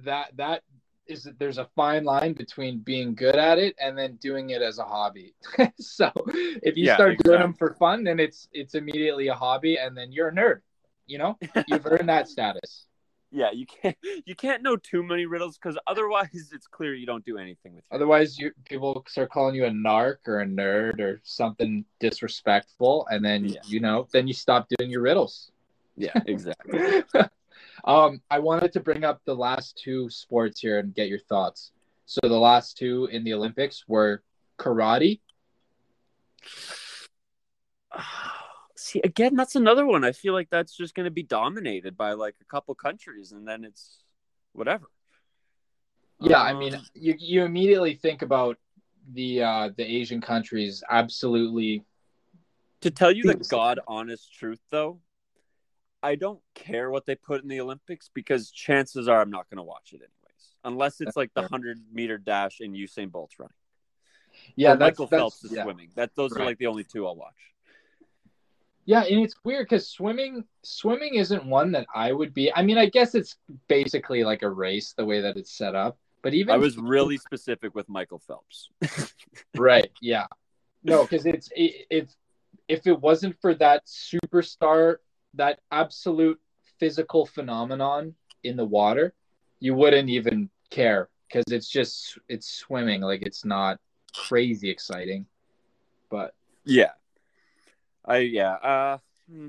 [0.03, 0.63] that that
[1.07, 4.61] is that there's a fine line between being good at it and then doing it
[4.61, 5.33] as a hobby.
[5.79, 9.77] so if you Yeah, start doing them for fun, then it's it's immediately a hobby,
[9.77, 10.59] and then you're a nerd.
[11.05, 12.87] You know, you've earned that status.
[13.31, 13.95] Yeah, you can't
[14.25, 17.85] you can't know too many riddles because otherwise it's clear you don't do anything with.
[17.89, 23.07] Your Otherwise, you people start calling you a narc or a nerd or something disrespectful,
[23.09, 23.61] and then Yeah.
[23.65, 25.51] you know, then you stop doing your riddles.
[25.95, 26.81] Yeah, exactly.
[27.85, 31.71] Um, I wanted to bring up the last two sports here and get your thoughts.
[32.05, 34.23] So the last two in the Olympics were
[34.57, 35.19] karate.
[38.75, 40.05] See, again, that's another one.
[40.05, 43.47] I feel like that's just going to be dominated by like a couple countries, and
[43.47, 44.03] then it's
[44.53, 44.85] whatever.
[46.21, 48.57] Yeah, I mean, Um, you you immediately think about
[49.13, 51.83] the uh, the Asian countries absolutely.
[52.81, 54.99] to tell you the god honest truth, though,
[56.03, 59.57] I don't care what they put in the Olympics because chances are I'm not going
[59.57, 63.53] to watch it anyways, unless it's like the hundred meter dash and Usain Bolt's running.
[64.55, 65.63] Yeah, that's, Michael that's- Phelps is yeah.
[65.63, 65.89] swimming.
[65.95, 67.33] That those are like the only two I'll watch.
[68.85, 72.53] Yeah, and it's weird because swimming swimming isn't one that I would be.
[72.53, 73.35] I mean, I guess it's
[73.67, 75.97] basically like a race the way that it's set up.
[76.23, 78.69] But even I was really specific with Michael Phelps.
[79.57, 80.27] right, yeah,
[80.83, 82.09] no, because it's it, if
[82.69, 84.97] if it wasn't for that superstar,
[85.33, 86.39] that absolute
[86.79, 89.13] physical phenomenon in the water,
[89.59, 93.79] you wouldn't even care because it's just it's swimming like it's not
[94.15, 95.25] crazy exciting.
[96.09, 96.33] But
[96.65, 96.91] Yeah.
[98.05, 98.53] I yeah.
[98.53, 98.97] Uh
[99.29, 99.47] hmm.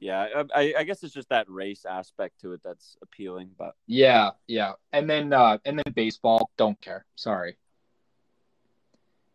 [0.00, 4.30] yeah, I, I guess it's just that race aspect to it that's appealing, but Yeah,
[4.46, 4.72] yeah.
[4.92, 7.04] And then uh and then baseball, don't care.
[7.16, 7.56] Sorry.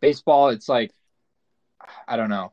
[0.02, 0.92] Baseball, it's like
[2.08, 2.52] I don't know.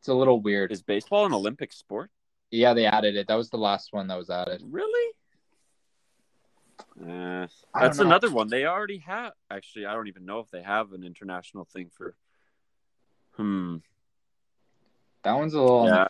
[0.00, 0.70] It's a little weird.
[0.70, 2.10] is baseball an Olympic sport?
[2.50, 3.28] Yeah, they added it.
[3.28, 4.62] That was the last one that was added.
[4.64, 5.12] Really?
[7.00, 8.48] Uh, that's another one.
[8.48, 9.32] They already have.
[9.50, 12.14] Actually, I don't even know if they have an international thing for.
[13.32, 13.76] Hmm.
[15.24, 16.06] That one's a little Yeah.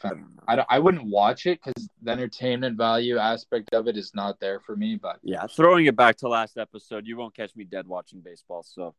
[0.46, 4.38] I, don't- I wouldn't watch it because the entertainment value aspect of it is not
[4.40, 4.96] there for me.
[4.96, 5.46] But Yeah.
[5.46, 8.62] Throwing it back to last episode, you won't catch me dead watching baseball.
[8.62, 8.94] So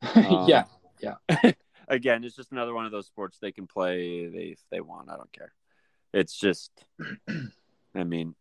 [0.14, 0.64] um, yeah,
[1.88, 5.10] again, it's just another one of those sports they can play they if they want.
[5.10, 5.52] I don't care.
[6.12, 6.70] It's just,
[7.94, 8.34] I mean,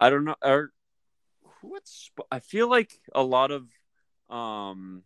[0.00, 0.36] I don't know.
[0.42, 0.72] Or
[1.62, 3.68] what's I feel like a lot of,
[4.34, 5.02] um,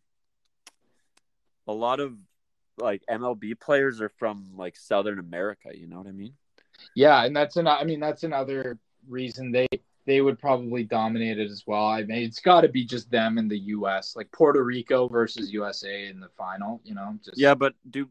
[1.67, 2.15] a lot of
[2.79, 5.71] like MLB players are from like Southern America.
[5.75, 6.35] You know what I mean?
[6.95, 7.67] yeah, and that's an.
[7.67, 8.79] I mean, that's another
[9.09, 9.67] reason they
[10.07, 11.87] they would probably dominate it as well.
[11.87, 14.15] I mean, it's got to be just them in the U.S.
[14.17, 16.81] Like Puerto Rico versus USA in the final.
[16.85, 18.09] You know, just Yeah, but do,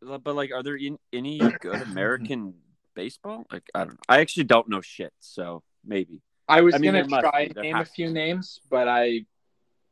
[0.00, 2.54] but like, are there in, any good American
[2.94, 3.44] baseball?
[3.52, 3.98] Like, I don't know.
[4.08, 5.12] I actually don't know shit.
[5.20, 7.48] So maybe, I was I mean, gonna try.
[7.54, 9.26] There name a few names, but I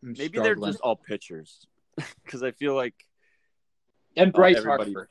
[0.02, 1.66] maybe they're just all pitchers.
[2.24, 2.94] Because I feel like,
[4.16, 5.08] and Bryce everybody- Harper.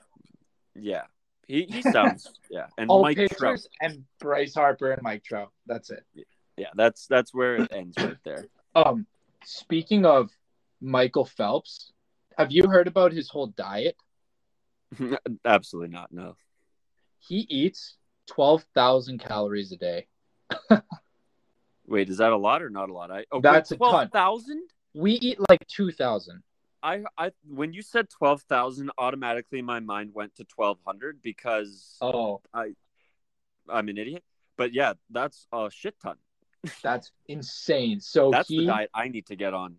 [0.75, 1.03] yeah,
[1.47, 3.59] he he sounds yeah, and All Mike pitchers Trout.
[3.81, 5.51] and Bryce Harper and Mike Trout.
[5.67, 6.03] That's it.
[6.57, 8.47] Yeah, that's that's where it ends right there.
[8.73, 9.05] Um,
[9.43, 10.31] speaking of
[10.81, 11.91] Michael Phelps,
[12.37, 13.95] have you heard about his whole diet?
[15.45, 16.11] Absolutely not.
[16.11, 16.35] No.
[17.27, 20.07] He eats twelve thousand calories a day.
[21.87, 23.11] Wait, is that a lot or not a lot?
[23.11, 23.89] I oh, That's a ton.
[23.89, 24.63] twelve thousand.
[24.93, 26.43] We eat like two thousand.
[26.83, 31.97] I I when you said twelve thousand, automatically my mind went to twelve hundred because
[32.01, 32.73] Oh, I
[33.69, 34.23] I'm an idiot.
[34.57, 36.17] But yeah, that's a shit ton.
[36.83, 37.99] that's insane.
[37.99, 39.75] So That's he, the diet I need to get on.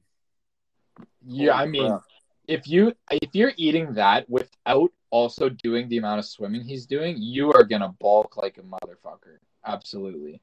[1.24, 2.02] yeah, I mean, crap.
[2.46, 7.16] If you if you're eating that without also doing the amount of swimming he's doing,
[7.18, 9.38] you are gonna bulk like a motherfucker.
[9.64, 10.40] Absolutely.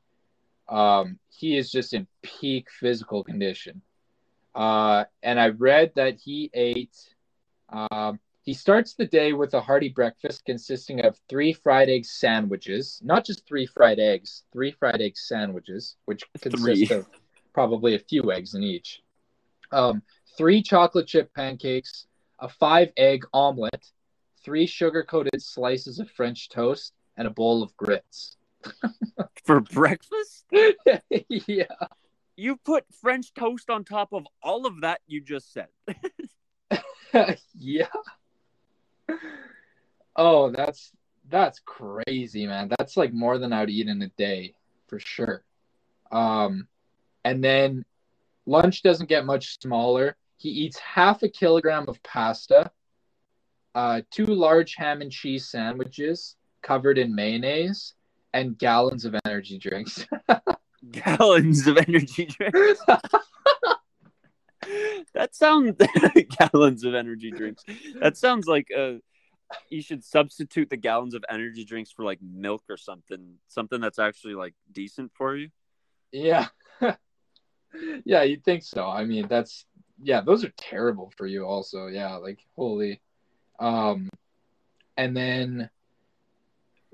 [0.68, 3.82] Um, he is just in peak physical condition.
[4.54, 6.96] Uh, and I read that he ate.
[7.70, 13.00] Um, he starts the day with a hearty breakfast consisting of three fried egg sandwiches,
[13.04, 16.98] not just three fried eggs, three fried egg sandwiches, which consist Three.
[16.98, 17.08] of
[17.54, 19.02] probably a few eggs in each.
[19.72, 20.02] Um,
[20.40, 22.08] three chocolate chip pancakes,
[22.40, 23.92] a five egg omelet,
[24.42, 28.38] three sugar coated slices of French toast, and a bowl of grits.
[29.44, 30.46] For breakfast?
[31.20, 31.66] yeah.
[32.38, 35.68] You put French toast on top of all of that you just said.
[37.54, 37.88] yeah.
[40.16, 40.94] Oh, that's
[41.28, 42.72] that's crazy, man.
[42.78, 44.54] That's like more than I'd eat in a day
[44.88, 45.44] for sure.
[46.14, 46.70] Um,
[47.26, 47.84] and then
[48.46, 50.16] lunch doesn't get much smaller.
[50.40, 52.72] He eats half a kilogram of pasta,
[53.76, 57.94] uh, two large ham and cheese sandwiches covered in mayonnaise,
[58.34, 60.08] and gallons of energy drinks.
[60.92, 62.80] Gallons of energy drinks.
[65.14, 65.76] that sounds
[66.40, 67.66] gallons of energy drinks.
[68.00, 68.94] That sounds like uh
[69.70, 74.00] you should substitute the gallons of energy drinks for like milk or something, something that's
[74.00, 75.50] actually like decent for you.
[76.14, 76.48] Yeah.
[78.06, 78.88] yeah, you'd think so.
[78.88, 79.66] I mean, that's
[80.02, 81.88] yeah, those are terrible for you also.
[81.88, 83.02] Yeah, like holy.
[83.60, 84.10] Um
[84.98, 85.70] and then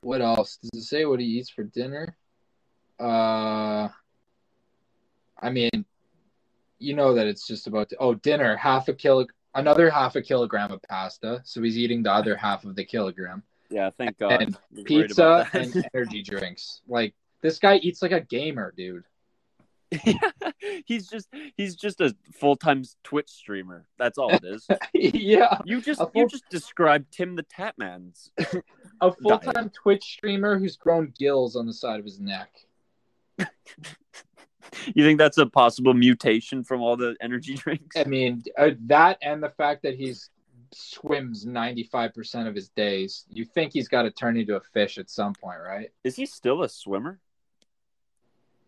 [0.01, 0.57] what else?
[0.57, 2.15] Does it say what he eats for dinner?
[2.99, 3.89] Uh
[5.39, 5.85] I mean,
[6.79, 10.21] you know that it's just about to, oh, dinner, half a kilo another half a
[10.21, 11.41] kilogram of pasta.
[11.45, 13.43] So he's eating the other half of the kilogram.
[13.69, 14.41] Yeah, thank God.
[14.41, 16.81] And I was worried Pizza and energy drinks.
[16.87, 19.03] Like this guy eats like a gamer, dude.
[20.85, 23.87] he's just he's just a full time Twitch streamer.
[23.97, 24.67] That's all it is.
[24.93, 25.59] yeah.
[25.65, 28.31] You just A you just described Tim the Tatman's.
[29.01, 32.49] A full time Twitch streamer who's grown gills on the side of his neck.
[33.37, 37.97] You think that's a possible mutation from all the energy drinks?
[37.97, 40.29] I mean, uh, that and the fact that he's
[40.75, 43.25] swims 95% of his days.
[43.29, 45.89] You think he's got to turn into a fish at some point, right?
[46.03, 47.19] Is he still a swimmer?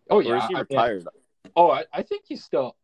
[0.10, 0.48] Oh, yeah.
[0.54, 1.08] I retired?
[1.56, 2.76] oh, I, I think he's still.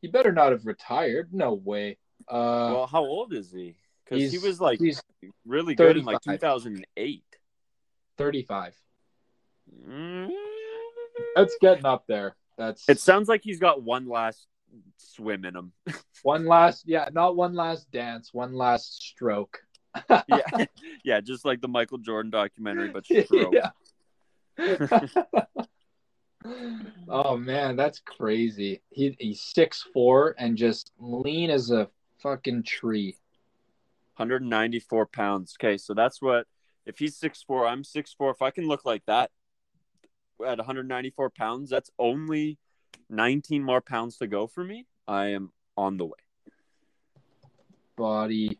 [0.00, 1.32] He better not have retired.
[1.32, 1.98] No way.
[2.28, 3.76] Uh, well, how old is he?
[4.04, 5.02] Because he was like he's
[5.46, 7.24] really good in like 2008.
[8.18, 8.74] 35.
[9.88, 10.30] Mm.
[11.34, 12.36] That's getting up there.
[12.58, 14.46] That's It sounds like he's got one last
[14.98, 15.72] swim in him.
[16.22, 19.60] one last, yeah, not one last dance, one last stroke.
[20.10, 20.18] yeah,
[21.04, 23.54] yeah, just like the Michael Jordan documentary, but stroke.
[23.54, 23.70] yeah.
[27.08, 28.82] Oh man, that's crazy.
[28.90, 31.88] He he's six four and just lean as a
[32.22, 33.16] fucking tree.
[34.16, 35.56] 194 pounds.
[35.60, 36.46] Okay, so that's what
[36.86, 38.30] if he's six four, I'm six four.
[38.30, 39.30] If I can look like that
[40.46, 42.58] at 194 pounds, that's only
[43.08, 44.86] 19 more pounds to go for me.
[45.06, 46.12] I am on the way.
[47.96, 48.58] Body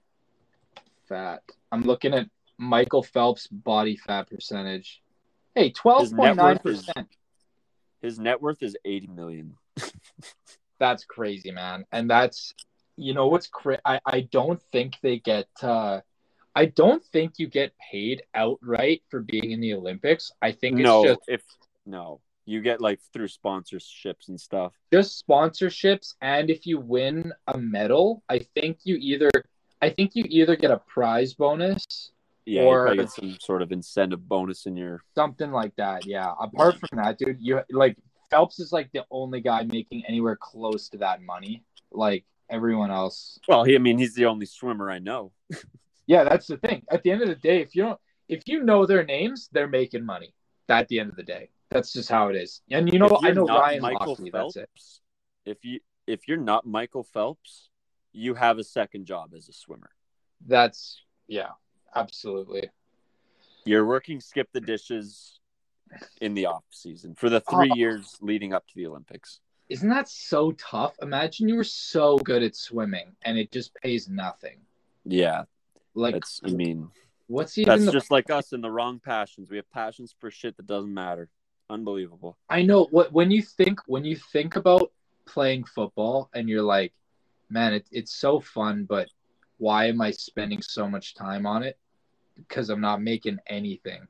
[1.08, 1.42] fat.
[1.70, 2.28] I'm looking at
[2.58, 5.02] Michael Phelps' body fat percentage.
[5.54, 7.08] Hey, twelve point nine percent.
[8.02, 9.54] His net worth is 80 million.
[10.78, 11.84] That's crazy, man.
[11.92, 12.54] And that's
[12.96, 15.48] you know what's cra- I I don't think they get.
[15.62, 16.00] uh
[16.54, 20.32] I don't think you get paid outright for being in the Olympics.
[20.42, 21.42] I think it's No, just if
[21.86, 24.72] no, you get like through sponsorships and stuff.
[24.92, 29.30] just sponsorships and if you win a medal i think you either
[29.80, 32.10] i think you either get a prize bonus
[32.44, 35.00] Yeah, Or- get some sort of incentive bonus in your.
[35.14, 36.32] something like that yeah.
[36.40, 37.96] Apart from that dude you like
[38.30, 43.38] phelps is like the only guy making anywhere close to that money like everyone else.
[43.48, 45.32] Well, he, I mean, he's the only swimmer I know.
[46.06, 46.82] yeah that's the thing.
[46.90, 49.68] At the end of the day if you don't if you know their names they're
[49.68, 50.34] making money
[50.68, 51.50] at the end of the day.
[51.70, 52.60] That's just how it is.
[52.70, 54.68] And you know i know ryan Michael Lochte, that's it.
[54.74, 55.00] Phelps,
[55.46, 57.68] if you if you're not Michael Phelps,
[58.12, 59.90] you have a second job as a swimmer.
[60.46, 61.50] that's yeah
[61.94, 62.68] absolutely
[63.64, 65.38] You're working skip the dishes
[66.20, 67.56] in the off season for the oh.
[67.56, 67.76] three Oh.
[67.76, 69.40] years leading up to the Olympics.
[69.68, 70.94] Isn't that so tough?
[71.00, 74.58] Imagine you were so good at swimming and it just pays nothing.
[75.04, 75.44] Yeah,
[75.94, 76.40] Like, that's.
[76.44, 76.90] I mean,
[77.26, 77.92] what's even that's the?
[77.92, 79.48] just like us in the wrong passions.
[79.50, 81.28] We have passions for shit that doesn't matter.
[81.70, 82.36] Unbelievable.
[82.50, 84.92] I know what when you think when you think about
[85.26, 86.92] playing football and you're like,
[87.48, 89.08] man, it, it's so fun, but
[89.58, 91.78] why am I spending so much time on it?
[92.36, 94.06] Because I'm not making anything.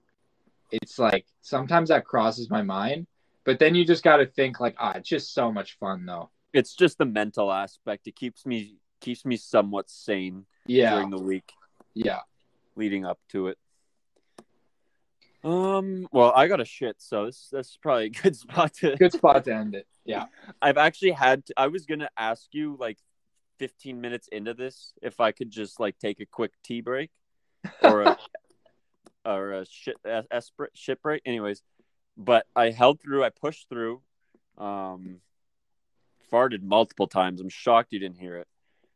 [0.70, 3.06] It's like sometimes that crosses my mind,
[3.44, 6.30] but then you just got to think like, ah, it's just so much fun though.
[6.52, 8.06] It's just the mental aspect.
[8.06, 11.52] It keeps me keeps me somewhat sane Yeah, during the week.
[11.94, 12.20] yeah.
[12.76, 13.58] leading up to it.
[15.44, 16.06] Um.
[16.12, 18.96] Well, I got a shit, so this this is probably a good spot to.
[18.96, 19.86] Good spot to end it.
[20.04, 20.26] Yeah.
[20.62, 21.44] I've actually had.
[21.46, 22.98] To, I was gonna ask you like,
[23.58, 27.10] fifteen minutes into this, if I could just like take a quick tea break,
[27.82, 28.18] or a
[29.24, 30.42] or a shit a, a
[30.74, 31.22] shit break.
[31.24, 31.62] Anyways,
[32.16, 33.24] but I held through.
[33.24, 34.02] I pushed through.
[34.58, 35.20] Um,
[36.30, 37.40] farted multiple times.
[37.40, 38.46] I'm shocked you didn't hear it.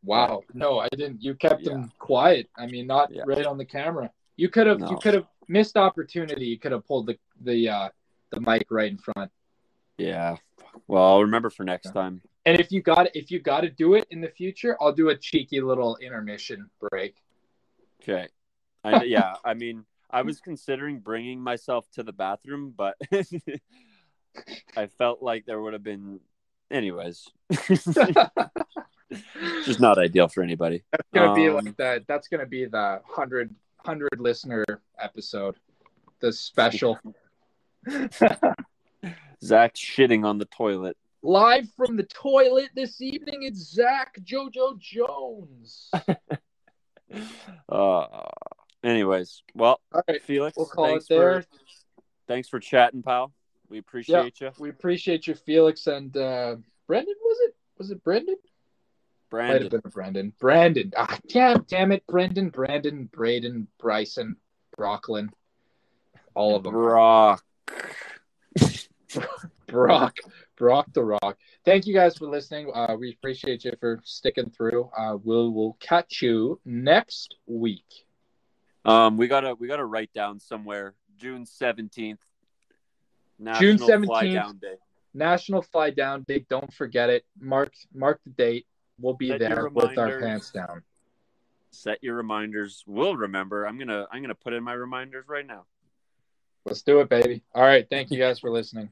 [0.02, 0.42] Wow.
[0.54, 1.22] No, I didn't.
[1.22, 1.72] You kept Yeah.
[1.72, 2.48] them quiet.
[2.56, 3.22] I mean, not Yeah.
[3.26, 4.10] right on the camera.
[4.36, 4.80] You could have.
[4.80, 6.46] You could have missed opportunity.
[6.46, 7.88] You could have pulled the the uh,
[8.30, 9.30] the mic right in front.
[9.98, 10.36] Yeah.
[10.86, 12.22] Well, I'll remember for next time.
[12.46, 15.08] And if you got if you got to do it in the future, I'll do
[15.08, 17.16] a cheeky little intermission break.
[18.00, 18.28] Okay.
[18.84, 22.96] I, yeah, I mean, I was considering bringing myself to the bathroom, but
[24.76, 26.20] I felt like there would have been,
[26.70, 27.28] anyways,
[27.66, 27.88] just
[29.80, 30.84] not ideal for anybody.
[30.92, 32.06] That's gonna be Um, like that.
[32.06, 33.52] That's gonna be the hundred
[33.84, 34.64] hundred listener
[35.00, 35.56] episode,
[36.20, 36.96] the special.
[39.42, 40.96] Zach shitting on the toilet.
[41.26, 45.90] Live from the toilet this evening, it's Zach Jojo Jones.
[47.68, 48.06] Uh,
[48.82, 51.42] anyways, well, All right, Felix, we'll call thanks it there.
[51.42, 51.48] For,
[52.26, 53.32] thanks for chatting, pal.
[53.68, 56.56] We appreciate you, We appreciate you, Felix and uh,
[56.88, 57.14] Brendan.
[57.22, 57.54] Was it?
[57.78, 58.34] Was it Brendan?
[59.30, 59.68] Might have Brandon.
[59.68, 60.32] been Brendan.
[60.40, 60.92] Brandon.
[60.96, 64.36] Ah, damn, damn it, Brendan, Brandon, Braden, Bryson,
[64.76, 65.28] Brocklin,
[66.34, 66.72] all of them.
[66.72, 67.44] Brock.
[69.68, 70.16] Brock,
[70.56, 71.38] Brock the Rock.
[71.64, 72.70] Thank you guys for listening.
[72.74, 74.90] Uh, we appreciate you for sticking through.
[74.96, 78.06] Uh, we'll we'll catch you next week.
[78.84, 82.20] Um, we gotta we gotta write down somewhere June seventeenth.
[83.58, 84.06] June 17th.
[85.12, 86.46] National Fly Down Day.
[86.48, 87.24] Don't forget it.
[87.40, 88.66] Mark mark the date.
[88.98, 90.82] We'll be Set there with our pants down.
[91.70, 92.82] Set your reminders.
[92.86, 93.66] We'll remember.
[93.66, 95.64] I'm gonna I'm gonna put in my reminders right now.
[96.64, 97.42] Let's do it, baby.
[97.54, 97.86] All right.
[97.88, 98.90] Thank you guys for listening.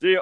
[0.00, 0.20] See ya.